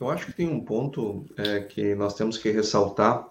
Eu 0.00 0.10
acho 0.10 0.26
que 0.26 0.32
tem 0.32 0.48
um 0.48 0.64
ponto 0.64 1.24
é, 1.36 1.60
que 1.60 1.94
nós 1.94 2.14
temos 2.14 2.36
que 2.36 2.50
ressaltar, 2.50 3.28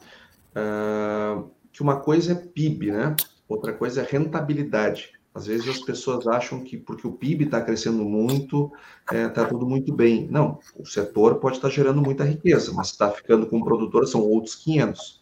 uh, 0.55 1.49
que 1.71 1.81
uma 1.81 1.99
coisa 1.99 2.31
é 2.31 2.35
PIB, 2.35 2.91
né? 2.91 3.15
outra 3.47 3.73
coisa 3.73 4.01
é 4.01 4.05
rentabilidade. 4.05 5.11
Às 5.33 5.45
vezes 5.47 5.67
as 5.69 5.79
pessoas 5.79 6.27
acham 6.27 6.61
que 6.61 6.77
porque 6.77 7.07
o 7.07 7.13
PIB 7.13 7.45
está 7.45 7.61
crescendo 7.61 8.03
muito, 8.03 8.71
está 9.01 9.15
é, 9.15 9.29
tá 9.29 9.45
tudo 9.45 9.65
muito 9.65 9.93
bem. 9.93 10.27
Não, 10.29 10.59
o 10.77 10.85
setor 10.85 11.35
pode 11.35 11.57
estar 11.57 11.69
tá 11.69 11.73
gerando 11.73 12.01
muita 12.01 12.25
riqueza, 12.25 12.73
mas 12.73 12.87
está 12.87 13.09
ficando 13.11 13.47
com 13.47 13.59
o 13.59 13.63
produtor, 13.63 14.05
são 14.07 14.21
outros 14.21 14.55
500. 14.55 15.21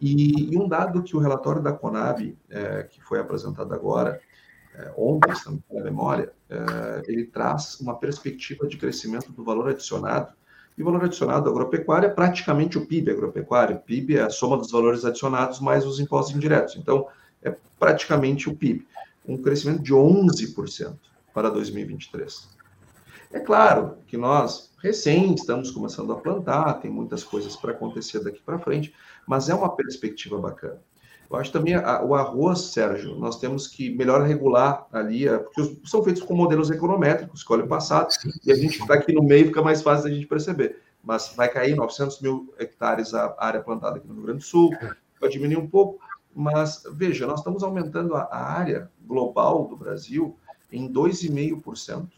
E, 0.00 0.54
e, 0.54 0.58
um 0.58 0.68
dado 0.68 1.02
que 1.02 1.16
o 1.16 1.20
relatório 1.20 1.62
da 1.62 1.72
Conab, 1.72 2.36
é, 2.48 2.82
que 2.84 3.02
foi 3.02 3.18
apresentado 3.18 3.72
agora, 3.74 4.20
é, 4.74 4.92
ontem, 4.96 5.34
se 5.34 5.46
não 5.46 5.62
me 5.70 5.82
memória, 5.82 6.32
é, 6.48 7.02
ele 7.06 7.24
traz 7.24 7.78
uma 7.80 7.98
perspectiva 7.98 8.66
de 8.66 8.76
crescimento 8.76 9.32
do 9.32 9.44
valor 9.44 9.68
adicionado. 9.68 10.32
E 10.76 10.82
valor 10.82 11.04
adicionado 11.04 11.44
da 11.44 11.50
agropecuária 11.50 12.06
é 12.06 12.10
praticamente 12.10 12.76
o 12.76 12.86
PIB 12.86 13.12
agropecuário. 13.12 13.76
O 13.76 13.80
PIB 13.80 14.16
é 14.16 14.22
a 14.22 14.30
soma 14.30 14.56
dos 14.56 14.70
valores 14.70 15.04
adicionados 15.04 15.60
mais 15.60 15.86
os 15.86 15.98
impostos 15.98 16.36
indiretos. 16.36 16.76
Então, 16.76 17.06
é 17.42 17.54
praticamente 17.78 18.48
o 18.48 18.56
PIB 18.56 18.86
um 19.26 19.36
crescimento 19.36 19.82
de 19.82 19.92
11% 19.92 20.94
para 21.34 21.50
2023. 21.50 22.48
É 23.32 23.40
claro 23.40 23.98
que 24.06 24.16
nós 24.16 24.72
recém 24.82 25.34
estamos 25.34 25.70
começando 25.70 26.12
a 26.12 26.16
plantar, 26.16 26.74
tem 26.74 26.90
muitas 26.90 27.24
coisas 27.24 27.56
para 27.56 27.72
acontecer 27.72 28.22
daqui 28.22 28.40
para 28.40 28.58
frente, 28.58 28.94
mas 29.26 29.48
é 29.48 29.54
uma 29.54 29.74
perspectiva 29.74 30.38
bacana. 30.38 30.80
Eu 31.30 31.36
acho 31.36 31.52
também 31.52 31.74
a, 31.74 32.02
o 32.02 32.14
arroz, 32.14 32.72
Sérgio, 32.72 33.16
nós 33.16 33.38
temos 33.38 33.66
que 33.66 33.90
melhor 33.90 34.22
regular 34.22 34.86
ali, 34.92 35.26
porque 35.28 35.80
são 35.84 36.02
feitos 36.02 36.22
com 36.22 36.34
modelos 36.34 36.70
econométricos, 36.70 37.40
escolhe 37.40 37.62
o 37.62 37.68
passado, 37.68 38.08
e 38.44 38.52
a 38.52 38.54
gente 38.54 38.80
está 38.80 38.94
aqui 38.94 39.12
no 39.12 39.22
meio, 39.22 39.46
fica 39.46 39.62
mais 39.62 39.82
fácil 39.82 40.04
da 40.04 40.14
gente 40.14 40.26
perceber. 40.26 40.80
Mas 41.02 41.32
vai 41.36 41.48
cair 41.48 41.74
900 41.74 42.20
mil 42.20 42.52
hectares 42.58 43.14
a 43.14 43.34
área 43.38 43.60
plantada 43.60 43.98
aqui 43.98 44.06
no 44.06 44.14
Rio 44.14 44.22
Grande 44.24 44.38
do 44.38 44.44
Sul, 44.44 44.70
vai 45.20 45.30
diminuir 45.30 45.58
um 45.58 45.68
pouco, 45.68 45.98
mas 46.34 46.82
veja, 46.92 47.26
nós 47.26 47.40
estamos 47.40 47.62
aumentando 47.62 48.14
a 48.14 48.36
área 48.36 48.90
global 49.06 49.66
do 49.66 49.76
Brasil 49.76 50.36
em 50.70 50.92
2,5%. 50.92 52.08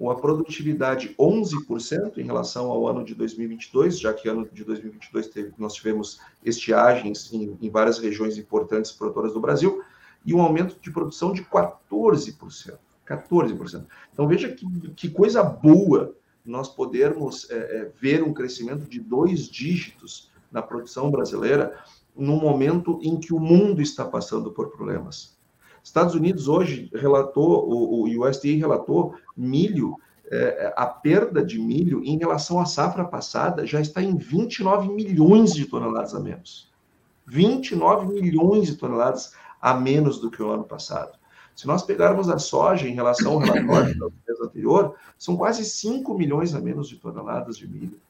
Uma 0.00 0.16
produtividade 0.16 1.14
11% 1.18 2.16
em 2.16 2.24
relação 2.24 2.70
ao 2.70 2.88
ano 2.88 3.04
de 3.04 3.14
2022, 3.14 4.00
já 4.00 4.14
que 4.14 4.30
ano 4.30 4.48
de 4.50 4.64
2022 4.64 5.28
teve, 5.28 5.52
nós 5.58 5.74
tivemos 5.74 6.18
estiagens 6.42 7.30
em, 7.30 7.58
em 7.60 7.68
várias 7.68 7.98
regiões 7.98 8.38
importantes 8.38 8.92
produtoras 8.92 9.34
do 9.34 9.40
Brasil, 9.40 9.82
e 10.24 10.32
um 10.32 10.40
aumento 10.40 10.80
de 10.80 10.90
produção 10.90 11.34
de 11.34 11.44
14%. 11.44 12.78
14%. 13.06 13.86
Então 14.10 14.26
veja 14.26 14.48
que, 14.48 14.66
que 14.92 15.10
coisa 15.10 15.42
boa 15.42 16.14
nós 16.46 16.70
podermos 16.70 17.50
é, 17.50 17.56
é, 17.56 17.92
ver 18.00 18.22
um 18.22 18.32
crescimento 18.32 18.88
de 18.88 19.00
dois 19.00 19.50
dígitos 19.50 20.30
na 20.50 20.62
produção 20.62 21.10
brasileira 21.10 21.78
num 22.16 22.40
momento 22.40 22.98
em 23.02 23.20
que 23.20 23.34
o 23.34 23.38
mundo 23.38 23.82
está 23.82 24.06
passando 24.06 24.50
por 24.50 24.70
problemas. 24.70 25.38
Estados 25.82 26.14
Unidos 26.14 26.48
hoje 26.48 26.90
relatou, 26.94 27.68
o, 27.68 28.02
o 28.02 28.28
USDA 28.28 28.56
relatou 28.56 29.14
milho, 29.36 29.96
é, 30.30 30.72
a 30.76 30.86
perda 30.86 31.44
de 31.44 31.58
milho 31.58 32.02
em 32.04 32.18
relação 32.18 32.60
à 32.60 32.66
safra 32.66 33.04
passada 33.04 33.66
já 33.66 33.80
está 33.80 34.02
em 34.02 34.16
29 34.16 34.88
milhões 34.88 35.54
de 35.54 35.66
toneladas 35.66 36.14
a 36.14 36.20
menos. 36.20 36.70
29 37.26 38.06
milhões 38.12 38.66
de 38.66 38.76
toneladas 38.76 39.32
a 39.60 39.74
menos 39.74 40.18
do 40.18 40.30
que 40.30 40.42
o 40.42 40.50
ano 40.50 40.64
passado. 40.64 41.18
Se 41.54 41.66
nós 41.66 41.82
pegarmos 41.82 42.28
a 42.30 42.38
soja 42.38 42.88
em 42.88 42.94
relação 42.94 43.32
ao 43.32 43.38
relatório 43.38 43.98
do 43.98 44.12
mês 44.26 44.40
anterior, 44.40 44.94
são 45.18 45.36
quase 45.36 45.64
5 45.64 46.16
milhões 46.16 46.54
a 46.54 46.60
menos 46.60 46.88
de 46.88 46.96
toneladas 46.96 47.58
de 47.58 47.68
milho, 47.68 48.00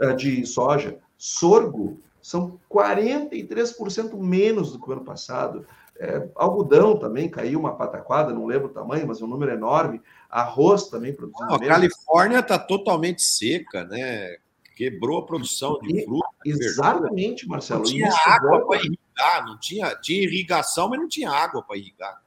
eh, 0.00 0.12
de 0.14 0.44
soja. 0.44 0.98
Sorgo 1.16 1.98
são 2.20 2.58
43% 2.68 4.18
menos 4.18 4.72
do 4.72 4.80
que 4.80 4.90
o 4.90 4.92
ano 4.92 5.04
passado. 5.04 5.64
É, 6.00 6.28
algodão 6.36 6.96
também 6.96 7.28
caiu 7.28 7.58
uma 7.58 7.74
pataquada, 7.74 8.32
não 8.32 8.46
lembro 8.46 8.68
o 8.68 8.72
tamanho, 8.72 9.06
mas 9.06 9.20
é 9.20 9.24
um 9.24 9.28
número 9.28 9.52
enorme. 9.52 10.00
Arroz 10.30 10.88
também 10.88 11.12
produzindo. 11.12 11.52
a 11.52 11.58
Califórnia 11.58 12.38
está 12.38 12.58
totalmente 12.58 13.22
seca, 13.22 13.84
né? 13.84 14.36
Quebrou 14.76 15.18
a 15.18 15.26
produção 15.26 15.76
de 15.80 16.04
fruta. 16.04 16.28
Exatamente, 16.46 17.48
Marcelo. 17.48 17.80
Não 17.80 17.90
tinha 17.90 18.12
água 18.26 18.64
para 18.64 18.76
irrigar, 18.76 19.46
não 19.46 19.58
tinha, 19.58 19.94
tinha 19.96 20.22
irrigação, 20.22 20.88
mas 20.88 21.00
não 21.00 21.08
tinha 21.08 21.30
água 21.30 21.62
para 21.62 21.76
irrigar. 21.76 22.22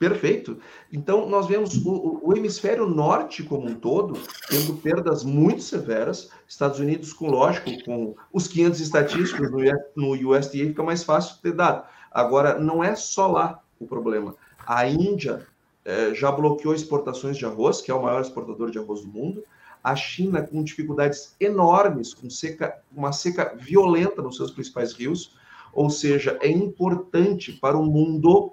Perfeito. 0.00 0.58
Então, 0.90 1.28
nós 1.28 1.46
vemos 1.46 1.76
o, 1.84 2.20
o, 2.22 2.34
hemisfério 2.34 2.88
norte 2.88 3.42
como 3.42 3.68
um 3.68 3.74
todo 3.74 4.18
tendo 4.48 4.74
perdas 4.78 5.22
muito 5.22 5.62
severas. 5.62 6.30
Estados 6.48 6.80
Unidos, 6.80 7.12
com 7.12 7.30
lógico, 7.30 7.70
com 7.84 8.16
os 8.32 8.48
500 8.48 8.80
estatísticos 8.80 9.50
no, 9.50 9.58
no 9.94 10.30
USDA, 10.30 10.68
fica 10.68 10.82
mais 10.82 11.04
fácil 11.04 11.36
ter 11.42 11.52
dado. 11.52 11.86
Agora, 12.10 12.58
não 12.58 12.82
é 12.82 12.94
só 12.94 13.26
lá 13.26 13.62
o 13.78 13.86
problema. 13.86 14.34
A 14.66 14.86
Índia 14.88 15.46
eh, 15.84 16.12
já 16.14 16.30
bloqueou 16.30 16.74
exportações 16.74 17.36
de 17.36 17.46
arroz, 17.46 17.80
que 17.80 17.90
é 17.90 17.94
o 17.94 18.02
maior 18.02 18.20
exportador 18.20 18.70
de 18.70 18.78
arroz 18.78 19.02
do 19.02 19.08
mundo. 19.08 19.42
A 19.82 19.96
China 19.96 20.42
com 20.42 20.62
dificuldades 20.62 21.34
enormes, 21.40 22.12
com 22.12 22.28
seca, 22.28 22.78
uma 22.94 23.12
seca 23.12 23.54
violenta 23.56 24.20
nos 24.20 24.36
seus 24.36 24.50
principais 24.50 24.92
rios. 24.92 25.34
Ou 25.72 25.88
seja, 25.88 26.38
é 26.42 26.48
importante 26.48 27.52
para 27.52 27.76
o 27.76 27.84
mundo 27.84 28.52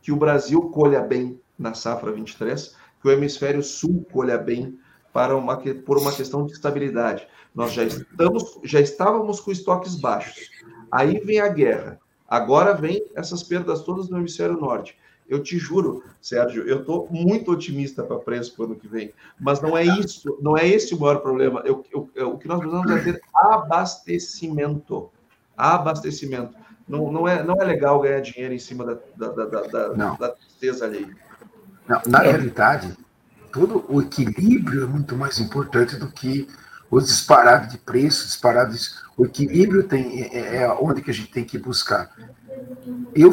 que 0.00 0.12
o 0.12 0.16
Brasil 0.16 0.62
colha 0.70 1.00
bem 1.00 1.40
na 1.58 1.74
safra 1.74 2.12
23, 2.12 2.74
que 3.02 3.08
o 3.08 3.10
hemisfério 3.10 3.62
sul 3.62 4.06
colha 4.12 4.38
bem 4.38 4.78
para 5.12 5.36
uma, 5.36 5.56
por 5.56 5.98
uma 5.98 6.12
questão 6.12 6.46
de 6.46 6.52
estabilidade. 6.52 7.26
Nós 7.54 7.72
já 7.72 7.84
estamos, 7.84 8.58
já 8.62 8.80
estávamos 8.80 9.40
com 9.40 9.50
estoques 9.50 9.96
baixos. 9.96 10.50
Aí 10.92 11.18
vem 11.20 11.40
a 11.40 11.48
guerra. 11.48 11.98
Agora 12.28 12.74
vem 12.74 13.04
essas 13.14 13.42
perdas 13.42 13.82
todas 13.82 14.08
no 14.08 14.18
hemisfério 14.18 14.56
norte. 14.56 14.96
Eu 15.28 15.42
te 15.42 15.58
juro, 15.58 16.04
Sérgio, 16.20 16.62
eu 16.68 16.80
estou 16.80 17.08
muito 17.10 17.50
otimista 17.50 18.02
para 18.02 18.18
preço 18.18 18.54
para 18.54 18.62
o 18.62 18.66
ano 18.66 18.76
que 18.76 18.86
vem, 18.86 19.12
mas 19.40 19.60
não 19.60 19.76
é 19.76 19.84
isso, 19.84 20.38
não 20.40 20.56
é 20.56 20.66
esse 20.66 20.94
o 20.94 21.00
maior 21.00 21.16
problema. 21.16 21.62
Eu, 21.64 21.84
eu, 21.92 22.08
eu, 22.14 22.32
o 22.32 22.38
que 22.38 22.46
nós 22.46 22.60
precisamos 22.60 22.90
é 22.92 23.00
ter 23.00 23.20
abastecimento. 23.34 25.10
Abastecimento. 25.56 26.54
Não, 26.88 27.10
não, 27.10 27.26
é, 27.26 27.42
não 27.42 27.60
é 27.60 27.64
legal 27.64 28.00
ganhar 28.00 28.20
dinheiro 28.20 28.54
em 28.54 28.58
cima 28.58 28.84
da, 28.84 28.98
da, 29.16 29.44
da, 29.46 29.60
da, 29.62 29.88
da 30.14 30.28
tristeza 30.28 30.84
ali. 30.84 31.12
Não, 31.88 32.00
na 32.06 32.18
realidade, 32.20 32.96
todo 33.52 33.84
o 33.88 34.00
equilíbrio 34.00 34.84
é 34.84 34.86
muito 34.86 35.16
mais 35.16 35.40
importante 35.40 35.96
do 35.96 36.08
que 36.08 36.48
os 36.88 37.06
disparados 37.06 37.70
de 37.70 37.78
preços, 37.78 38.26
disparados. 38.26 39.04
O 39.16 39.24
equilíbrio 39.24 39.84
tem, 39.84 40.22
é, 40.22 40.36
é, 40.36 40.56
é 40.62 40.72
onde 40.72 41.00
que 41.00 41.10
a 41.10 41.14
gente 41.14 41.30
tem 41.30 41.44
que 41.44 41.58
buscar. 41.58 42.14
Eu, 43.14 43.32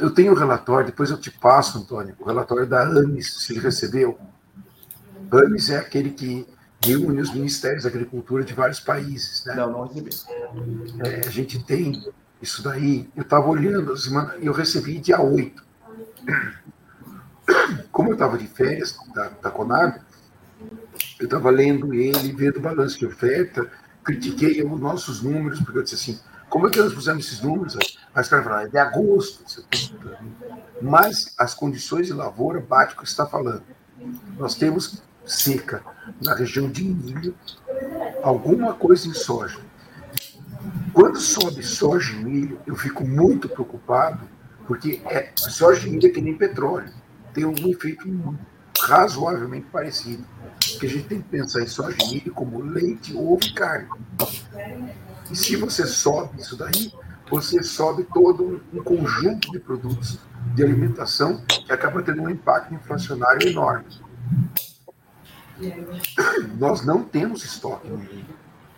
eu 0.00 0.10
tenho 0.10 0.32
o 0.32 0.36
um 0.36 0.38
relatório, 0.38 0.86
depois 0.86 1.10
eu 1.10 1.18
te 1.18 1.30
passo, 1.30 1.78
Antônio, 1.78 2.14
o 2.20 2.24
relatório 2.24 2.66
da 2.66 2.82
ANIS, 2.82 3.42
se 3.42 3.52
ele 3.52 3.60
recebeu. 3.60 4.18
ANIS 5.30 5.70
é 5.70 5.78
aquele 5.78 6.10
que 6.10 6.46
reúne 6.84 7.20
os 7.20 7.34
ministérios 7.34 7.82
da 7.82 7.88
agricultura 7.88 8.44
de 8.44 8.54
vários 8.54 8.78
países. 8.80 9.44
Né? 9.44 9.54
Não, 9.56 9.72
não 9.72 9.86
recebi. 9.86 10.10
É, 11.04 11.26
a 11.26 11.30
gente 11.30 11.62
tem 11.64 12.00
isso 12.40 12.62
daí, 12.62 13.08
eu 13.16 13.22
estava 13.22 13.48
olhando, 13.48 13.94
eu 14.40 14.52
recebi 14.52 15.00
dia 15.00 15.20
8. 15.20 15.66
Como 17.90 18.10
eu 18.10 18.12
estava 18.12 18.38
de 18.38 18.46
férias 18.46 18.96
da, 19.12 19.28
da 19.28 19.50
Conab, 19.50 20.00
eu 21.18 21.24
estava 21.24 21.50
lendo 21.50 21.92
ele, 21.92 22.32
vendo 22.32 22.58
o 22.58 22.60
balanço 22.60 22.98
de 22.98 23.06
oferta, 23.06 23.68
critiquei 24.08 24.62
os 24.62 24.80
nossos 24.80 25.20
números, 25.20 25.60
porque 25.60 25.78
eu 25.78 25.82
disse 25.82 25.96
assim, 25.96 26.18
como 26.48 26.66
é 26.66 26.70
que 26.70 26.80
nós 26.80 26.94
pusemos 26.94 27.26
esses 27.26 27.42
números? 27.42 27.76
Aí 28.14 28.22
os 28.22 28.28
caras 28.28 28.44
falaram, 28.46 28.66
é 28.66 28.68
de 28.70 28.78
agosto. 28.78 29.44
Mas 30.80 31.34
as 31.36 31.52
condições 31.52 32.06
de 32.06 32.14
lavoura 32.14 32.58
bate 32.58 32.94
o 32.94 32.96
que 32.96 33.04
está 33.04 33.26
falando. 33.26 33.64
Nós 34.38 34.54
temos 34.54 35.02
seca 35.26 35.82
na 36.22 36.34
região 36.34 36.70
de 36.70 36.84
milho, 36.84 37.34
alguma 38.22 38.72
coisa 38.72 39.06
em 39.06 39.12
soja. 39.12 39.60
Quando 40.94 41.20
sobe 41.20 41.62
soja 41.62 42.14
e 42.14 42.24
milho, 42.24 42.58
eu 42.66 42.76
fico 42.76 43.06
muito 43.06 43.46
preocupado, 43.46 44.26
porque 44.66 45.02
é, 45.04 45.32
soja 45.36 45.86
e 45.86 45.90
milho 45.90 46.06
é 46.06 46.10
que 46.10 46.22
nem 46.22 46.34
petróleo, 46.34 46.90
tem 47.34 47.44
um 47.44 47.54
efeito 47.68 48.38
razoavelmente 48.80 49.66
parecido. 49.70 50.24
Porque 50.78 50.86
a 50.86 50.90
gente 50.90 51.08
tem 51.08 51.20
que 51.20 51.28
pensar 51.28 51.60
em 51.60 51.66
soja 51.66 51.96
como 52.32 52.62
leite, 52.62 53.12
ovo 53.12 53.40
e 53.44 53.52
carne. 53.52 53.88
E 55.28 55.34
se 55.34 55.56
você 55.56 55.84
sobe 55.84 56.40
isso 56.40 56.56
daí, 56.56 56.92
você 57.28 57.64
sobe 57.64 58.04
todo 58.14 58.62
um 58.72 58.80
conjunto 58.84 59.50
de 59.50 59.58
produtos 59.58 60.20
de 60.54 60.62
alimentação 60.62 61.42
que 61.48 61.72
acaba 61.72 62.00
tendo 62.00 62.22
um 62.22 62.30
impacto 62.30 62.72
inflacionário 62.72 63.48
enorme. 63.48 63.86
Nós 66.56 66.86
não 66.86 67.02
temos 67.02 67.44
estoque. 67.44 67.90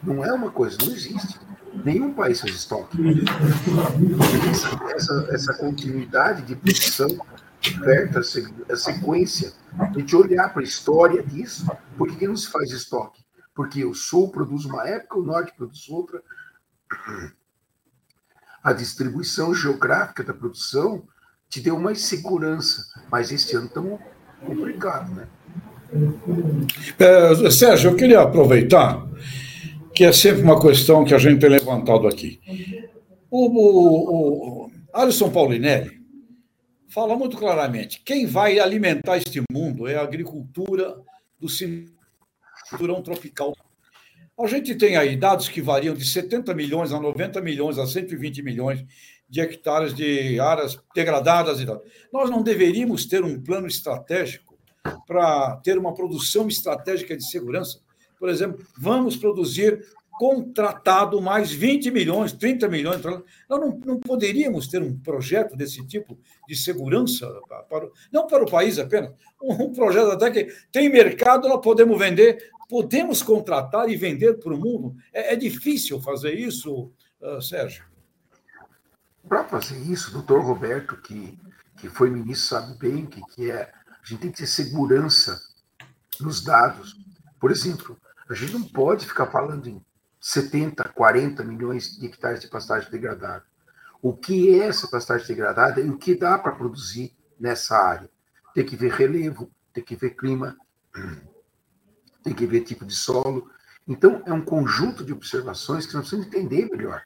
Não 0.02 0.24
é 0.24 0.32
uma 0.32 0.50
coisa, 0.50 0.78
não 0.80 0.90
existe. 0.90 1.38
Nenhum 1.84 2.14
país 2.14 2.40
faz 2.40 2.54
estoque. 2.54 2.96
Essa, 4.94 5.28
essa 5.32 5.54
continuidade 5.58 6.42
de 6.44 6.56
produção, 6.56 7.08
oferta, 7.68 8.20
a 8.20 8.76
sequência, 8.76 9.52
a 9.78 9.86
gente 9.92 10.16
olhar 10.16 10.48
para 10.52 10.62
a 10.62 10.64
história 10.64 11.22
disso, 11.22 11.70
por 11.96 12.16
que 12.16 12.26
não 12.26 12.36
se 12.36 12.50
faz 12.50 12.70
estoque? 12.70 13.22
Porque 13.54 13.84
o 13.84 13.94
Sul 13.94 14.30
produz 14.30 14.64
uma 14.64 14.88
época, 14.88 15.18
o 15.18 15.22
Norte 15.22 15.52
produz 15.56 15.88
outra. 15.88 16.22
A 18.62 18.72
distribuição 18.72 19.54
geográfica 19.54 20.24
da 20.24 20.32
produção 20.32 21.02
te 21.48 21.60
deu 21.60 21.78
mais 21.78 22.02
segurança, 22.02 22.84
mas 23.10 23.30
este 23.30 23.56
ano 23.56 23.66
estamos 23.66 24.00
complicado, 24.44 25.14
né? 25.14 25.28
É, 26.98 27.50
Sérgio, 27.50 27.90
eu 27.90 27.96
queria 27.96 28.20
aproveitar 28.20 29.04
que 29.92 30.04
é 30.04 30.12
sempre 30.12 30.42
uma 30.42 30.60
questão 30.60 31.04
que 31.04 31.12
a 31.12 31.18
gente 31.18 31.40
tem 31.40 31.50
levantado 31.50 32.06
aqui. 32.06 32.40
O, 33.30 33.46
o, 33.46 34.66
o 34.66 34.70
Alisson 34.92 35.30
Paulinelli 35.30 35.99
fala 36.92 37.16
muito 37.16 37.36
claramente: 37.36 38.02
quem 38.04 38.26
vai 38.26 38.58
alimentar 38.58 39.16
este 39.16 39.42
mundo 39.50 39.86
é 39.86 39.96
a 39.96 40.02
agricultura 40.02 41.00
do 41.38 41.48
cinturão 41.48 43.02
tropical. 43.02 43.54
A 44.38 44.46
gente 44.46 44.74
tem 44.74 44.96
aí 44.96 45.16
dados 45.16 45.48
que 45.48 45.60
variam 45.60 45.94
de 45.94 46.04
70 46.04 46.54
milhões 46.54 46.92
a 46.92 47.00
90 47.00 47.40
milhões 47.42 47.78
a 47.78 47.86
120 47.86 48.42
milhões 48.42 48.84
de 49.28 49.40
hectares 49.40 49.94
de 49.94 50.40
áreas 50.40 50.78
degradadas 50.94 51.60
e 51.60 51.66
tal. 51.66 51.82
Nós 52.12 52.30
não 52.30 52.42
deveríamos 52.42 53.06
ter 53.06 53.22
um 53.22 53.40
plano 53.40 53.66
estratégico 53.66 54.58
para 55.06 55.56
ter 55.56 55.76
uma 55.78 55.94
produção 55.94 56.48
estratégica 56.48 57.16
de 57.16 57.28
segurança 57.28 57.80
por 58.20 58.28
exemplo, 58.28 58.62
vamos 58.76 59.16
produzir 59.16 59.82
contratado 60.20 61.18
mais 61.18 61.50
20 61.50 61.90
milhões, 61.90 62.34
30 62.34 62.68
milhões. 62.68 63.02
Nós 63.02 63.22
não, 63.48 63.80
não 63.82 63.98
poderíamos 63.98 64.68
ter 64.68 64.82
um 64.82 64.94
projeto 64.94 65.56
desse 65.56 65.82
tipo 65.86 66.20
de 66.46 66.54
segurança, 66.54 67.26
para, 67.70 67.88
não 68.12 68.26
para 68.26 68.44
o 68.44 68.50
país 68.50 68.78
apenas, 68.78 69.14
um 69.42 69.72
projeto 69.72 70.10
até 70.10 70.30
que 70.30 70.54
tem 70.70 70.90
mercado, 70.90 71.48
nós 71.48 71.62
podemos 71.62 71.98
vender, 71.98 72.50
podemos 72.68 73.22
contratar 73.22 73.88
e 73.88 73.96
vender 73.96 74.34
para 74.34 74.52
o 74.52 74.58
mundo. 74.58 74.94
É, 75.10 75.32
é 75.32 75.36
difícil 75.36 75.98
fazer 76.02 76.34
isso, 76.34 76.92
uh, 77.22 77.40
Sérgio? 77.40 77.86
Para 79.26 79.44
fazer 79.44 79.78
isso, 79.90 80.12
doutor 80.12 80.44
Roberto, 80.44 80.98
que, 80.98 81.38
que 81.78 81.88
foi 81.88 82.10
ministro, 82.10 82.58
sabe 82.58 82.78
bem 82.78 83.06
que, 83.06 83.22
que 83.34 83.50
é, 83.50 83.62
a 83.62 84.06
gente 84.06 84.20
tem 84.20 84.30
que 84.30 84.36
ter 84.36 84.46
segurança 84.46 85.40
nos 86.20 86.44
dados. 86.44 86.94
Por 87.40 87.50
exemplo, 87.50 87.96
a 88.28 88.34
gente 88.34 88.52
não 88.52 88.64
pode 88.64 89.06
ficar 89.06 89.24
falando 89.24 89.66
em 89.66 89.82
70, 90.20 90.86
40 90.90 91.42
milhões 91.42 91.98
de 91.98 92.06
hectares 92.06 92.40
de 92.40 92.48
pastagem 92.48 92.90
degradada. 92.90 93.44
O 94.02 94.14
que 94.14 94.60
é 94.60 94.66
essa 94.66 94.86
pastagem 94.86 95.26
degradada 95.26 95.80
e 95.80 95.88
o 95.88 95.96
que 95.96 96.14
dá 96.14 96.38
para 96.38 96.52
produzir 96.52 97.16
nessa 97.38 97.76
área? 97.76 98.10
Tem 98.54 98.64
que 98.64 98.76
ver 98.76 98.92
relevo, 98.92 99.50
tem 99.72 99.82
que 99.82 99.96
ver 99.96 100.10
clima, 100.10 100.56
tem 102.22 102.34
que 102.34 102.46
ver 102.46 102.60
tipo 102.62 102.84
de 102.84 102.94
solo. 102.94 103.50
Então, 103.88 104.22
é 104.26 104.32
um 104.32 104.44
conjunto 104.44 105.04
de 105.04 105.12
observações 105.12 105.86
que 105.86 105.94
nós 105.94 106.08
precisamos 106.08 106.26
entender 106.26 106.68
melhor. 106.70 107.02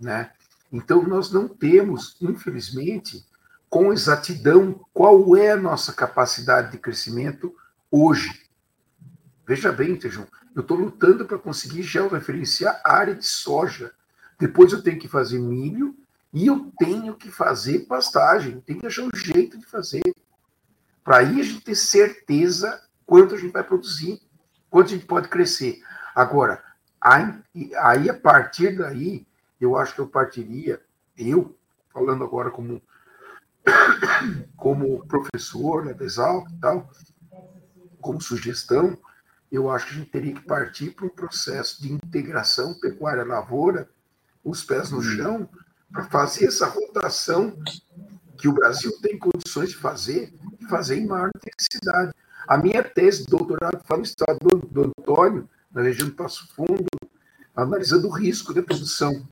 Né? 0.00 0.30
Então, 0.70 1.02
nós 1.02 1.32
não 1.32 1.48
temos, 1.48 2.16
infelizmente, 2.20 3.26
com 3.68 3.92
exatidão, 3.92 4.84
qual 4.92 5.36
é 5.36 5.52
a 5.52 5.56
nossa 5.56 5.92
capacidade 5.92 6.72
de 6.72 6.78
crescimento 6.78 7.54
hoje. 7.90 8.48
Veja 9.46 9.72
bem, 9.72 9.96
Tejão, 9.96 10.26
eu 10.58 10.62
estou 10.62 10.76
lutando 10.76 11.24
para 11.24 11.38
conseguir 11.38 11.84
georreferenciar 11.84 12.80
a 12.84 12.96
área 12.96 13.14
de 13.14 13.24
soja. 13.24 13.92
Depois 14.40 14.72
eu 14.72 14.82
tenho 14.82 14.98
que 14.98 15.06
fazer 15.06 15.38
milho 15.38 15.96
E 16.34 16.48
eu 16.48 16.72
tenho 16.76 17.14
que 17.14 17.30
fazer 17.30 17.86
pastagem, 17.86 18.60
tenho 18.62 18.80
que 18.80 18.86
achar 18.86 19.02
um 19.02 19.10
jeito 19.14 19.56
de 19.56 19.64
fazer. 19.64 20.02
Para 21.04 21.18
aí 21.18 21.40
a 21.40 21.44
gente 21.44 21.60
ter 21.60 21.76
certeza 21.76 22.82
quanto 23.06 23.36
a 23.36 23.38
gente 23.38 23.52
vai 23.52 23.62
produzir, 23.62 24.20
quanto 24.68 24.88
a 24.88 24.90
gente 24.90 25.06
pode 25.06 25.28
crescer. 25.28 25.80
Agora, 26.12 26.62
aí 27.00 28.10
a 28.10 28.14
partir 28.14 28.76
daí, 28.76 29.24
eu 29.60 29.76
acho 29.76 29.94
que 29.94 30.00
eu 30.00 30.08
partiria, 30.08 30.82
eu, 31.16 31.56
falando 31.92 32.24
agora 32.24 32.50
como, 32.50 32.82
como 34.56 35.06
professor 35.06 35.84
né, 35.84 35.94
da 35.94 36.04
e 36.04 36.60
tal, 36.60 36.90
como 38.00 38.20
sugestão, 38.20 38.98
eu 39.50 39.70
acho 39.70 39.86
que 39.86 39.94
a 39.94 39.96
gente 39.98 40.10
teria 40.10 40.34
que 40.34 40.44
partir 40.44 40.90
para 40.90 41.06
um 41.06 41.10
processo 41.10 41.80
de 41.80 41.92
integração 41.92 42.74
pecuária-lavoura, 42.74 43.88
os 44.44 44.62
pés 44.62 44.90
no 44.90 45.02
chão, 45.02 45.48
para 45.90 46.04
fazer 46.04 46.46
essa 46.46 46.66
rotação 46.66 47.56
que 48.36 48.46
o 48.46 48.52
Brasil 48.52 48.92
tem 49.00 49.18
condições 49.18 49.70
de 49.70 49.76
fazer, 49.76 50.32
e 50.60 50.64
fazer 50.66 50.98
em 50.98 51.06
maior 51.06 51.30
intensidade. 51.34 52.12
A 52.46 52.56
minha 52.56 52.82
tese 52.84 53.24
de 53.24 53.30
doutorado 53.30 53.80
foi 53.84 53.96
no 53.96 54.02
estado 54.02 54.38
do, 54.38 54.58
do 54.58 54.92
Antônio, 54.98 55.48
na 55.72 55.82
região 55.82 56.08
do 56.08 56.14
Passo 56.14 56.48
Fundo, 56.54 56.86
analisando 57.54 58.06
o 58.06 58.10
risco 58.10 58.54
de 58.54 58.62
produção 58.62 59.26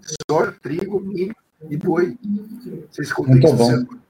de 0.00 0.14
soja, 0.30 0.52
trigo, 0.62 1.00
milho 1.00 1.34
e 1.68 1.76
boi. 1.76 2.16
Vocês 2.90 3.12
Muito 3.12 3.52
bom. 3.54 4.03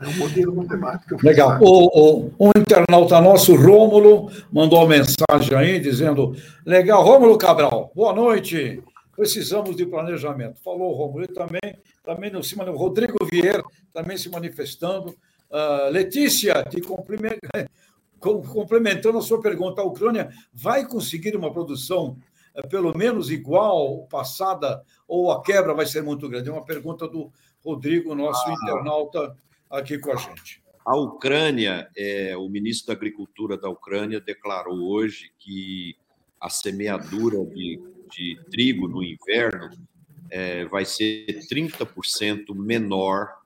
É 0.00 0.06
um 0.06 0.16
modelo 0.16 0.54
matemático. 0.54 1.16
Legal. 1.22 1.58
O, 1.60 2.28
o, 2.38 2.46
um 2.46 2.50
internauta 2.56 3.20
nosso, 3.20 3.56
Rômulo, 3.56 4.30
mandou 4.52 4.78
uma 4.78 4.88
mensagem 4.88 5.56
aí 5.56 5.80
dizendo: 5.80 6.36
Legal, 6.64 7.02
Rômulo 7.02 7.36
Cabral, 7.36 7.90
boa 7.94 8.12
noite. 8.12 8.80
Precisamos 9.16 9.74
de 9.74 9.84
planejamento. 9.84 10.60
Falou 10.62 10.94
Rômulo 10.94 11.24
e 11.24 11.28
também, 11.28 11.76
também 12.04 12.30
no 12.30 12.40
Rodrigo 12.76 13.16
Vieira 13.28 13.60
também 13.92 14.16
se 14.16 14.28
manifestando. 14.28 15.08
Uh, 15.50 15.90
Letícia, 15.90 16.62
te 16.62 16.80
complementando 18.20 19.18
a 19.18 19.22
sua 19.22 19.40
pergunta, 19.40 19.80
a 19.80 19.84
Ucrânia 19.84 20.28
vai 20.52 20.86
conseguir 20.86 21.34
uma 21.34 21.52
produção 21.52 22.16
uh, 22.54 22.68
pelo 22.68 22.96
menos 22.96 23.32
igual 23.32 24.06
passada 24.06 24.80
ou 25.08 25.32
a 25.32 25.42
quebra 25.42 25.74
vai 25.74 25.86
ser 25.86 26.04
muito 26.04 26.28
grande? 26.28 26.48
É 26.48 26.52
uma 26.52 26.64
pergunta 26.64 27.08
do 27.08 27.32
Rodrigo, 27.64 28.14
nosso 28.14 28.48
ah. 28.48 28.52
internauta 28.52 29.34
aqui 29.70 29.98
com 29.98 30.12
a 30.12 30.16
gente. 30.16 30.62
A 30.84 30.96
Ucrânia, 30.96 31.88
é, 31.96 32.36
o 32.36 32.48
ministro 32.48 32.88
da 32.88 32.94
Agricultura 32.94 33.56
da 33.56 33.68
Ucrânia 33.68 34.20
declarou 34.20 34.88
hoje 34.88 35.30
que 35.38 35.96
a 36.40 36.48
semeadura 36.48 37.44
de, 37.44 37.80
de 38.10 38.40
trigo 38.50 38.88
no 38.88 39.02
inverno 39.02 39.70
é, 40.30 40.64
vai 40.64 40.84
ser 40.84 41.26
30% 41.50 42.54
menor 42.54 43.36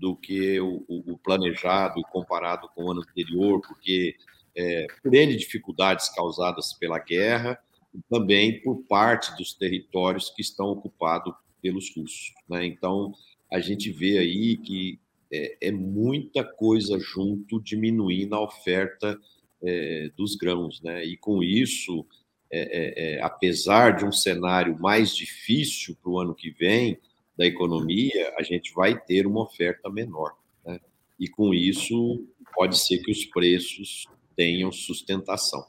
do 0.00 0.16
que 0.16 0.58
o, 0.60 0.84
o, 0.88 1.16
planejado 1.18 2.02
comparado 2.10 2.68
com 2.74 2.84
o 2.84 2.90
ano 2.90 3.02
anterior, 3.02 3.60
porque 3.60 4.16
é, 4.56 4.86
por 5.00 5.14
N 5.14 5.36
dificuldades 5.36 6.08
causadas 6.08 6.72
pela 6.72 6.98
guerra 6.98 7.56
e 7.94 8.00
também 8.10 8.60
por 8.62 8.82
parte 8.88 9.36
dos 9.36 9.54
territórios 9.54 10.30
que 10.30 10.42
estão 10.42 10.66
ocupados 10.66 11.32
pelos 11.62 11.94
russos. 11.94 12.34
Né? 12.48 12.66
Então, 12.66 13.14
a 13.50 13.60
gente 13.60 13.92
vê 13.92 14.18
aí 14.18 14.56
que 14.56 14.98
é, 15.32 15.56
é 15.60 15.72
muita 15.72 16.44
coisa 16.44 16.98
junto 17.00 17.60
diminuindo 17.60 18.34
a 18.34 18.42
oferta 18.42 19.18
é, 19.62 20.10
dos 20.16 20.36
grãos, 20.36 20.82
né? 20.82 21.04
E 21.04 21.16
com 21.16 21.42
isso, 21.42 22.04
é, 22.50 22.60
é, 22.60 23.14
é 23.14 23.22
apesar 23.22 23.96
de 23.96 24.04
um 24.04 24.12
cenário 24.12 24.78
mais 24.78 25.16
difícil 25.16 25.96
para 26.02 26.10
o 26.12 26.18
ano 26.18 26.34
que 26.34 26.50
vem 26.50 26.98
da 27.36 27.46
economia, 27.46 28.34
a 28.38 28.42
gente 28.42 28.74
vai 28.74 28.98
ter 29.00 29.26
uma 29.26 29.42
oferta 29.42 29.88
menor, 29.88 30.34
né? 30.66 30.78
E 31.18 31.26
com 31.28 31.54
isso 31.54 32.26
pode 32.54 32.78
ser 32.78 32.98
que 32.98 33.10
os 33.10 33.24
preços 33.24 34.06
tenham 34.36 34.70
sustentação. 34.70 35.64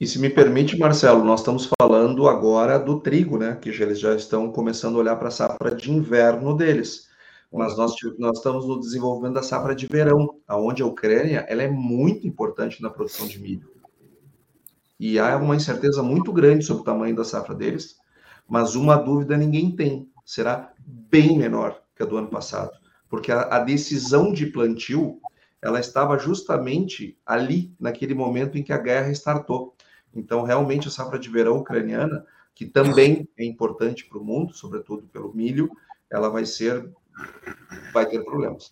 E 0.00 0.06
se 0.06 0.18
me 0.18 0.28
permite, 0.28 0.76
Marcelo, 0.76 1.24
nós 1.24 1.40
estamos 1.40 1.70
falando 1.80 2.28
agora 2.28 2.78
do 2.78 3.00
trigo, 3.00 3.38
né? 3.38 3.56
Que 3.56 3.70
eles 3.70 3.98
já 3.98 4.14
estão 4.14 4.52
começando 4.52 4.96
a 4.96 4.98
olhar 4.98 5.16
para 5.16 5.28
a 5.28 5.32
safra 5.32 5.74
de 5.74 5.90
inverno 5.90 6.56
deles 6.56 7.12
mas 7.54 7.76
nós, 7.76 7.94
nós 8.18 8.38
estamos 8.38 8.66
no 8.66 8.80
desenvolvimento 8.80 9.34
da 9.34 9.42
safra 9.42 9.76
de 9.76 9.86
verão, 9.86 10.40
aonde 10.46 10.82
a 10.82 10.86
Ucrânia 10.86 11.46
ela 11.48 11.62
é 11.62 11.70
muito 11.70 12.26
importante 12.26 12.82
na 12.82 12.90
produção 12.90 13.28
de 13.28 13.38
milho. 13.38 13.70
E 14.98 15.20
há 15.20 15.36
uma 15.36 15.54
incerteza 15.54 16.02
muito 16.02 16.32
grande 16.32 16.64
sobre 16.64 16.82
o 16.82 16.84
tamanho 16.84 17.14
da 17.14 17.22
safra 17.22 17.54
deles, 17.54 17.96
mas 18.48 18.74
uma 18.74 18.96
dúvida 18.96 19.36
ninguém 19.36 19.70
tem, 19.70 20.10
será 20.24 20.72
bem 20.84 21.38
menor 21.38 21.80
que 21.94 22.02
a 22.02 22.06
do 22.06 22.16
ano 22.16 22.28
passado, 22.28 22.72
porque 23.08 23.30
a, 23.30 23.42
a 23.42 23.58
decisão 23.60 24.32
de 24.32 24.46
plantio 24.46 25.20
ela 25.62 25.78
estava 25.78 26.18
justamente 26.18 27.16
ali, 27.24 27.72
naquele 27.78 28.14
momento 28.14 28.58
em 28.58 28.64
que 28.64 28.72
a 28.72 28.78
guerra 28.78 29.12
startou. 29.12 29.76
Então, 30.12 30.42
realmente, 30.42 30.88
a 30.88 30.90
safra 30.90 31.18
de 31.20 31.30
verão 31.30 31.58
ucraniana, 31.58 32.26
que 32.52 32.66
também 32.66 33.28
é 33.38 33.44
importante 33.44 34.04
para 34.06 34.18
o 34.18 34.24
mundo, 34.24 34.52
sobretudo 34.52 35.06
pelo 35.06 35.32
milho, 35.32 35.70
ela 36.10 36.28
vai 36.28 36.44
ser 36.44 36.92
vai 37.92 38.06
ter 38.06 38.22
problemas. 38.24 38.70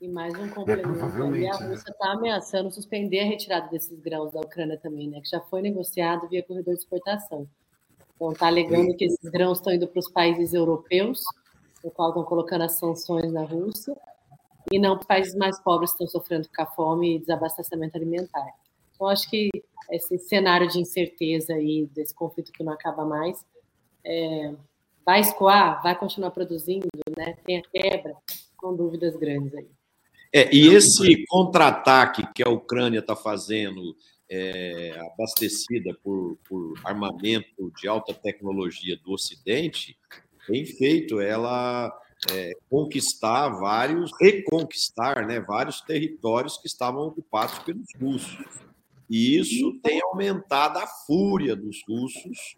E 0.00 0.06
mais 0.06 0.32
um 0.34 0.46
é, 0.46 0.48
complemento, 0.48 1.34
é, 1.36 1.48
a 1.48 1.56
Rússia 1.56 1.90
está 1.90 2.12
ameaçando 2.12 2.70
suspender 2.70 3.20
a 3.20 3.24
retirada 3.24 3.68
desses 3.68 3.98
grãos 3.98 4.32
da 4.32 4.40
Ucrânia 4.40 4.78
também, 4.78 5.08
né? 5.08 5.20
Que 5.20 5.28
já 5.28 5.40
foi 5.40 5.60
negociado 5.60 6.28
via 6.28 6.42
corredor 6.42 6.74
de 6.74 6.80
exportação. 6.80 7.48
Então 8.14 8.32
está 8.32 8.46
alegando 8.46 8.96
que 8.96 9.04
esses 9.04 9.30
grãos 9.30 9.58
estão 9.58 9.72
indo 9.72 9.88
para 9.88 9.98
os 9.98 10.10
países 10.10 10.54
europeus, 10.54 11.24
no 11.82 11.90
qual 11.90 12.10
estão 12.10 12.24
colocando 12.24 12.62
as 12.62 12.72
sanções 12.72 13.32
na 13.32 13.42
Rússia, 13.42 13.96
e 14.72 14.78
não 14.78 14.94
para 14.94 15.02
os 15.02 15.06
países 15.06 15.34
mais 15.34 15.60
pobres 15.60 15.90
que 15.90 16.04
estão 16.04 16.20
sofrendo 16.20 16.48
com 16.54 16.62
a 16.62 16.66
fome 16.66 17.16
e 17.16 17.18
desabastecimento 17.18 17.96
alimentar. 17.96 18.46
Então 18.94 19.08
acho 19.08 19.28
que 19.28 19.50
esse 19.90 20.18
cenário 20.18 20.68
de 20.68 20.80
incerteza 20.80 21.54
aí 21.54 21.86
desse 21.94 22.14
conflito 22.14 22.52
que 22.52 22.62
não 22.62 22.72
acaba 22.72 23.04
mais 23.04 23.44
é, 24.04 24.54
vai 25.04 25.20
escoar, 25.20 25.82
vai 25.82 25.98
continuar 25.98 26.30
produzindo, 26.30 26.86
né? 27.18 27.36
Tem 27.44 27.58
a 27.58 27.62
quebra, 27.62 28.14
com 28.56 28.74
dúvidas 28.74 29.16
grandes 29.16 29.52
aí. 29.54 29.68
É, 30.32 30.54
e 30.54 30.68
esse 30.68 31.24
contra-ataque 31.26 32.26
que 32.34 32.42
a 32.42 32.50
Ucrânia 32.50 33.00
está 33.00 33.16
fazendo, 33.16 33.96
é, 34.30 34.94
abastecida 35.12 35.96
por, 36.02 36.38
por 36.48 36.74
armamento 36.84 37.72
de 37.80 37.88
alta 37.88 38.12
tecnologia 38.14 38.96
do 38.98 39.12
Ocidente, 39.12 39.96
tem 40.46 40.64
feito 40.66 41.20
ela 41.20 41.90
é, 42.30 42.52
conquistar 42.68 43.48
vários, 43.48 44.10
reconquistar 44.20 45.26
né, 45.26 45.40
vários 45.40 45.80
territórios 45.80 46.58
que 46.58 46.66
estavam 46.66 47.06
ocupados 47.06 47.58
pelos 47.60 47.88
russos. 47.98 48.60
E 49.08 49.38
isso 49.38 49.80
tem 49.82 50.00
aumentado 50.02 50.78
a 50.78 50.86
fúria 50.86 51.56
dos 51.56 51.78
russos 51.88 52.57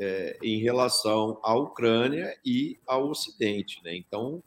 é, 0.00 0.38
em 0.42 0.58
relação 0.58 1.38
à 1.42 1.54
Ucrânia 1.54 2.34
e 2.42 2.78
ao 2.86 3.10
Ocidente. 3.10 3.82
Né? 3.84 3.94
Então, 3.94 4.42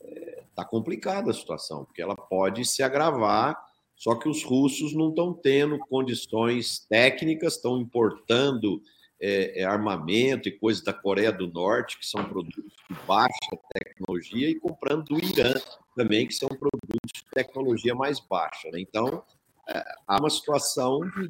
está 0.00 0.62
é, 0.62 0.64
complicada 0.64 1.32
a 1.32 1.34
situação, 1.34 1.84
porque 1.84 2.00
ela 2.00 2.14
pode 2.14 2.64
se 2.64 2.84
agravar, 2.84 3.58
só 3.96 4.14
que 4.14 4.28
os 4.28 4.44
russos 4.44 4.94
não 4.94 5.10
estão 5.10 5.34
tendo 5.34 5.78
condições 5.78 6.86
técnicas, 6.88 7.56
estão 7.56 7.78
importando 7.78 8.80
é, 9.20 9.60
é, 9.60 9.64
armamento 9.64 10.48
e 10.48 10.52
coisas 10.52 10.82
da 10.82 10.92
Coreia 10.92 11.32
do 11.32 11.48
Norte, 11.48 11.98
que 11.98 12.06
são 12.06 12.24
produtos 12.24 12.72
de 12.90 12.96
baixa 13.06 13.30
tecnologia, 13.74 14.50
e 14.50 14.54
comprando 14.54 15.04
do 15.04 15.24
Irã 15.24 15.52
também, 15.96 16.26
que 16.26 16.34
são 16.34 16.48
produtos 16.48 17.12
de 17.12 17.24
tecnologia 17.32 17.94
mais 17.94 18.20
baixa. 18.20 18.68
Né? 18.72 18.80
Então, 18.80 19.22
é, 19.68 19.84
há 20.06 20.18
uma 20.20 20.30
situação 20.30 21.00
de 21.00 21.28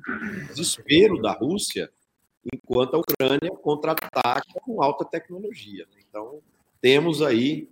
desespero 0.48 1.20
da 1.20 1.32
Rússia 1.32 1.90
enquanto 2.52 2.94
a 2.94 2.98
Ucrânia 2.98 3.50
contra-ataca 3.62 4.60
com 4.62 4.82
alta 4.82 5.04
tecnologia. 5.04 5.86
Então, 6.08 6.40
temos 6.80 7.22
aí, 7.22 7.70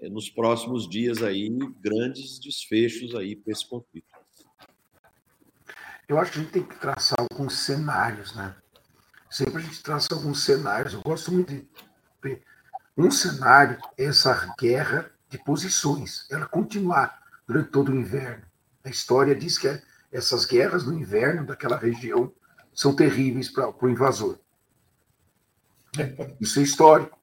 eh, 0.00 0.08
nos 0.08 0.28
próximos 0.28 0.88
dias, 0.88 1.22
aí, 1.22 1.48
grandes 1.80 2.38
desfechos 2.38 3.14
aí 3.14 3.34
para 3.34 3.52
esse 3.52 3.66
conflito. 3.68 4.06
Eu 6.08 6.18
acho 6.18 6.32
que 6.32 6.38
a 6.38 6.42
gente 6.42 6.52
tem 6.52 6.62
que 6.62 6.78
traçar 6.78 7.18
alguns 7.18 7.58
cenários, 7.58 8.34
né? 8.34 8.54
Sempre 9.30 9.56
a 9.56 9.60
gente 9.60 9.82
traça 9.82 10.08
alguns 10.12 10.44
cenários. 10.44 10.92
Eu 10.92 11.00
gosto 11.00 11.32
muito 11.32 11.52
de. 11.52 11.66
Um 12.94 13.10
cenário 13.10 13.78
é 13.96 14.04
essa 14.04 14.54
guerra 14.60 15.10
de 15.30 15.38
posições, 15.38 16.26
ela 16.30 16.46
continuar 16.46 17.22
durante 17.46 17.70
todo 17.70 17.90
o 17.90 17.94
inverno. 17.94 18.44
A 18.84 18.90
história 18.90 19.34
diz 19.34 19.56
que 19.56 19.80
essas 20.12 20.44
guerras 20.44 20.84
no 20.84 20.92
inverno 20.92 21.46
daquela 21.46 21.78
região 21.78 22.30
são 22.74 22.94
terríveis 22.94 23.48
para 23.50 23.72
o 23.80 23.88
invasor. 23.88 24.38
Isso 26.40 26.58
é 26.58 26.62
histórico. 26.62 27.18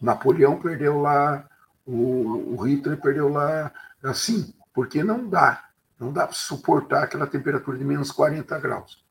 Napoleão 0.00 0.60
perdeu 0.60 1.00
lá, 1.00 1.48
o, 1.84 2.54
o 2.54 2.56
Hitler 2.62 3.00
perdeu 3.00 3.28
lá, 3.28 3.72
assim, 4.02 4.52
porque 4.74 5.02
não 5.02 5.28
dá. 5.28 5.68
Não 5.98 6.12
dá 6.12 6.26
para 6.26 6.34
suportar 6.34 7.04
aquela 7.04 7.26
temperatura 7.26 7.78
de 7.78 7.84
menos 7.84 8.10
40 8.10 8.58
graus. 8.58 9.04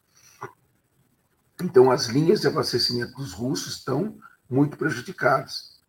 Então, 1.61 1.91
as 1.91 2.07
linhas 2.07 2.41
de 2.41 2.47
abastecimento 2.47 3.13
dos 3.13 3.33
russos 3.33 3.77
estão 3.77 4.17
muito 4.49 4.77
prejudicadas. 4.77 5.79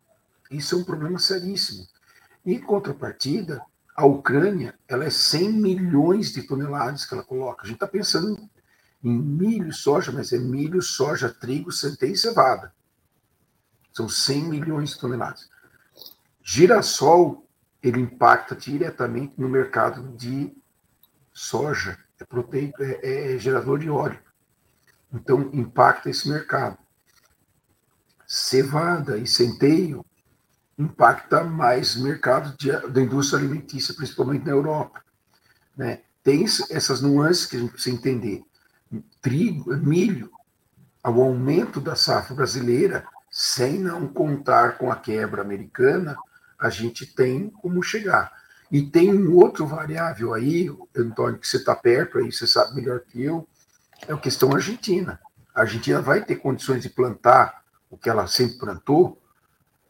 Isso 0.49 0.75
é 0.75 0.77
um 0.77 0.83
problema 0.83 1.19
seríssimo. 1.19 1.85
Em 2.45 2.59
contrapartida, 2.59 3.61
a 3.95 4.05
Ucrânia 4.05 4.75
ela 4.87 5.05
é 5.05 5.09
100 5.09 5.51
milhões 5.53 6.31
de 6.31 6.43
toneladas 6.43 7.05
que 7.05 7.13
ela 7.13 7.23
coloca. 7.23 7.63
A 7.63 7.65
gente 7.65 7.75
está 7.75 7.87
pensando 7.87 8.49
em 9.03 9.11
milho 9.11 9.67
e 9.67 9.73
soja, 9.73 10.11
mas 10.11 10.31
é 10.31 10.37
milho, 10.37 10.81
soja, 10.81 11.29
trigo, 11.29 11.71
centeio 11.71 12.13
e 12.13 12.17
cevada. 12.17 12.73
São 13.91 14.07
100 14.07 14.43
milhões 14.43 14.91
de 14.91 14.99
toneladas. 14.99 15.49
Girassol, 16.41 17.47
ele 17.81 17.99
impacta 17.99 18.55
diretamente 18.55 19.33
no 19.37 19.49
mercado 19.49 20.15
de 20.15 20.55
soja, 21.33 21.97
é, 22.19 22.23
proteico, 22.23 22.81
é, 22.81 23.35
é 23.35 23.37
gerador 23.37 23.79
de 23.79 23.89
óleo. 23.89 24.19
Então, 25.11 25.49
impacta 25.53 26.09
esse 26.09 26.27
mercado. 26.29 26.77
Cevada 28.25 29.17
e 29.17 29.27
centeio 29.27 30.05
impacta 30.77 31.43
mais 31.43 31.95
o 31.95 32.03
mercado 32.03 32.55
da 32.89 33.01
indústria 33.01 33.39
alimentícia, 33.39 33.93
principalmente 33.93 34.45
na 34.45 34.51
Europa. 34.51 35.03
Né? 35.77 36.01
Tem 36.23 36.43
essas 36.43 37.01
nuances 37.01 37.45
que 37.45 37.57
a 37.57 37.59
gente 37.59 37.73
precisa 37.73 37.95
entender. 37.95 38.43
Trigo, 39.21 39.75
milho, 39.77 40.31
o 41.03 41.21
aumento 41.21 41.79
da 41.79 41.95
safra 41.95 42.35
brasileira, 42.35 43.05
sem 43.29 43.79
não 43.79 44.07
contar 44.07 44.77
com 44.77 44.91
a 44.91 44.95
quebra 44.95 45.41
americana, 45.41 46.15
a 46.59 46.69
gente 46.69 47.05
tem 47.05 47.49
como 47.49 47.81
chegar. 47.81 48.31
E 48.71 48.81
tem 48.81 49.13
um 49.13 49.35
outro 49.35 49.67
variável 49.67 50.33
aí, 50.33 50.69
Antônio, 50.95 51.39
que 51.39 51.47
você 51.47 51.57
está 51.57 51.75
perto 51.75 52.17
aí, 52.17 52.31
você 52.31 52.47
sabe 52.47 52.75
melhor 52.75 53.01
que 53.01 53.23
eu, 53.23 53.47
é 54.07 54.13
a 54.13 54.17
questão 54.17 54.53
argentina. 54.53 55.19
A 55.53 55.61
Argentina 55.61 56.01
vai 56.01 56.23
ter 56.23 56.37
condições 56.37 56.81
de 56.81 56.89
plantar 56.89 57.63
o 57.89 57.97
que 57.97 58.09
ela 58.09 58.25
sempre 58.25 58.57
plantou, 58.57 59.21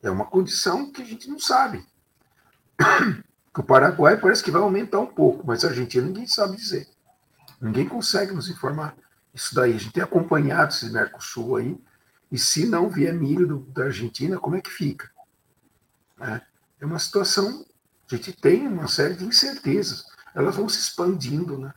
é 0.02 0.12
uma 0.12 0.26
condição 0.26 0.92
que 0.92 1.02
a 1.02 1.06
gente 1.06 1.30
não 1.30 1.40
sabe. 1.40 1.86
O 3.56 3.62
Paraguai 3.62 4.20
parece 4.20 4.44
que 4.44 4.50
vai 4.50 4.64
aumentar 4.64 5.00
um 5.00 5.06
pouco, 5.06 5.46
mas 5.46 5.64
a 5.64 5.68
Argentina 5.68 6.04
ninguém 6.04 6.26
sabe 6.26 6.56
dizer. 6.58 6.88
Ninguém 7.64 7.88
consegue 7.88 8.34
nos 8.34 8.50
informar 8.50 8.94
isso 9.34 9.56
daí. 9.56 9.74
A 9.74 9.78
gente 9.78 9.94
tem 9.94 10.04
acompanhado 10.04 10.74
esse 10.74 10.92
Mercosul 10.92 11.56
aí, 11.56 11.78
e 12.30 12.38
se 12.38 12.68
não 12.68 12.90
vier 12.90 13.14
milho 13.14 13.48
do, 13.48 13.60
da 13.72 13.86
Argentina, 13.86 14.38
como 14.38 14.58
é 14.58 14.62
que 14.62 14.70
fica? 14.70 15.10
É, 16.20 16.42
é 16.82 16.86
uma 16.86 17.00
situação, 17.00 17.66
a 18.12 18.16
gente 18.16 18.34
tem 18.34 18.68
uma 18.68 18.90
série 18.90 19.16
de 19.16 19.24
incertezas. 19.24 20.06
Elas 20.36 20.58
vão 20.58 20.68
se 20.68 20.80
expandindo, 20.80 21.58
né? 21.58 21.74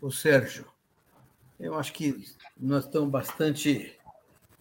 O 0.00 0.12
Sérgio, 0.12 0.66
eu 1.58 1.74
acho 1.74 1.92
que 1.92 2.24
nós 2.56 2.84
estamos 2.84 3.10
bastante 3.10 3.98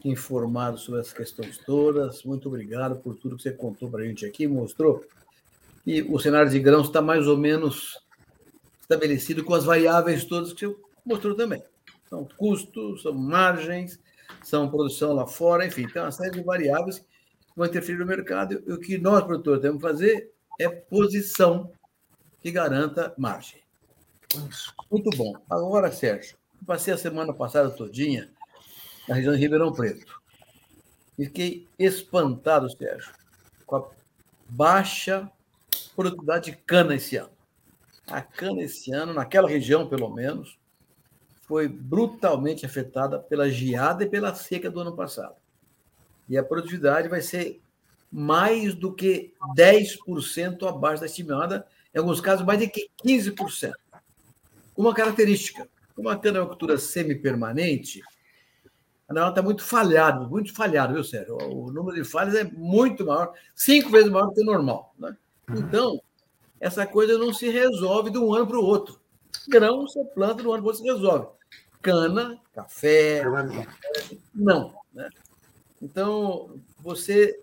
informados 0.03 0.81
sobre 0.81 1.01
essas 1.01 1.13
questões 1.13 1.57
todas. 1.59 2.23
Muito 2.23 2.47
obrigado 2.47 2.95
por 2.95 3.15
tudo 3.15 3.35
que 3.37 3.43
você 3.43 3.51
contou 3.51 3.91
para 3.91 4.01
a 4.01 4.05
gente 4.07 4.25
aqui, 4.25 4.47
mostrou. 4.47 5.05
E 5.85 6.01
o 6.01 6.17
cenário 6.17 6.49
de 6.49 6.59
grãos 6.59 6.87
está 6.87 6.99
mais 6.99 7.27
ou 7.27 7.37
menos 7.37 7.99
estabelecido 8.85 9.43
com 9.43 9.53
as 9.53 9.65
variáveis 9.65 10.23
todas 10.23 10.53
que 10.53 10.65
você 10.67 10.75
mostrou 11.05 11.35
também. 11.35 11.61
São 12.07 12.27
custos, 12.37 13.01
são 13.01 13.13
margens, 13.13 13.99
são 14.43 14.69
produção 14.69 15.13
lá 15.13 15.25
fora, 15.25 15.65
enfim, 15.65 15.87
tem 15.87 16.01
uma 16.01 16.11
série 16.11 16.31
de 16.31 16.43
variáveis 16.43 16.99
que 16.99 17.55
vão 17.55 17.65
interferir 17.65 17.97
no 17.97 18.05
mercado. 18.05 18.63
E 18.65 18.71
o 18.71 18.79
que 18.79 18.97
nós, 18.97 19.23
produtores, 19.23 19.61
temos 19.61 19.81
que 19.81 19.87
fazer 19.87 20.31
é 20.59 20.69
posição 20.69 21.71
que 22.41 22.51
garanta 22.51 23.13
margem. 23.17 23.61
Muito 24.91 25.09
bom. 25.17 25.33
Agora, 25.49 25.91
Sérgio, 25.91 26.37
passei 26.65 26.93
a 26.93 26.97
semana 26.97 27.33
passada 27.33 27.69
todinha 27.71 28.29
na 29.07 29.15
região 29.15 29.33
de 29.33 29.39
Ribeirão 29.39 29.73
Preto. 29.73 30.21
Fiquei 31.15 31.67
espantado, 31.79 32.69
Sérgio, 32.69 33.13
com 33.65 33.77
a 33.77 33.89
baixa 34.47 35.29
produtividade 35.95 36.51
de 36.51 36.57
cana 36.57 36.95
esse 36.95 37.15
ano. 37.15 37.34
A 38.07 38.21
cana 38.21 38.61
esse 38.61 38.91
ano, 38.91 39.13
naquela 39.13 39.47
região 39.47 39.87
pelo 39.87 40.09
menos, 40.09 40.57
foi 41.41 41.67
brutalmente 41.67 42.65
afetada 42.65 43.19
pela 43.19 43.49
geada 43.49 44.03
e 44.03 44.09
pela 44.09 44.33
seca 44.33 44.69
do 44.69 44.79
ano 44.79 44.95
passado. 44.95 45.35
E 46.27 46.37
a 46.37 46.43
produtividade 46.43 47.07
vai 47.07 47.21
ser 47.21 47.61
mais 48.11 48.73
do 48.73 48.93
que 48.93 49.33
10% 49.55 50.67
abaixo 50.67 51.01
da 51.01 51.05
estimada, 51.05 51.67
em 51.93 51.99
alguns 51.99 52.21
casos 52.21 52.45
mais 52.45 52.59
de 52.59 52.67
que 52.67 52.89
15%. 53.03 53.73
Uma 54.75 54.93
característica, 54.93 55.67
como 55.95 56.09
a 56.09 56.17
cana-cultura 56.17 56.77
semi-permanente, 56.77 58.01
a 59.07 59.13
Nacional 59.13 59.29
está 59.29 59.41
muito 59.41 59.63
falhado, 59.63 60.27
muito 60.27 60.53
falhado, 60.53 60.93
viu, 60.93 61.03
Sérgio? 61.03 61.37
O 61.37 61.71
número 61.71 61.95
de 61.95 62.03
falhas 62.03 62.33
é 62.33 62.43
muito 62.43 63.05
maior, 63.05 63.33
cinco 63.53 63.91
vezes 63.91 64.09
maior 64.09 64.27
do 64.27 64.33
que 64.33 64.41
o 64.41 64.45
normal. 64.45 64.95
Né? 64.97 65.15
Uhum. 65.47 65.57
Então, 65.57 66.01
essa 66.59 66.85
coisa 66.85 67.17
não 67.17 67.33
se 67.33 67.49
resolve 67.49 68.09
de 68.09 68.17
um 68.17 68.33
ano 68.33 68.47
para 68.47 68.57
o 68.57 68.63
outro. 68.63 68.99
Grão 69.47 69.81
você 69.81 70.03
planta 70.05 70.41
de 70.41 70.47
um 70.47 70.53
ano 70.53 70.63
para 70.63 70.67
o 70.69 70.73
outro 70.73 70.81
se 70.81 70.91
resolve. 70.91 71.27
Cana, 71.81 72.39
café, 72.53 73.23
não. 74.33 74.73
Né? 74.93 75.09
Então, 75.81 76.59
você 76.79 77.37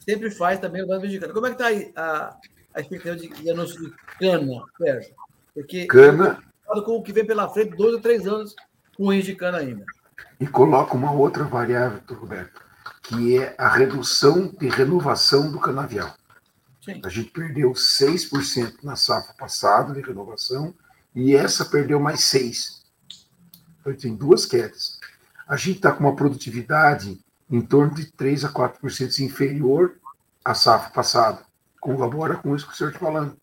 sempre 0.00 0.30
faz 0.30 0.60
também 0.60 0.82
o 0.82 0.98
de 0.98 1.18
cana. 1.18 1.32
Como 1.32 1.46
é 1.46 1.54
que 1.54 1.62
está 1.62 2.00
a, 2.00 2.36
a 2.74 2.80
expectativa 2.80 3.16
de, 3.16 3.28
de 3.28 3.50
anúncio 3.50 3.80
de 3.80 3.90
cana, 4.18 4.62
Sérgio? 4.76 5.14
Porque 5.54 5.86
cana. 5.86 6.42
com 6.84 6.96
o 6.96 7.02
que 7.02 7.12
vem 7.12 7.26
pela 7.26 7.48
frente, 7.48 7.76
dois 7.76 7.94
ou 7.94 8.00
três 8.00 8.26
anos 8.26 8.54
ruins 8.98 9.24
de 9.24 9.34
cana 9.34 9.58
ainda 9.58 9.84
e 10.38 10.46
coloca 10.46 10.94
uma 10.94 11.12
outra 11.12 11.44
variável, 11.44 12.00
Roberto, 12.10 12.60
que 13.02 13.38
é 13.38 13.54
a 13.58 13.68
redução 13.68 14.48
de 14.48 14.68
renovação 14.68 15.50
do 15.50 15.58
canavial. 15.58 16.14
Sim. 16.86 17.00
A 17.04 17.08
gente 17.08 17.30
perdeu 17.30 17.72
6% 17.72 18.84
na 18.84 18.94
safra 18.94 19.34
passada 19.34 19.92
de 19.92 20.00
renovação 20.00 20.72
e 21.12 21.34
essa 21.34 21.64
perdeu 21.64 21.98
mais 21.98 22.20
6%. 22.20 22.76
Então, 23.80 23.92
tem 23.94 24.14
duas 24.14 24.46
quedas. 24.46 25.00
A 25.48 25.56
gente 25.56 25.78
está 25.78 25.90
com 25.90 26.04
uma 26.04 26.14
produtividade 26.14 27.20
em 27.50 27.60
torno 27.60 27.92
de 27.92 28.06
3 28.12 28.44
a 28.44 28.52
4% 28.52 29.18
inferior 29.18 29.96
à 30.44 30.54
safra 30.54 30.90
passada. 30.90 31.44
Colabora 31.80 32.36
com 32.36 32.54
isso 32.54 32.66
que 32.68 32.72
o 32.72 32.76
senhor 32.76 32.90
está 32.90 33.00
falando. 33.00 33.36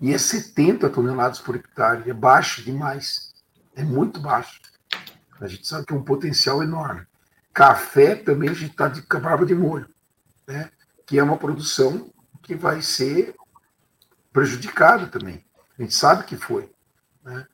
E 0.00 0.14
é 0.14 0.18
70 0.18 0.88
toneladas 0.88 1.40
por 1.40 1.56
hectare, 1.56 2.08
é 2.08 2.14
baixo 2.14 2.62
demais. 2.62 3.34
É 3.74 3.82
muito 3.82 4.20
baixo. 4.20 4.60
A 5.40 5.48
gente 5.48 5.66
sabe 5.66 5.86
que 5.86 5.92
é 5.92 5.96
um 5.96 6.04
potencial 6.04 6.62
enorme. 6.62 7.04
Café 7.52 8.14
também 8.14 8.48
a 8.48 8.54
gente 8.54 8.70
está 8.70 8.86
de 8.86 9.02
barba 9.02 9.44
de 9.44 9.54
molho, 9.54 9.88
né? 10.46 10.70
que 11.04 11.18
é 11.18 11.22
uma 11.22 11.36
produção 11.36 12.12
que 12.46 12.54
vai 12.54 12.80
ser 12.80 13.34
prejudicada 14.32 15.06
também. 15.06 15.44
A 15.76 15.82
gente 15.82 15.94
sabe 15.94 16.24
que 16.24 16.36
foi. 16.36 16.70
Né? 17.24 17.46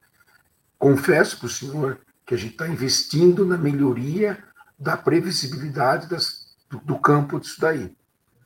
Confesso 0.79 1.39
para 1.39 1.47
o 1.47 1.51
senhor 1.51 2.01
que 2.27 2.35
a 2.35 2.37
gente 2.37 2.53
está 2.53 2.69
investindo 2.69 3.47
na 3.47 3.57
melhoria 3.57 4.43
da 4.79 4.97
previsibilidade 4.97 6.09
das, 6.09 6.55
do, 6.69 6.79
do, 6.81 6.99
campo 6.99 7.41
disso 7.41 7.61
daí. 7.61 7.97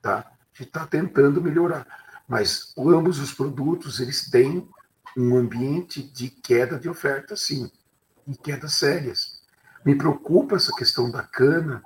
Tá? 0.00 0.18
A 0.18 0.58
gente 0.58 0.68
está 0.68 0.86
tentando 0.86 1.42
melhorar. 1.42 1.86
Mas 2.28 2.72
ambos 2.78 3.18
os 3.18 3.32
produtos 3.32 3.98
eles 3.98 4.30
têm 4.30 4.68
um 5.16 5.36
ambiente 5.36 6.02
de 6.02 6.30
queda 6.30 6.78
de 6.78 6.88
oferta, 6.88 7.34
sim 7.34 7.70
em 8.26 8.34
quedas 8.34 8.74
sérias. 8.74 9.40
Me 9.84 9.94
preocupa 9.94 10.56
essa 10.56 10.72
questão 10.74 11.10
da 11.10 11.22
cana, 11.22 11.82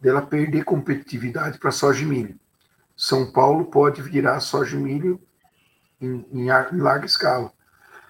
dela 0.00 0.22
perder 0.22 0.64
competitividade 0.64 1.58
para 1.58 1.72
soja 1.72 2.02
e 2.02 2.06
milho. 2.06 2.38
São 3.02 3.32
Paulo 3.32 3.64
pode 3.64 4.00
virar 4.00 4.38
soja 4.38 4.76
e 4.76 4.80
milho 4.80 5.20
em, 6.00 6.24
em, 6.32 6.42
em 6.44 6.80
larga 6.80 7.04
escala. 7.04 7.52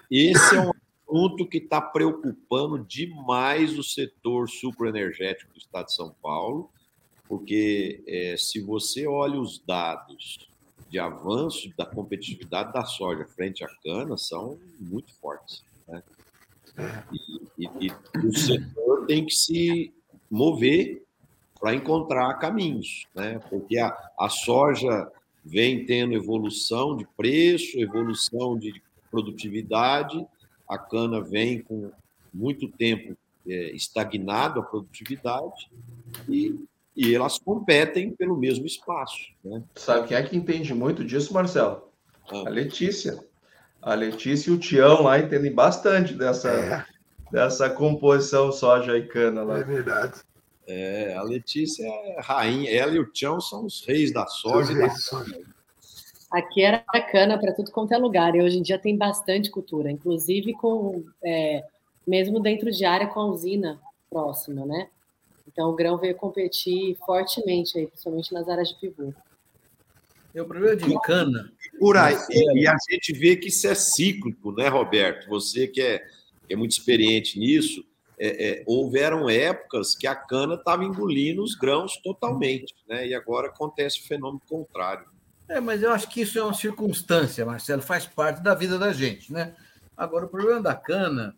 Esse 0.09 0.55
é 0.55 0.61
um 0.61 0.71
assunto 1.09 1.49
que 1.49 1.57
está 1.57 1.81
preocupando 1.81 2.77
demais 2.77 3.75
o 3.75 3.81
setor 3.81 4.47
sucroenergético 4.47 5.51
do 5.51 5.57
estado 5.57 5.87
de 5.87 5.95
São 5.95 6.15
Paulo, 6.21 6.69
porque 7.27 8.03
é, 8.05 8.35
se 8.37 8.61
você 8.61 9.07
olha 9.07 9.39
os 9.39 9.57
dados 9.65 10.47
de 10.89 10.99
avanço 10.99 11.73
da 11.75 11.87
competitividade 11.87 12.71
da 12.71 12.85
soja 12.85 13.25
frente 13.25 13.63
à 13.63 13.67
cana, 13.83 14.15
são 14.15 14.59
muito 14.79 15.11
fortes. 15.15 15.65
Né? 15.87 16.03
E, 17.11 17.65
e, 17.65 17.87
e, 17.87 18.27
o 18.27 18.37
setor 18.37 19.07
tem 19.07 19.25
que 19.25 19.33
se 19.33 19.91
mover 20.29 21.03
para 21.63 21.73
encontrar 21.73 22.33
caminhos, 22.39 23.07
né? 23.15 23.39
porque 23.49 23.77
a, 23.77 23.95
a 24.19 24.27
soja 24.27 25.09
vem 25.45 25.85
tendo 25.85 26.13
evolução 26.13 26.97
de 26.97 27.07
preço, 27.15 27.79
evolução 27.79 28.59
de 28.59 28.83
produtividade, 29.09 30.27
a 30.67 30.77
cana 30.77 31.21
vem 31.21 31.61
com 31.61 31.89
muito 32.33 32.67
tempo 32.67 33.15
é, 33.47 33.71
estagnado 33.71 34.59
a 34.59 34.63
produtividade 34.63 35.71
e, 36.27 36.53
e 36.97 37.15
elas 37.15 37.39
competem 37.39 38.11
pelo 38.11 38.35
mesmo 38.35 38.65
espaço. 38.65 39.31
Né? 39.41 39.63
Sabe 39.75 40.09
quem 40.09 40.17
é 40.17 40.23
que 40.23 40.35
entende 40.35 40.73
muito 40.73 41.01
disso, 41.01 41.33
Marcelo? 41.33 41.87
Ah. 42.29 42.43
A 42.45 42.49
Letícia. 42.49 43.23
A 43.81 43.93
Letícia 43.93 44.49
e 44.49 44.53
o 44.53 44.59
Tião 44.59 45.03
lá 45.03 45.17
entendem 45.17 45.53
bastante 45.53 46.13
dessa, 46.13 46.49
é. 46.49 46.85
dessa 47.31 47.69
composição 47.69 48.51
soja 48.51 48.97
e 48.97 49.07
cana 49.07 49.43
lá. 49.43 49.59
É 49.59 49.63
verdade. 49.63 50.21
É, 50.65 51.13
a 51.13 51.21
Letícia 51.23 51.85
é 51.85 52.21
rainha, 52.21 52.71
ela 52.71 52.93
e 52.93 52.99
o 52.99 53.11
Tião 53.11 53.41
são 53.41 53.65
os 53.65 53.85
reis 53.85 54.13
da 54.13 54.25
soja. 54.27 54.73
Da 54.73 54.89
soja. 54.89 55.41
Aqui 56.31 56.63
era 56.63 56.83
cana 57.11 57.37
para 57.37 57.53
tudo 57.53 57.71
quanto 57.71 57.93
é 57.93 57.97
lugar, 57.97 58.35
e 58.35 58.41
hoje 58.41 58.57
em 58.57 58.61
dia 58.61 58.79
tem 58.79 58.97
bastante 58.97 59.51
cultura, 59.51 59.91
inclusive 59.91 60.53
com 60.53 61.03
é, 61.23 61.63
mesmo 62.07 62.39
dentro 62.39 62.71
de 62.71 62.85
área 62.85 63.07
com 63.07 63.19
a 63.19 63.25
usina 63.25 63.79
próxima, 64.09 64.65
né? 64.65 64.87
Então 65.47 65.69
o 65.69 65.75
grão 65.75 65.97
veio 65.97 66.15
competir 66.15 66.97
fortemente 67.05 67.77
aí, 67.77 67.85
principalmente 67.85 68.33
nas 68.33 68.47
áreas 68.47 68.69
de 68.69 68.75
pivô. 68.79 69.13
É 70.33 70.41
o 70.41 70.45
problema 70.45 70.75
de 70.75 70.99
cana. 71.01 71.51
Por 71.79 71.97
aí, 71.97 72.15
e 72.29 72.67
a 72.67 72.75
gente 72.89 73.13
vê 73.13 73.35
que 73.35 73.49
isso 73.49 73.67
é 73.67 73.75
cíclico, 73.75 74.51
né, 74.51 74.67
Roberto? 74.67 75.27
Você 75.29 75.67
que 75.67 75.81
é, 75.81 75.99
que 76.47 76.53
é 76.53 76.55
muito 76.55 76.71
experiente 76.71 77.37
nisso, 77.37 77.85
é, 78.25 78.49
é, 78.49 78.63
houveram 78.65 79.29
épocas 79.29 79.95
que 79.95 80.07
a 80.07 80.15
cana 80.15 80.53
estava 80.53 80.85
engolindo 80.85 81.43
os 81.43 81.55
grãos 81.55 81.97
totalmente, 81.97 82.73
né? 82.87 83.05
E 83.05 83.13
agora 83.13 83.49
acontece 83.49 83.99
o 83.99 84.07
fenômeno 84.07 84.41
contrário. 84.47 85.05
É, 85.49 85.59
mas 85.59 85.83
eu 85.83 85.91
acho 85.91 86.09
que 86.09 86.21
isso 86.21 86.39
é 86.39 86.43
uma 86.43 86.53
circunstância, 86.53 87.45
Marcelo, 87.45 87.81
faz 87.81 88.05
parte 88.05 88.41
da 88.41 88.55
vida 88.55 88.79
da 88.79 88.93
gente, 88.93 89.33
né? 89.33 89.53
Agora, 89.97 90.25
o 90.25 90.29
problema 90.29 90.61
da 90.61 90.73
cana 90.73 91.35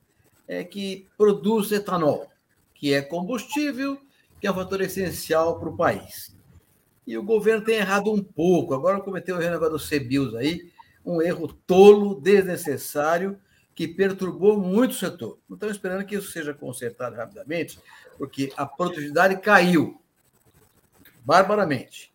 é 0.47 0.63
que 0.63 1.07
produz 1.17 1.71
etanol, 1.71 2.29
que 2.75 2.93
é 2.93 3.01
combustível, 3.01 3.99
que 4.39 4.45
é 4.45 4.51
um 4.51 4.55
fator 4.55 4.79
essencial 4.81 5.59
para 5.59 5.69
o 5.69 5.75
país. 5.75 6.36
E 7.07 7.17
o 7.17 7.23
governo 7.23 7.65
tem 7.65 7.77
errado 7.77 8.13
um 8.13 8.23
pouco. 8.23 8.75
Agora 8.75 9.01
cometeu 9.01 9.38
o 9.38 9.39
negócio 9.39 9.71
dos 9.71 9.89
CBIOS 9.89 10.36
aí, 10.36 10.71
um 11.03 11.19
erro 11.19 11.47
tolo, 11.65 12.21
desnecessário, 12.21 13.39
que 13.76 13.88
perturbou 13.88 14.57
muito 14.57 14.91
o 14.91 14.95
setor. 14.95 15.38
Não 15.49 15.55
estamos 15.55 15.76
esperando 15.76 16.05
que 16.05 16.15
isso 16.15 16.32
seja 16.32 16.53
consertado 16.53 17.17
rapidamente, 17.17 17.78
porque 18.17 18.53
a 18.55 18.65
produtividade 18.65 19.38
caiu 19.41 20.01
barbaramente. 21.26 22.13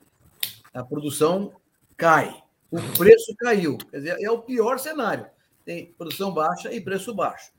A 0.73 0.83
produção 0.83 1.53
cai. 1.97 2.43
O 2.71 2.81
preço 2.97 3.35
caiu. 3.37 3.77
Quer 3.77 3.97
dizer, 3.99 4.17
é 4.23 4.31
o 4.31 4.39
pior 4.39 4.79
cenário. 4.79 5.27
Tem 5.65 5.93
produção 5.93 6.33
baixa 6.33 6.73
e 6.73 6.81
preço 6.81 7.15
baixo. 7.15 7.53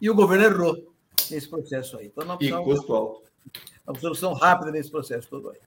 E 0.00 0.10
o 0.10 0.14
governo 0.14 0.44
errou 0.44 0.92
nesse 1.30 1.48
processo 1.48 1.96
aí. 1.96 2.06
Então, 2.06 2.36
e 2.40 2.52
custo 2.52 2.94
alto. 2.94 3.22
Uma 3.86 3.98
solução 3.98 4.34
rápida 4.34 4.70
nesse 4.70 4.90
processo 4.90 5.26
todo 5.28 5.50
aí. 5.50 5.58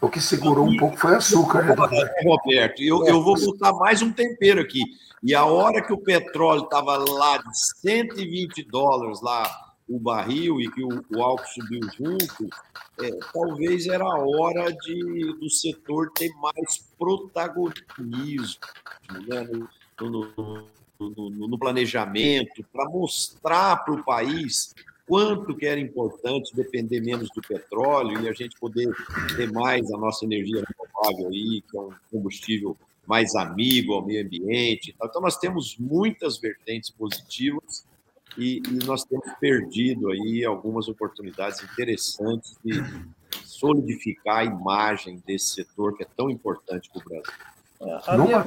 O 0.00 0.08
que 0.08 0.20
segurou 0.20 0.66
um 0.66 0.76
pouco 0.76 0.96
foi 0.96 1.16
açúcar, 1.16 1.64
né? 1.64 1.74
Roberto, 2.24 2.80
eu, 2.82 3.04
eu 3.06 3.22
vou 3.22 3.34
botar 3.34 3.72
mais 3.72 4.00
um 4.00 4.12
tempero 4.12 4.60
aqui. 4.60 4.80
E 5.22 5.34
a 5.34 5.44
hora 5.44 5.82
que 5.82 5.92
o 5.92 5.98
petróleo 5.98 6.64
estava 6.64 6.96
lá 6.96 7.38
de 7.38 7.80
120 7.80 8.62
dólares 8.64 9.20
lá 9.20 9.68
o 9.88 9.98
barril 9.98 10.60
e 10.60 10.70
que 10.70 10.84
o, 10.84 11.04
o 11.10 11.22
álcool 11.22 11.46
subiu 11.46 11.80
junto, 11.96 12.48
é, 13.00 13.10
talvez 13.32 13.86
era 13.86 14.04
a 14.04 14.18
hora 14.18 14.70
de, 14.70 15.34
do 15.40 15.50
setor 15.50 16.10
ter 16.14 16.30
mais 16.34 16.86
protagonismo 16.98 18.60
né, 19.26 19.48
no, 20.00 20.28
no, 20.38 20.68
no, 21.00 21.48
no 21.48 21.58
planejamento, 21.58 22.64
para 22.72 22.88
mostrar 22.90 23.76
para 23.84 23.94
o 23.94 24.04
país 24.04 24.74
quanto 25.08 25.56
que 25.56 25.66
era 25.66 25.80
importante 25.80 26.54
depender 26.54 27.00
menos 27.00 27.30
do 27.34 27.40
petróleo 27.40 28.22
e 28.22 28.28
a 28.28 28.32
gente 28.32 28.56
poder 28.60 28.94
ter 29.34 29.50
mais 29.50 29.90
a 29.90 29.96
nossa 29.96 30.26
energia 30.26 30.62
renovável 30.62 31.28
aí, 31.28 31.62
que 31.68 31.76
é 31.76 31.80
um 31.80 31.92
combustível 32.12 32.76
mais 33.06 33.34
amigo 33.34 33.94
ao 33.94 34.04
meio 34.04 34.22
ambiente. 34.22 34.94
Então, 35.02 35.22
nós 35.22 35.38
temos 35.38 35.78
muitas 35.78 36.38
vertentes 36.38 36.90
positivas 36.90 37.86
e, 38.36 38.62
e 38.68 38.84
nós 38.84 39.02
temos 39.04 39.26
perdido 39.40 40.10
aí 40.10 40.44
algumas 40.44 40.88
oportunidades 40.88 41.62
interessantes 41.64 42.54
de 42.62 42.74
solidificar 43.46 44.40
a 44.40 44.44
imagem 44.44 45.22
desse 45.26 45.54
setor 45.54 45.96
que 45.96 46.02
é 46.02 46.06
tão 46.16 46.30
importante 46.30 46.90
para 46.90 47.00
o 47.00 47.04
Brasil. 47.08 48.02
A 48.06 48.18
minha 48.18 48.44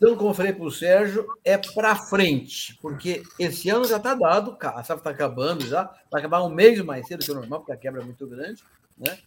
preocupação, 0.00 0.16
como 0.16 0.30
eu 0.30 0.34
falei 0.34 0.52
para 0.52 0.64
o 0.64 0.70
Sérgio, 0.70 1.26
é 1.44 1.58
para 1.58 1.94
frente, 1.94 2.76
porque 2.80 3.22
esse 3.38 3.68
ano 3.68 3.84
já 3.84 3.98
está 3.98 4.14
dado, 4.14 4.56
a 4.58 4.82
safra 4.82 4.96
está 4.96 5.10
acabando 5.10 5.66
já, 5.66 5.84
vai 6.10 6.20
acabar 6.20 6.42
um 6.42 6.48
mês 6.48 6.82
mais 6.82 7.06
cedo 7.06 7.24
que 7.24 7.30
o 7.30 7.34
normal, 7.34 7.60
porque 7.60 7.72
a 7.72 7.76
quebra 7.76 8.00
é 8.00 8.04
muito 8.04 8.26
grande, 8.26 8.64
né? 8.98 9.18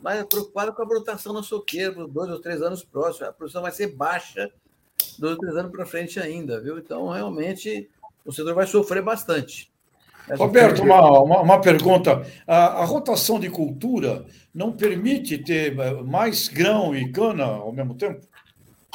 mas 0.00 0.20
é 0.20 0.24
preocupado 0.24 0.72
com 0.72 0.82
a 0.82 0.86
brotação 0.86 1.32
na 1.32 1.42
soqueira 1.42 1.92
por 1.92 2.08
dois 2.08 2.30
ou 2.30 2.40
três 2.40 2.62
anos 2.62 2.84
próximos. 2.84 3.28
A 3.28 3.32
produção 3.32 3.62
vai 3.62 3.72
ser 3.72 3.88
baixa 3.88 4.50
dois 5.18 5.34
ou 5.34 5.40
três 5.40 5.56
anos 5.56 5.72
para 5.72 5.86
frente 5.86 6.20
ainda, 6.20 6.60
viu? 6.60 6.78
Então, 6.78 7.08
realmente, 7.08 7.88
o 8.24 8.32
setor 8.32 8.54
vai 8.54 8.66
sofrer 8.66 9.02
bastante. 9.02 9.70
Roberto, 10.36 10.82
uma, 10.82 11.20
uma, 11.20 11.40
uma, 11.40 11.60
pergunta. 11.60 12.26
A, 12.46 12.82
a, 12.82 12.84
rotação 12.84 13.38
de 13.38 13.48
cultura 13.48 14.26
não 14.52 14.72
permite 14.72 15.38
ter 15.38 15.78
eh, 15.78 16.02
mais 16.02 16.48
grão 16.48 16.96
e 16.96 17.12
cana 17.12 17.44
ao 17.44 17.72
mesmo 17.72 17.94
tempo? 17.94 18.26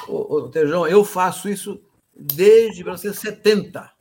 Ô, 0.08 0.36
ô, 0.36 0.50
Tejão, 0.50 0.88
eu 0.88 1.04
faço 1.04 1.50
isso 1.50 1.82
desde 2.16 2.84
1970. 2.84 3.92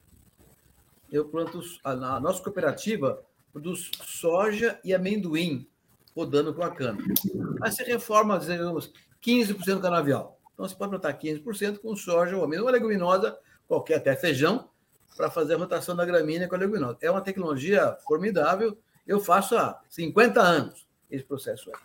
Eu 1.11 1.26
planto. 1.26 1.61
A, 1.84 1.90
a 1.90 2.20
nossa 2.20 2.42
cooperativa 2.42 3.22
produz 3.53 3.90
soja 4.05 4.78
e 4.84 4.94
amendoim 4.94 5.66
rodando 6.14 6.55
com 6.55 6.62
a 6.62 6.70
cana. 6.70 6.98
Aí 7.62 7.70
você 7.70 7.82
reforma, 7.82 8.38
digamos, 8.38 8.92
15% 9.22 9.74
do 9.74 9.80
canavial. 9.80 10.38
Então 10.55 10.68
você 10.68 10.74
pode 10.74 10.90
plantar 10.90 11.18
15% 11.18 11.78
com 11.78 11.96
soja 11.96 12.36
ou 12.36 12.44
amendoim, 12.44 12.64
uma 12.64 12.72
leguminosa, 12.72 13.38
qualquer, 13.66 13.96
até 13.96 14.14
feijão, 14.14 14.68
para 15.16 15.30
fazer 15.30 15.55
a 15.55 15.59
rotação 15.59 15.96
da 15.96 16.05
gramínea 16.05 16.48
com 16.48 16.55
a 16.55 16.59
leguminosa. 16.59 16.98
É 17.01 17.11
uma 17.11 17.20
tecnologia 17.20 17.96
formidável. 18.07 18.78
Eu 19.07 19.20
faço 19.20 19.57
há 19.57 19.80
50 19.88 20.40
anos 20.40 20.86
esse 21.11 21.24
processo 21.24 21.70
aí. 21.70 21.76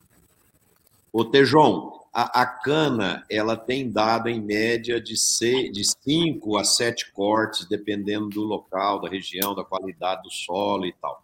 Ô, 1.12 1.24
Tejon, 1.24 2.05
a, 2.16 2.44
a, 2.44 2.46
cana 2.46 3.26
ela 3.30 3.58
tem 3.58 3.92
dado 3.92 4.30
em 4.30 4.42
média 4.42 5.02
de, 5.02 5.18
seis, 5.18 5.70
de 5.74 5.84
5 5.84 6.58
a 6.58 6.64
7 6.64 7.12
cortes, 7.12 7.68
dependendo 7.68 8.30
do 8.30 8.42
local, 8.42 9.02
da 9.02 9.10
região, 9.10 9.54
da 9.54 9.66
qualidade 9.66 10.24
do 10.24 10.32
solo 10.32 10.86
e 10.86 10.94
tal. 10.94 11.22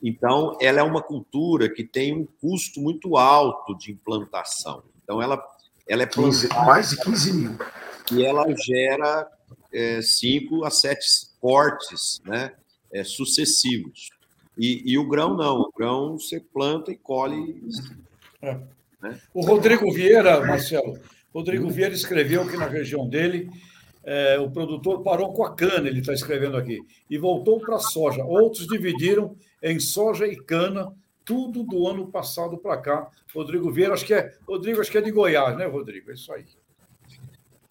Então, 0.00 0.56
ela 0.60 0.78
é 0.78 0.82
uma 0.84 1.02
cultura 1.02 1.68
que 1.68 1.82
tem 1.82 2.16
um 2.16 2.24
custo 2.40 2.80
muito 2.80 3.16
alto 3.16 3.76
de 3.76 3.90
implantação. 3.90 4.84
Então, 5.02 5.20
ela, 5.20 5.44
ela 5.84 6.04
é 6.04 6.06
15, 6.06 6.48
mais 6.64 6.90
de 6.90 7.00
15 7.02 7.32
mil. 7.32 7.58
E 8.12 8.24
ela 8.24 8.46
gera 8.56 9.28
5 10.00 10.64
é, 10.64 10.68
a 10.68 10.70
7 10.70 11.06
cortes 11.40 12.22
né, 12.24 12.52
é, 12.92 13.02
sucessivos. 13.02 14.10
E, 14.56 14.92
e, 14.92 14.96
o 14.96 15.08
grão 15.08 15.36
não, 15.36 15.60
o 15.60 15.72
grão 15.76 16.16
você 16.16 16.38
planta 16.38 16.92
e 16.92 16.96
colhe. 16.96 17.60
É. 18.40 18.60
Né? 19.02 19.18
O 19.32 19.44
Rodrigo 19.44 19.90
Vieira, 19.92 20.44
Marcelo, 20.44 20.98
Rodrigo 21.32 21.68
Vieira 21.70 21.94
escreveu 21.94 22.46
que 22.46 22.56
na 22.56 22.66
região 22.66 23.08
dele 23.08 23.50
é, 24.02 24.38
o 24.38 24.50
produtor 24.50 25.02
parou 25.02 25.32
com 25.32 25.44
a 25.44 25.54
cana, 25.54 25.88
ele 25.88 26.00
está 26.00 26.12
escrevendo 26.12 26.56
aqui, 26.56 26.80
e 27.08 27.18
voltou 27.18 27.60
para 27.60 27.76
a 27.76 27.80
soja. 27.80 28.24
Outros 28.24 28.66
dividiram 28.66 29.36
em 29.62 29.78
soja 29.78 30.26
e 30.26 30.36
cana, 30.36 30.92
tudo 31.24 31.62
do 31.62 31.86
ano 31.86 32.10
passado 32.10 32.58
para 32.58 32.76
cá. 32.78 33.08
Rodrigo 33.34 33.70
Vieira, 33.70 33.94
acho 33.94 34.04
que 34.04 34.14
é. 34.14 34.32
Rodrigo, 34.48 34.80
acho 34.80 34.90
que 34.90 34.98
é 34.98 35.02
de 35.02 35.10
Goiás, 35.10 35.56
né, 35.56 35.66
Rodrigo? 35.66 36.10
É 36.10 36.14
isso 36.14 36.32
aí. 36.32 36.44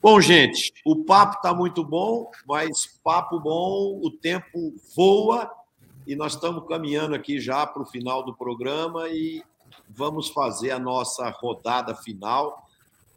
Bom, 0.01 0.21
gente, 0.21 0.71
o 0.85 1.03
papo 1.03 1.35
está 1.35 1.53
muito 1.53 1.83
bom, 1.83 2.31
mas 2.47 2.87
papo 3.03 3.37
bom, 3.37 3.99
o 4.01 4.09
tempo 4.09 4.73
voa 4.95 5.51
e 6.07 6.15
nós 6.15 6.35
estamos 6.35 6.65
caminhando 6.69 7.13
aqui 7.15 7.37
já 7.37 7.67
para 7.67 7.81
o 7.81 7.85
final 7.85 8.23
do 8.23 8.33
programa 8.33 9.09
e 9.09 9.43
vamos 9.89 10.29
fazer 10.29 10.71
a 10.71 10.79
nossa 10.79 11.29
rodada 11.29 11.95
final, 11.95 12.67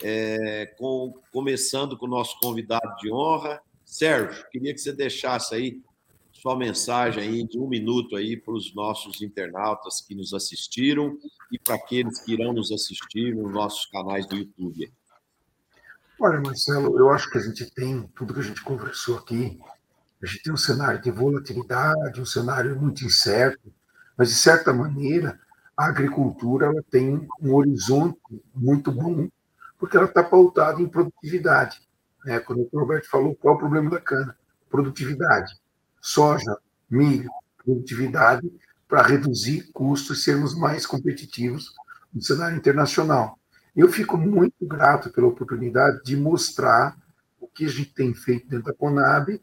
é, 0.02 0.66
com, 0.78 1.14
começando 1.30 1.96
com 1.96 2.06
o 2.06 2.08
nosso 2.10 2.38
convidado 2.40 2.96
de 2.96 3.12
honra. 3.12 3.60
Sérgio, 3.84 4.44
queria 4.50 4.72
que 4.72 4.80
você 4.80 4.92
deixasse 4.92 5.54
aí 5.54 5.80
sua 6.32 6.56
mensagem 6.56 7.22
aí 7.22 7.46
de 7.46 7.56
um 7.58 7.68
minuto 7.68 8.16
aí 8.16 8.36
para 8.36 8.54
os 8.54 8.74
nossos 8.74 9.22
internautas 9.22 10.00
que 10.00 10.14
nos 10.14 10.34
assistiram 10.34 11.16
e 11.52 11.58
para 11.58 11.76
aqueles 11.76 12.20
que 12.24 12.32
irão 12.32 12.52
nos 12.52 12.72
assistir 12.72 13.32
nos 13.34 13.52
nossos 13.52 13.86
canais 13.86 14.26
do 14.26 14.36
YouTube. 14.36 14.92
Olha, 16.18 16.40
Marcelo, 16.40 16.98
eu 16.98 17.10
acho 17.10 17.30
que 17.30 17.38
a 17.38 17.40
gente 17.40 17.70
tem 17.70 18.08
tudo 18.16 18.34
que 18.34 18.40
a 18.40 18.44
gente 18.44 18.62
conversou 18.62 19.18
aqui. 19.18 19.58
A 20.20 20.26
gente 20.26 20.42
tem 20.42 20.52
um 20.52 20.56
cenário 20.56 21.00
de 21.00 21.10
volatilidade, 21.10 22.20
um 22.20 22.26
cenário 22.26 22.80
muito 22.80 23.04
incerto, 23.04 23.72
mas 24.16 24.30
de 24.30 24.34
certa 24.34 24.72
maneira 24.72 25.38
a 25.82 25.86
agricultura 25.86 26.66
ela 26.66 26.82
tem 26.90 27.26
um 27.40 27.54
horizonte 27.54 28.18
muito 28.54 28.92
bom, 28.92 29.28
porque 29.76 29.96
ela 29.96 30.06
está 30.06 30.22
pautada 30.22 30.80
em 30.80 30.88
produtividade. 30.88 31.80
Né? 32.24 32.38
Quando 32.38 32.68
o 32.70 32.78
Roberto 32.78 33.10
falou 33.10 33.34
qual 33.34 33.54
é 33.54 33.56
o 33.56 33.60
problema 33.60 33.90
da 33.90 34.00
cana, 34.00 34.36
produtividade, 34.70 35.54
soja, 36.00 36.56
milho, 36.88 37.28
produtividade 37.64 38.48
para 38.86 39.02
reduzir 39.02 39.72
custos 39.72 40.20
e 40.20 40.22
sermos 40.22 40.54
mais 40.54 40.86
competitivos 40.86 41.74
no 42.14 42.22
cenário 42.22 42.56
internacional. 42.56 43.36
Eu 43.74 43.88
fico 43.88 44.16
muito 44.16 44.64
grato 44.64 45.10
pela 45.10 45.26
oportunidade 45.26 46.04
de 46.04 46.16
mostrar 46.16 46.96
o 47.40 47.48
que 47.48 47.64
a 47.64 47.68
gente 47.68 47.92
tem 47.92 48.14
feito 48.14 48.46
dentro 48.46 48.66
da 48.66 48.74
Conab, 48.74 49.40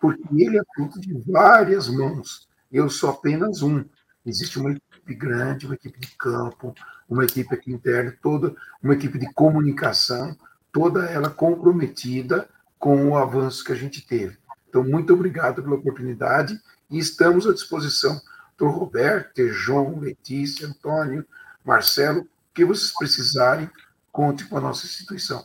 porque 0.00 0.22
ele 0.32 0.58
é 0.58 0.62
fruto 0.74 0.98
de 0.98 1.12
várias 1.30 1.88
mãos. 1.88 2.48
Eu 2.72 2.88
sou 2.88 3.10
apenas 3.10 3.60
um. 3.60 3.84
Existe 4.24 4.58
uma 4.58 4.72
equipe 4.72 5.14
grande, 5.14 5.66
uma 5.66 5.74
equipe 5.74 6.00
de 6.00 6.08
campo, 6.16 6.74
uma 7.08 7.24
equipe 7.24 7.54
aqui 7.54 7.72
interna, 7.72 8.16
toda 8.22 8.54
uma 8.82 8.94
equipe 8.94 9.18
de 9.18 9.32
comunicação, 9.34 10.36
toda 10.72 11.04
ela 11.04 11.28
comprometida 11.28 12.48
com 12.78 13.10
o 13.10 13.16
avanço 13.16 13.64
que 13.64 13.72
a 13.72 13.76
gente 13.76 14.06
teve. 14.06 14.36
Então, 14.68 14.82
muito 14.82 15.12
obrigado 15.12 15.62
pela 15.62 15.76
oportunidade 15.76 16.58
e 16.90 16.98
estamos 16.98 17.46
à 17.46 17.52
disposição 17.52 18.20
do 18.56 18.66
Roberto, 18.66 19.46
João, 19.48 19.98
Letícia, 19.98 20.66
Antônio, 20.66 21.24
Marcelo, 21.64 22.22
o 22.22 22.28
que 22.54 22.64
vocês 22.64 22.92
precisarem, 22.96 23.68
conte 24.12 24.44
com 24.46 24.56
a 24.56 24.60
nossa 24.60 24.86
instituição. 24.86 25.44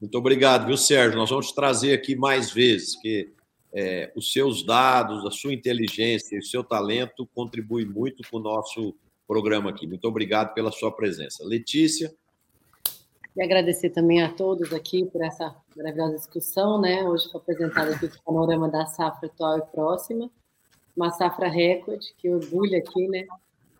Muito 0.00 0.18
obrigado, 0.18 0.66
viu, 0.66 0.76
Sérgio? 0.76 1.18
Nós 1.18 1.30
vamos 1.30 1.52
trazer 1.52 1.94
aqui 1.94 2.16
mais 2.16 2.50
vezes, 2.50 2.96
que 3.00 3.32
é, 3.74 4.12
os 4.14 4.32
seus 4.32 4.64
dados, 4.64 5.24
a 5.24 5.30
sua 5.30 5.52
inteligência 5.52 6.38
o 6.38 6.42
seu 6.42 6.62
talento 6.62 7.26
contribuem 7.34 7.86
muito 7.86 8.22
com 8.30 8.36
o 8.36 8.42
nosso 8.42 8.94
programa 9.26 9.70
aqui. 9.70 9.86
Muito 9.86 10.06
obrigado 10.06 10.52
pela 10.52 10.70
sua 10.70 10.92
presença. 10.92 11.44
Letícia. 11.44 12.12
E 13.34 13.42
agradecer 13.42 13.90
também 13.90 14.22
a 14.22 14.30
todos 14.30 14.74
aqui 14.74 15.06
por 15.06 15.24
essa 15.24 15.56
maravilhosa 15.74 16.16
discussão, 16.16 16.78
né? 16.78 17.02
Hoje 17.04 17.30
foi 17.30 17.40
apresentado 17.40 17.92
aqui 17.92 18.04
o 18.04 18.22
panorama 18.24 18.68
da 18.68 18.84
safra 18.84 19.26
atual 19.26 19.58
e 19.58 19.62
próxima, 19.62 20.30
uma 20.94 21.10
safra 21.10 21.48
recorde 21.48 22.12
que 22.18 22.28
orgulha 22.28 22.78
aqui, 22.78 23.08
né? 23.08 23.24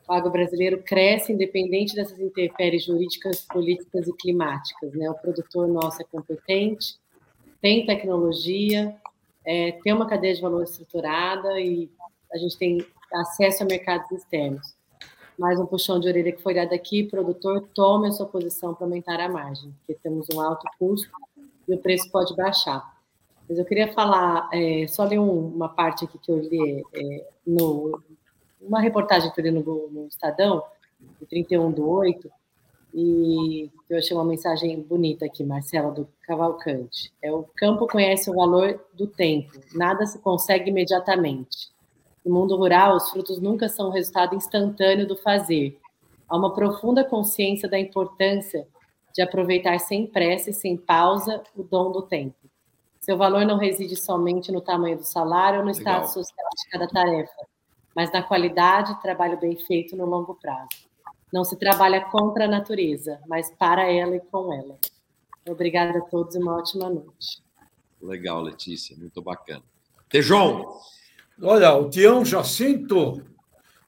O 0.09 0.13
agro 0.13 0.31
brasileiro 0.31 0.83
cresce 0.83 1.33
independente 1.33 1.95
dessas 1.95 2.19
intempéries 2.19 2.85
jurídicas, 2.85 3.43
políticas 3.43 4.09
e 4.09 4.17
climáticas, 4.17 4.95
né? 4.95 5.11
O 5.11 5.15
produtor 5.15 5.69
nosso 5.69 6.01
é 6.01 6.05
competente, 6.05 6.97
tem 7.61 7.85
tecnologia, 7.85 8.97
é, 9.45 9.73
tem 9.83 9.93
uma 9.93 10.07
cadeia 10.07 10.35
de 10.35 10.41
valor 10.41 10.63
estruturada 10.63 11.61
e 11.61 11.91
a 12.33 12.39
gente 12.39 12.57
tem 12.57 12.85
acesso 13.13 13.63
a 13.63 13.67
mercados 13.67 14.11
externos. 14.11 14.75
Mais 15.39 15.59
um 15.59 15.67
puxão 15.67 15.99
de 15.99 16.09
orelha 16.09 16.33
que 16.33 16.43
foi 16.43 16.55
dado 16.55 16.73
aqui, 16.75 17.05
produtor, 17.05 17.69
tome 17.75 18.09
a 18.09 18.13
sua 18.13 18.27
posição 18.27 18.75
para 18.75 18.87
aumentar 18.87 19.19
a 19.21 19.29
margem, 19.29 19.75
porque 19.79 20.01
temos 20.03 20.27
um 20.33 20.41
alto 20.41 20.67
custo 20.79 21.11
e 21.67 21.75
o 21.75 21.79
preço 21.79 22.11
pode 22.11 22.35
baixar. 22.37 22.83
Mas 23.49 23.59
eu 23.59 23.65
queria 23.65 23.93
falar, 23.93 24.49
é, 24.53 24.87
só 24.87 25.05
ler 25.05 25.19
um, 25.19 25.49
uma 25.49 25.69
parte 25.69 26.05
aqui 26.05 26.19
que 26.19 26.31
eu 26.31 26.39
li 26.39 26.85
é, 26.95 27.27
no, 27.47 28.01
uma 28.61 28.81
reportagem 28.81 29.31
que 29.33 29.41
eu 29.41 29.45
li 29.45 29.51
no, 29.51 29.63
no 29.63 30.07
Estadão, 30.07 30.63
de 31.21 31.27
31 31.27 31.73
do 31.73 31.89
8, 31.89 32.31
e 32.95 33.71
eu 33.89 33.99
achei 33.99 34.17
uma 34.17 34.25
mensagem 34.25 34.81
bonita 34.83 35.25
aqui, 35.25 35.43
Marcela, 35.43 35.91
do 35.91 36.09
Cavalcante. 36.23 37.13
É 37.23 37.33
o 37.33 37.45
campo 37.57 37.87
conhece 37.87 38.31
o 38.31 38.35
valor 38.35 38.85
do 38.93 39.07
tempo, 39.07 39.53
nada 39.75 40.05
se 40.07 40.19
consegue 40.19 40.71
imediatamente. 40.71 41.73
No 42.25 42.35
mundo 42.35 42.57
rural, 42.57 42.97
os 42.97 43.11
frutos 43.11 43.41
nunca 43.41 43.69
são 43.69 43.89
o 43.89 43.93
resultado 43.93 44.37
instantâneo 44.37 45.07
do 45.07 45.17
fazer. 45.17 45.79
Há 46.29 46.37
uma 46.37 46.55
profunda 46.55 47.05
consciência 47.05 47.69
da 47.69 47.79
importância 47.79 48.67
de 49.13 49.21
aproveitar 49.21 49.79
sem 49.79 50.07
pressa 50.07 50.51
e 50.51 50.55
sem 50.55 50.77
pausa 50.77 51.43
o 51.57 51.63
dom 51.63 51.91
do 51.91 52.03
tempo. 52.03 52.37
Seu 53.01 53.17
valor 53.17 53.45
não 53.45 53.59
reside 53.59 53.97
somente 53.97 54.53
no 54.53 54.61
tamanho 54.61 54.97
do 54.97 55.05
salário 55.05 55.61
ou 55.61 55.67
no 55.67 55.73
Legal. 55.73 56.05
estado 56.05 56.13
social 56.13 56.49
de 56.57 56.71
cada 56.71 56.87
tarefa, 56.87 57.47
mas 57.97 58.13
na 58.13 58.23
qualidade 58.23 58.93
e 58.93 59.03
trabalho 59.03 59.41
bem 59.41 59.57
feito 59.57 59.97
no 59.97 60.07
longo 60.07 60.35
prazo. 60.37 60.92
Não 61.33 61.45
se 61.45 61.57
trabalha 61.57 62.05
contra 62.11 62.45
a 62.45 62.49
natureza, 62.49 63.19
mas 63.27 63.51
para 63.57 63.91
ela 63.91 64.17
e 64.17 64.21
com 64.21 64.53
ela. 64.53 64.79
Obrigada 65.49 65.99
a 65.99 66.03
todos 66.03 66.35
e 66.35 66.39
uma 66.39 66.57
ótima 66.57 66.91
noite. 66.91 67.43
Legal, 68.01 68.43
Letícia, 68.43 68.97
muito 68.97 69.23
bacana. 69.23 69.63
Tejon. 70.09 70.79
Olha, 71.41 71.75
o 71.75 71.89
Tião 71.89 72.25
Jacinto 72.25 73.25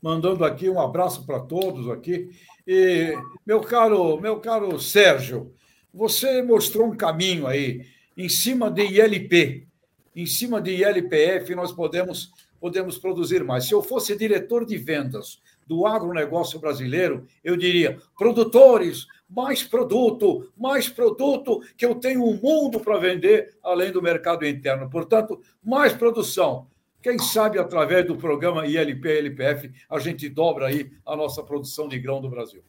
mandando 0.05 0.45
aqui 0.45 0.69
um 0.69 0.81
abraço 0.81 1.25
para 1.25 1.41
todos 1.41 1.89
aqui. 1.91 2.31
E 2.67 3.17
meu 3.47 3.61
caro, 3.61 4.21
meu 4.21 4.39
caro 4.41 4.79
Sérgio, 4.79 5.55
você 5.93 6.43
mostrou 6.43 6.89
um 6.89 6.97
caminho 6.97 7.47
aí 7.47 7.87
em 8.17 8.29
cima 8.29 8.71
de 8.71 8.83
ILP, 8.83 9.67
em 10.15 10.27
cima 10.27 10.61
de 10.61 10.73
ILPF 10.73 11.55
nós 11.55 11.73
podemos 11.73 12.33
podemos 12.61 12.97
produzir 12.97 13.45
mais. 13.45 13.67
Se 13.67 13.73
eu 13.73 13.83
fosse 13.83 14.17
diretor 14.17 14.65
de 14.65 14.79
vendas 14.79 15.41
do 15.67 15.87
agronegócio 15.87 16.59
brasileiro, 16.59 17.27
eu 17.43 17.57
diria: 17.57 17.99
produtores, 18.17 19.07
mais 19.29 19.63
produto, 19.63 20.51
mais 20.57 20.89
produto, 20.89 21.61
que 21.77 21.85
eu 21.85 21.95
tenho 21.95 22.25
um 22.25 22.37
mundo 22.41 22.81
para 22.81 22.99
vender 22.99 23.57
além 23.63 23.91
do 23.91 24.03
mercado 24.03 24.47
interno. 24.47 24.89
Portanto, 24.89 25.41
mais 25.63 25.93
produção. 25.93 26.69
Quem 27.03 27.19
sabe 27.19 27.59
através 27.59 28.07
do 28.07 28.17
programa 28.17 28.67
ILP 28.67 29.07
LPF 29.07 29.71
a 29.91 29.99
gente 29.99 30.29
dobra 30.29 30.69
aí 30.69 30.91
a 31.05 31.15
nossa 31.15 31.43
produção 31.43 31.87
de 31.87 31.99
grão 31.99 32.21
do 32.21 32.31
Brasil. 32.31 32.63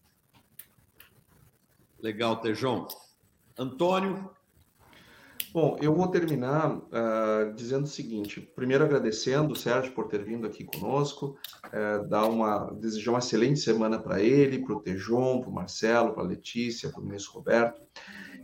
Legal, 2.01 2.35
Tejão. 2.37 2.87
Antônio, 3.57 4.29
Bom, 5.55 5.77
eu 5.81 5.95
vou 5.95 6.09
terminar 6.09 6.75
uh, 6.75 7.53
dizendo 7.55 7.85
o 7.85 7.87
seguinte: 7.87 8.41
primeiro 8.41 8.83
agradecendo 8.83 9.53
o 9.53 9.55
Sérgio 9.55 9.93
por 9.93 10.09
ter 10.09 10.21
vindo 10.21 10.45
aqui 10.45 10.65
conosco, 10.65 11.37
uh, 11.67 12.05
dar 12.09 12.25
uma, 12.25 12.73
desejar 12.73 13.11
uma 13.11 13.19
excelente 13.19 13.61
semana 13.61 13.97
para 13.97 14.21
ele, 14.21 14.59
para 14.59 14.75
o 14.75 14.81
Tejon, 14.81 15.39
para 15.39 15.49
o 15.49 15.53
Marcelo, 15.53 16.11
para 16.11 16.23
a 16.23 16.27
Letícia, 16.27 16.89
para 16.89 16.99
o 16.99 17.05
Ministro 17.05 17.35
Roberto. 17.35 17.81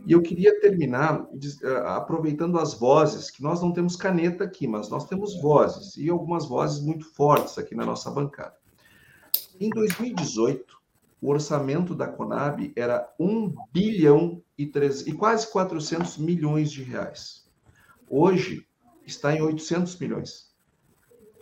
E 0.06 0.12
eu 0.12 0.22
queria 0.22 0.58
terminar 0.58 1.20
uh, 1.20 1.86
aproveitando 1.88 2.58
as 2.58 2.72
vozes, 2.72 3.30
que 3.30 3.42
nós 3.42 3.60
não 3.60 3.74
temos 3.74 3.94
caneta 3.94 4.44
aqui, 4.44 4.66
mas 4.66 4.88
nós 4.88 5.06
temos 5.06 5.38
vozes, 5.38 5.98
e 5.98 6.08
algumas 6.08 6.46
vozes 6.46 6.82
muito 6.82 7.04
fortes 7.12 7.58
aqui 7.58 7.74
na 7.74 7.84
nossa 7.84 8.10
bancada. 8.10 8.56
Em 9.60 9.68
2018, 9.68 10.81
o 11.22 11.30
orçamento 11.30 11.94
da 11.94 12.08
Conab 12.08 12.72
era 12.74 13.08
1 13.18 13.54
bilhão 13.72 14.42
e, 14.58 14.66
3, 14.66 15.06
e 15.06 15.12
quase 15.12 15.46
400 15.46 16.18
milhões 16.18 16.72
de 16.72 16.82
reais. 16.82 17.48
Hoje 18.10 18.66
está 19.06 19.32
em 19.32 19.40
800 19.40 19.96
milhões. 20.00 20.52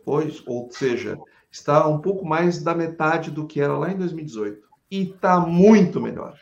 Hoje, 0.04 0.42
ou 0.46 0.70
seja, 0.70 1.18
está 1.50 1.88
um 1.88 1.98
pouco 1.98 2.26
mais 2.26 2.62
da 2.62 2.74
metade 2.74 3.30
do 3.30 3.46
que 3.46 3.58
era 3.58 3.76
lá 3.78 3.90
em 3.90 3.96
2018. 3.96 4.68
E 4.90 5.02
está 5.04 5.40
muito 5.40 5.98
melhor. 5.98 6.38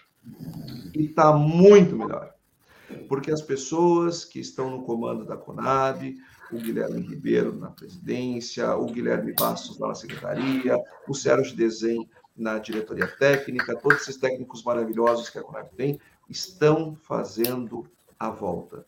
E 0.93 1.05
está 1.05 1.33
muito 1.33 1.97
melhor. 1.97 2.35
Porque 3.09 3.31
as 3.31 3.43
pessoas 3.43 4.25
que 4.25 4.41
estão 4.41 4.69
no 4.69 4.83
comando 4.83 5.25
da 5.25 5.37
Conab, 5.37 6.17
o 6.51 6.57
Guilherme 6.57 7.03
Ribeiro 7.03 7.55
na 7.57 7.71
presidência, 7.71 8.75
o 8.75 8.87
Guilherme 8.87 9.33
Bastos 9.33 9.79
na 9.79 9.95
secretaria, 9.95 10.77
o 11.07 11.15
Sérgio 11.15 11.55
Desen 11.55 12.09
na 12.39 12.59
diretoria 12.59 13.09
técnica, 13.09 13.77
todos 13.77 14.03
esses 14.03 14.17
técnicos 14.17 14.63
maravilhosos 14.63 15.29
que 15.29 15.39
a 15.39 15.43
Conab 15.43 15.69
tem, 15.77 16.01
estão 16.29 16.95
fazendo 16.95 17.87
a 18.19 18.31
volta. 18.31 18.85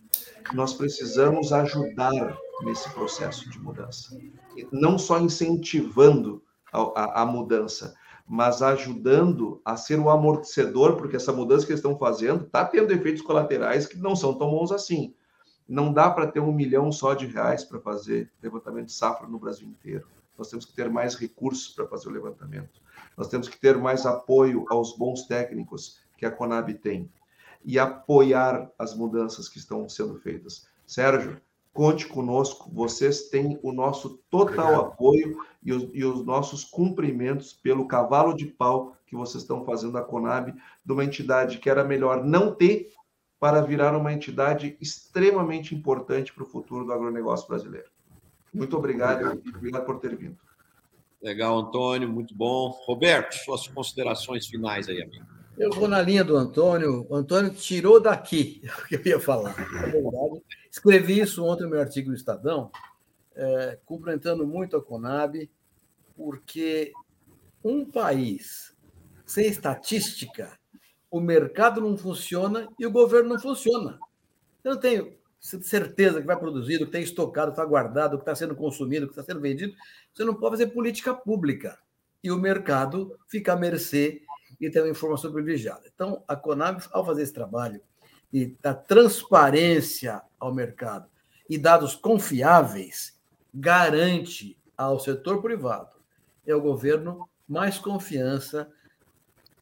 Nós 0.52 0.74
precisamos 0.74 1.52
ajudar 1.52 2.38
nesse 2.62 2.88
processo 2.90 3.48
de 3.50 3.58
mudança. 3.58 4.16
Não 4.72 4.98
só 4.98 5.18
incentivando 5.18 6.42
a, 6.72 6.80
a, 6.80 7.22
a, 7.22 7.26
mudança, 7.26 7.94
mas 8.26 8.62
ajudando 8.62 9.60
a 9.64 9.76
ser 9.76 9.98
o 9.98 10.10
amortecedor, 10.10 10.96
porque 10.96 11.16
essa 11.16 11.32
mudança 11.32 11.66
que 11.66 11.72
eles 11.72 11.80
estão 11.80 11.98
fazendo 11.98 12.44
está 12.44 12.64
tendo 12.64 12.92
efeitos 12.92 13.22
colaterais 13.22 13.86
que 13.86 13.98
não 13.98 14.14
são 14.14 14.34
tão 14.34 14.50
bons 14.50 14.72
assim. 14.72 15.14
Não 15.68 15.92
dá 15.92 16.10
para 16.10 16.26
ter 16.26 16.40
um 16.40 16.52
milhão 16.52 16.90
só 16.90 17.14
de 17.14 17.26
reais 17.26 17.64
para 17.64 17.80
fazer 17.80 18.30
levantamento 18.42 18.86
de 18.86 18.92
safra 18.92 19.28
no 19.28 19.38
Brasil 19.38 19.68
inteiro. 19.68 20.06
Nós 20.36 20.48
temos 20.48 20.64
que 20.64 20.72
ter 20.72 20.88
mais 20.90 21.14
recursos 21.14 21.68
para 21.68 21.86
fazer 21.86 22.08
o 22.08 22.12
levantamento. 22.12 22.80
Nós 23.16 23.28
temos 23.28 23.48
que 23.48 23.58
ter 23.58 23.76
mais 23.76 24.06
apoio 24.06 24.64
aos 24.68 24.96
bons 24.96 25.26
técnicos 25.26 26.00
que 26.16 26.26
a 26.26 26.30
Conab 26.30 26.72
tem 26.74 27.10
e 27.64 27.78
apoiar 27.78 28.70
as 28.78 28.94
mudanças 28.94 29.48
que 29.48 29.58
estão 29.58 29.88
sendo 29.88 30.16
feitas. 30.16 30.66
Sérgio, 30.86 31.40
conte 31.72 32.06
conosco, 32.06 32.70
vocês 32.72 33.28
têm 33.28 33.58
o 33.62 33.72
nosso 33.72 34.20
total 34.30 34.66
Obrigado. 34.66 34.86
apoio 34.86 35.38
e 35.62 35.72
os, 35.72 35.88
e 35.92 36.04
os, 36.04 36.24
nossos 36.24 36.64
cumprimentos 36.64 37.52
pelo 37.52 37.86
cavalo 37.86 38.34
de 38.34 38.46
pau 38.46 38.96
que 39.06 39.16
vocês 39.16 39.42
estão 39.42 39.64
fazendo 39.64 39.98
a 39.98 40.02
Conab, 40.02 40.52
de 40.84 40.92
uma 40.92 41.04
entidade 41.04 41.58
que 41.58 41.68
era 41.68 41.84
melhor 41.84 42.24
não 42.24 42.54
ter 42.54 42.92
para 43.38 43.60
virar 43.62 43.96
uma 43.96 44.12
entidade 44.12 44.76
extremamente 44.80 45.74
importante 45.74 46.32
para 46.32 46.42
o 46.42 46.46
futuro 46.46 46.84
do 46.84 46.92
agronegócio 46.92 47.48
brasileiro. 47.48 47.88
Muito 48.52 48.76
obrigado, 48.76 49.24
obrigado. 49.24 49.42
e 49.46 49.56
obrigado 49.56 49.84
por 49.86 49.98
ter 49.98 50.16
vindo. 50.16 50.38
Legal, 51.22 51.58
Antônio, 51.58 52.08
muito 52.08 52.34
bom. 52.34 52.68
Roberto, 52.86 53.34
suas 53.34 53.68
considerações 53.68 54.46
finais 54.46 54.88
aí, 54.88 55.02
amigo. 55.02 55.26
Eu 55.58 55.70
vou 55.70 55.86
na 55.86 56.00
linha 56.00 56.24
do 56.24 56.36
Antônio. 56.36 57.06
O 57.10 57.14
Antônio 57.14 57.50
tirou 57.50 58.00
daqui 58.00 58.62
o 58.84 58.88
que 58.88 58.96
eu 58.96 59.02
ia 59.04 59.20
falar. 59.20 59.54
É. 59.58 60.40
Escrevi 60.70 61.20
isso 61.20 61.44
ontem 61.44 61.64
no 61.64 61.70
meu 61.70 61.80
artigo 61.80 62.08
no 62.08 62.16
Estadão, 62.16 62.70
é, 63.34 63.78
cumprimentando 63.84 64.46
muito 64.46 64.76
a 64.76 64.82
Conab, 64.82 65.50
porque 66.16 66.92
um 67.62 67.84
país 67.84 68.74
sem 69.30 69.46
estatística, 69.46 70.58
o 71.08 71.20
mercado 71.20 71.80
não 71.80 71.96
funciona 71.96 72.68
e 72.78 72.86
o 72.86 72.90
governo 72.90 73.28
não 73.28 73.38
funciona. 73.38 73.98
Eu 74.64 74.72
não 74.74 74.80
tenho 74.80 75.19
certeza 75.40 76.20
que 76.20 76.26
vai 76.26 76.38
produzir, 76.38 76.78
que 76.78 76.84
está 76.84 77.00
estocado, 77.00 77.48
que 77.48 77.52
está 77.52 77.64
guardado, 77.64 78.16
que 78.16 78.22
está 78.22 78.34
sendo 78.34 78.54
consumido, 78.54 79.06
que 79.06 79.12
está 79.12 79.22
sendo 79.22 79.40
vendido. 79.40 79.74
Você 80.12 80.24
não 80.24 80.34
pode 80.34 80.58
fazer 80.58 80.68
política 80.68 81.14
pública. 81.14 81.78
e 82.22 82.30
o 82.30 82.36
mercado 82.36 83.18
fica 83.26 83.54
à 83.54 83.56
mercê 83.56 84.22
e 84.60 84.68
ter 84.68 84.80
uma 84.82 84.90
informação 84.90 85.32
privilegiada. 85.32 85.82
Então, 85.92 86.22
a 86.28 86.36
Conab, 86.36 86.82
ao 86.92 87.04
fazer 87.04 87.22
esse 87.22 87.32
trabalho 87.32 87.80
e 88.30 88.54
dar 88.60 88.74
transparência 88.74 90.20
ao 90.38 90.54
mercado 90.54 91.08
e 91.48 91.56
dados 91.56 91.94
confiáveis, 91.94 93.18
garante 93.54 94.56
ao 94.76 95.00
setor 95.00 95.40
privado 95.40 95.96
e 96.46 96.52
ao 96.52 96.60
governo 96.60 97.28
mais 97.48 97.78
confiança 97.78 98.70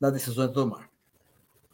nas 0.01 0.13
decisões 0.13 0.51
a 0.51 0.53
tomar. 0.53 0.88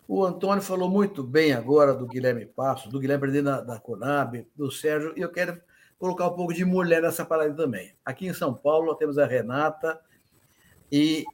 O 0.07 0.24
Antônio 0.24 0.62
falou 0.62 0.90
muito 0.90 1.22
bem 1.22 1.52
agora 1.52 1.94
do 1.94 2.07
Guilherme 2.07 2.44
Passos, 2.44 2.92
do 2.92 3.00
Guilherme 3.00 3.22
Presidente 3.22 3.44
da, 3.44 3.61
da 3.61 3.80
Conab, 3.80 4.46
do 4.55 4.70
Sérgio, 4.70 5.14
e 5.16 5.22
eu 5.22 5.30
quero 5.30 5.61
colocar 5.98 6.26
um 6.26 6.34
pouco 6.34 6.52
de 6.52 6.64
mulher 6.64 7.00
nessa 7.00 7.24
parada 7.24 7.55
também. 7.55 7.94
Aqui 8.05 8.26
em 8.26 8.34
São 8.34 8.52
Paulo, 8.52 8.94
temos 8.96 9.16
a 9.16 9.24
Renata 9.24 9.98
e, 10.92 11.24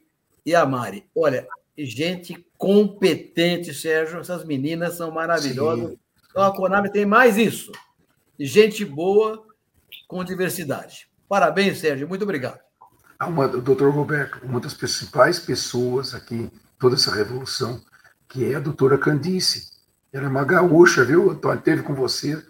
e 0.45 0.55
a 0.55 0.65
Mari. 0.65 1.05
Olha, 1.13 1.45
gente 1.77 2.45
competente, 2.57 3.73
Sérgio. 3.73 4.19
Essas 4.19 4.45
meninas 4.45 4.93
são 4.95 5.11
maravilhosas. 5.11 5.89
Sim. 5.89 5.99
Então, 6.29 6.43
a 6.43 6.55
Conab 6.55 6.89
tem 6.89 7.05
mais 7.05 7.37
isso. 7.37 7.73
Gente 8.39 8.85
boa 8.85 9.45
com 10.07 10.23
diversidade. 10.23 11.09
Parabéns, 11.27 11.79
Sérgio. 11.79 12.07
Muito 12.07 12.23
obrigado. 12.23 12.59
Uma, 13.21 13.47
doutor 13.47 13.93
Roberto, 13.93 14.39
uma 14.43 14.59
das 14.59 14.73
principais 14.73 15.39
pessoas 15.39 16.15
aqui, 16.15 16.49
toda 16.79 16.95
essa 16.95 17.13
revolução, 17.13 17.81
que 18.31 18.45
é 18.45 18.55
a 18.55 18.59
doutora 18.61 18.97
Candice. 18.97 19.69
Ela 20.11 20.25
é 20.25 20.29
uma 20.29 20.45
gaúcha, 20.45 21.03
viu, 21.03 21.31
Antônio? 21.31 21.61
Teve 21.61 21.83
com 21.83 21.93
você 21.93 22.41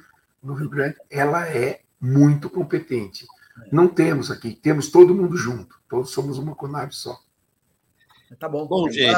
no 0.42 0.54
Rio 0.54 0.70
Grande. 0.70 0.96
Ela 1.10 1.48
é 1.50 1.82
muito 2.00 2.52
competente. 2.52 3.26
Não 3.72 3.88
temos 3.88 4.30
aqui, 4.30 4.54
temos 4.54 4.92
todo 4.92 5.14
mundo 5.14 5.36
junto. 5.36 5.76
Todos 5.90 6.12
somos 6.12 6.38
uma 6.38 6.54
Conab 6.54 6.94
só. 6.94 7.20
Tá 8.40 8.48
bom. 8.48 8.68
Bom, 8.68 8.90
gente. 8.90 9.12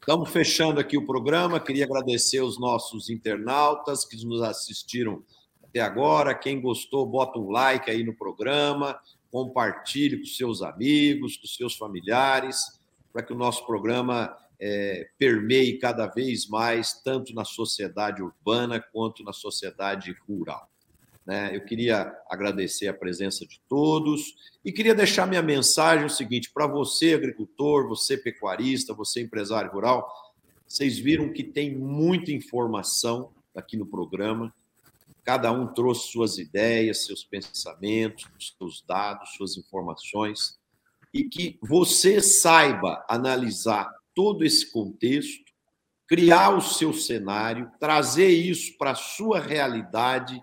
Estamos 0.00 0.30
fechando 0.30 0.80
aqui 0.80 0.98
o 0.98 1.06
programa. 1.06 1.60
Queria 1.60 1.84
agradecer 1.84 2.40
os 2.40 2.58
nossos 2.58 3.08
internautas 3.08 4.04
que 4.04 4.16
nos 4.26 4.42
assistiram 4.42 5.22
até 5.62 5.80
agora. 5.80 6.34
Quem 6.34 6.60
gostou, 6.60 7.06
bota 7.06 7.38
um 7.38 7.50
like 7.50 7.88
aí 7.88 8.02
no 8.02 8.14
programa, 8.14 8.98
compartilhe 9.30 10.18
com 10.18 10.24
seus 10.24 10.60
amigos, 10.60 11.36
com 11.36 11.46
seus 11.46 11.76
familiares, 11.76 12.80
para 13.12 13.22
que 13.22 13.32
o 13.32 13.36
nosso 13.36 13.64
programa 13.64 14.36
é, 14.60 15.08
permeie 15.18 15.78
cada 15.78 16.06
vez 16.06 16.48
mais, 16.48 17.00
tanto 17.02 17.34
na 17.34 17.44
sociedade 17.44 18.22
urbana 18.22 18.80
quanto 18.80 19.22
na 19.22 19.32
sociedade 19.32 20.16
rural. 20.26 20.68
Né? 21.24 21.54
Eu 21.54 21.64
queria 21.64 22.10
agradecer 22.28 22.88
a 22.88 22.94
presença 22.94 23.46
de 23.46 23.60
todos 23.68 24.34
e 24.64 24.72
queria 24.72 24.94
deixar 24.94 25.26
minha 25.26 25.42
mensagem 25.42 26.06
o 26.06 26.10
seguinte: 26.10 26.50
para 26.50 26.66
você, 26.66 27.12
agricultor, 27.12 27.86
você, 27.86 28.16
pecuarista, 28.16 28.94
você, 28.94 29.20
empresário 29.20 29.70
rural, 29.70 30.10
vocês 30.66 30.98
viram 30.98 31.32
que 31.32 31.44
tem 31.44 31.76
muita 31.76 32.32
informação 32.32 33.30
aqui 33.54 33.76
no 33.76 33.86
programa. 33.86 34.52
Cada 35.22 35.52
um 35.52 35.66
trouxe 35.66 36.10
suas 36.10 36.38
ideias, 36.38 37.04
seus 37.04 37.22
pensamentos, 37.22 38.26
seus 38.56 38.82
dados, 38.88 39.34
suas 39.36 39.58
informações, 39.58 40.58
e 41.12 41.24
que 41.24 41.58
você 41.60 42.22
saiba 42.22 43.04
analisar 43.06 43.97
todo 44.18 44.44
esse 44.44 44.72
contexto, 44.72 45.44
criar 46.04 46.50
o 46.50 46.60
seu 46.60 46.92
cenário, 46.92 47.70
trazer 47.78 48.30
isso 48.30 48.76
para 48.76 48.90
a 48.90 48.96
sua 48.96 49.38
realidade 49.38 50.42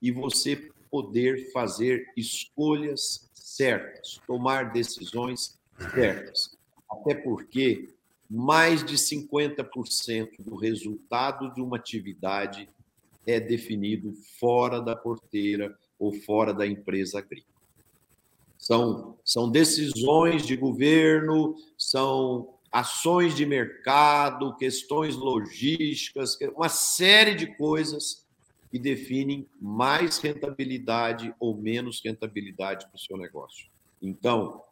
e 0.00 0.12
você 0.12 0.70
poder 0.88 1.50
fazer 1.50 2.06
escolhas 2.16 3.28
certas, 3.34 4.20
tomar 4.28 4.70
decisões 4.70 5.58
certas. 5.92 6.56
Até 6.88 7.16
porque 7.16 7.88
mais 8.30 8.84
de 8.84 8.94
50% 8.94 10.36
do 10.38 10.54
resultado 10.54 11.52
de 11.52 11.60
uma 11.60 11.78
atividade 11.78 12.68
é 13.26 13.40
definido 13.40 14.14
fora 14.38 14.80
da 14.80 14.94
porteira 14.94 15.76
ou 15.98 16.12
fora 16.12 16.54
da 16.54 16.64
empresa 16.64 17.18
agrícola. 17.18 17.56
São, 18.56 19.18
são 19.24 19.50
decisões 19.50 20.46
de 20.46 20.56
governo, 20.56 21.56
são 21.76 22.55
ações 22.70 23.34
de 23.34 23.46
mercado, 23.46 24.56
questões 24.56 25.16
logísticas, 25.16 26.38
uma 26.54 26.68
série 26.68 27.34
de 27.34 27.46
coisas 27.56 28.26
que 28.70 28.78
definem 28.78 29.46
mais 29.60 30.18
rentabilidade 30.18 31.34
ou 31.38 31.56
menos 31.56 32.02
rentabilidade 32.04 32.86
para 32.86 32.96
o 32.96 32.98
seu 32.98 33.16
negócio. 33.16 33.68
Então, 34.02 34.62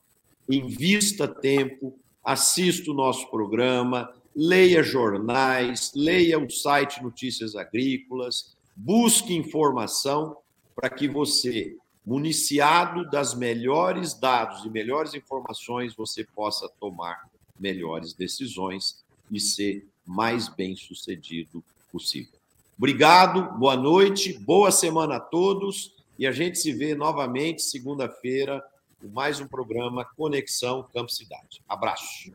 invista 0.48 1.26
tempo, 1.26 1.98
assista 2.22 2.90
o 2.90 2.94
nosso 2.94 3.30
programa, 3.30 4.12
leia 4.34 4.82
jornais, 4.82 5.92
leia 5.94 6.38
o 6.38 6.50
site 6.50 7.02
Notícias 7.02 7.54
Agrícolas, 7.54 8.56
busque 8.76 9.32
informação 9.32 10.36
para 10.74 10.90
que 10.90 11.06
você, 11.06 11.76
municiado 12.04 13.08
das 13.08 13.34
melhores 13.34 14.12
dados 14.14 14.64
e 14.64 14.70
melhores 14.70 15.14
informações, 15.14 15.94
você 15.94 16.24
possa 16.24 16.68
tomar 16.80 17.30
melhores 17.58 18.12
decisões 18.12 19.04
e 19.30 19.40
ser 19.40 19.86
mais 20.04 20.48
bem 20.48 20.76
sucedido 20.76 21.62
possível. 21.90 22.38
Obrigado, 22.76 23.56
boa 23.58 23.76
noite, 23.76 24.32
boa 24.38 24.70
semana 24.70 25.16
a 25.16 25.20
todos 25.20 25.94
e 26.18 26.26
a 26.26 26.32
gente 26.32 26.58
se 26.58 26.72
vê 26.72 26.94
novamente 26.94 27.62
segunda-feira 27.62 28.62
com 29.00 29.08
mais 29.08 29.40
um 29.40 29.46
programa 29.46 30.04
Conexão 30.04 30.88
Campo 30.92 31.10
Cidade. 31.10 31.62
Abraço. 31.68 32.32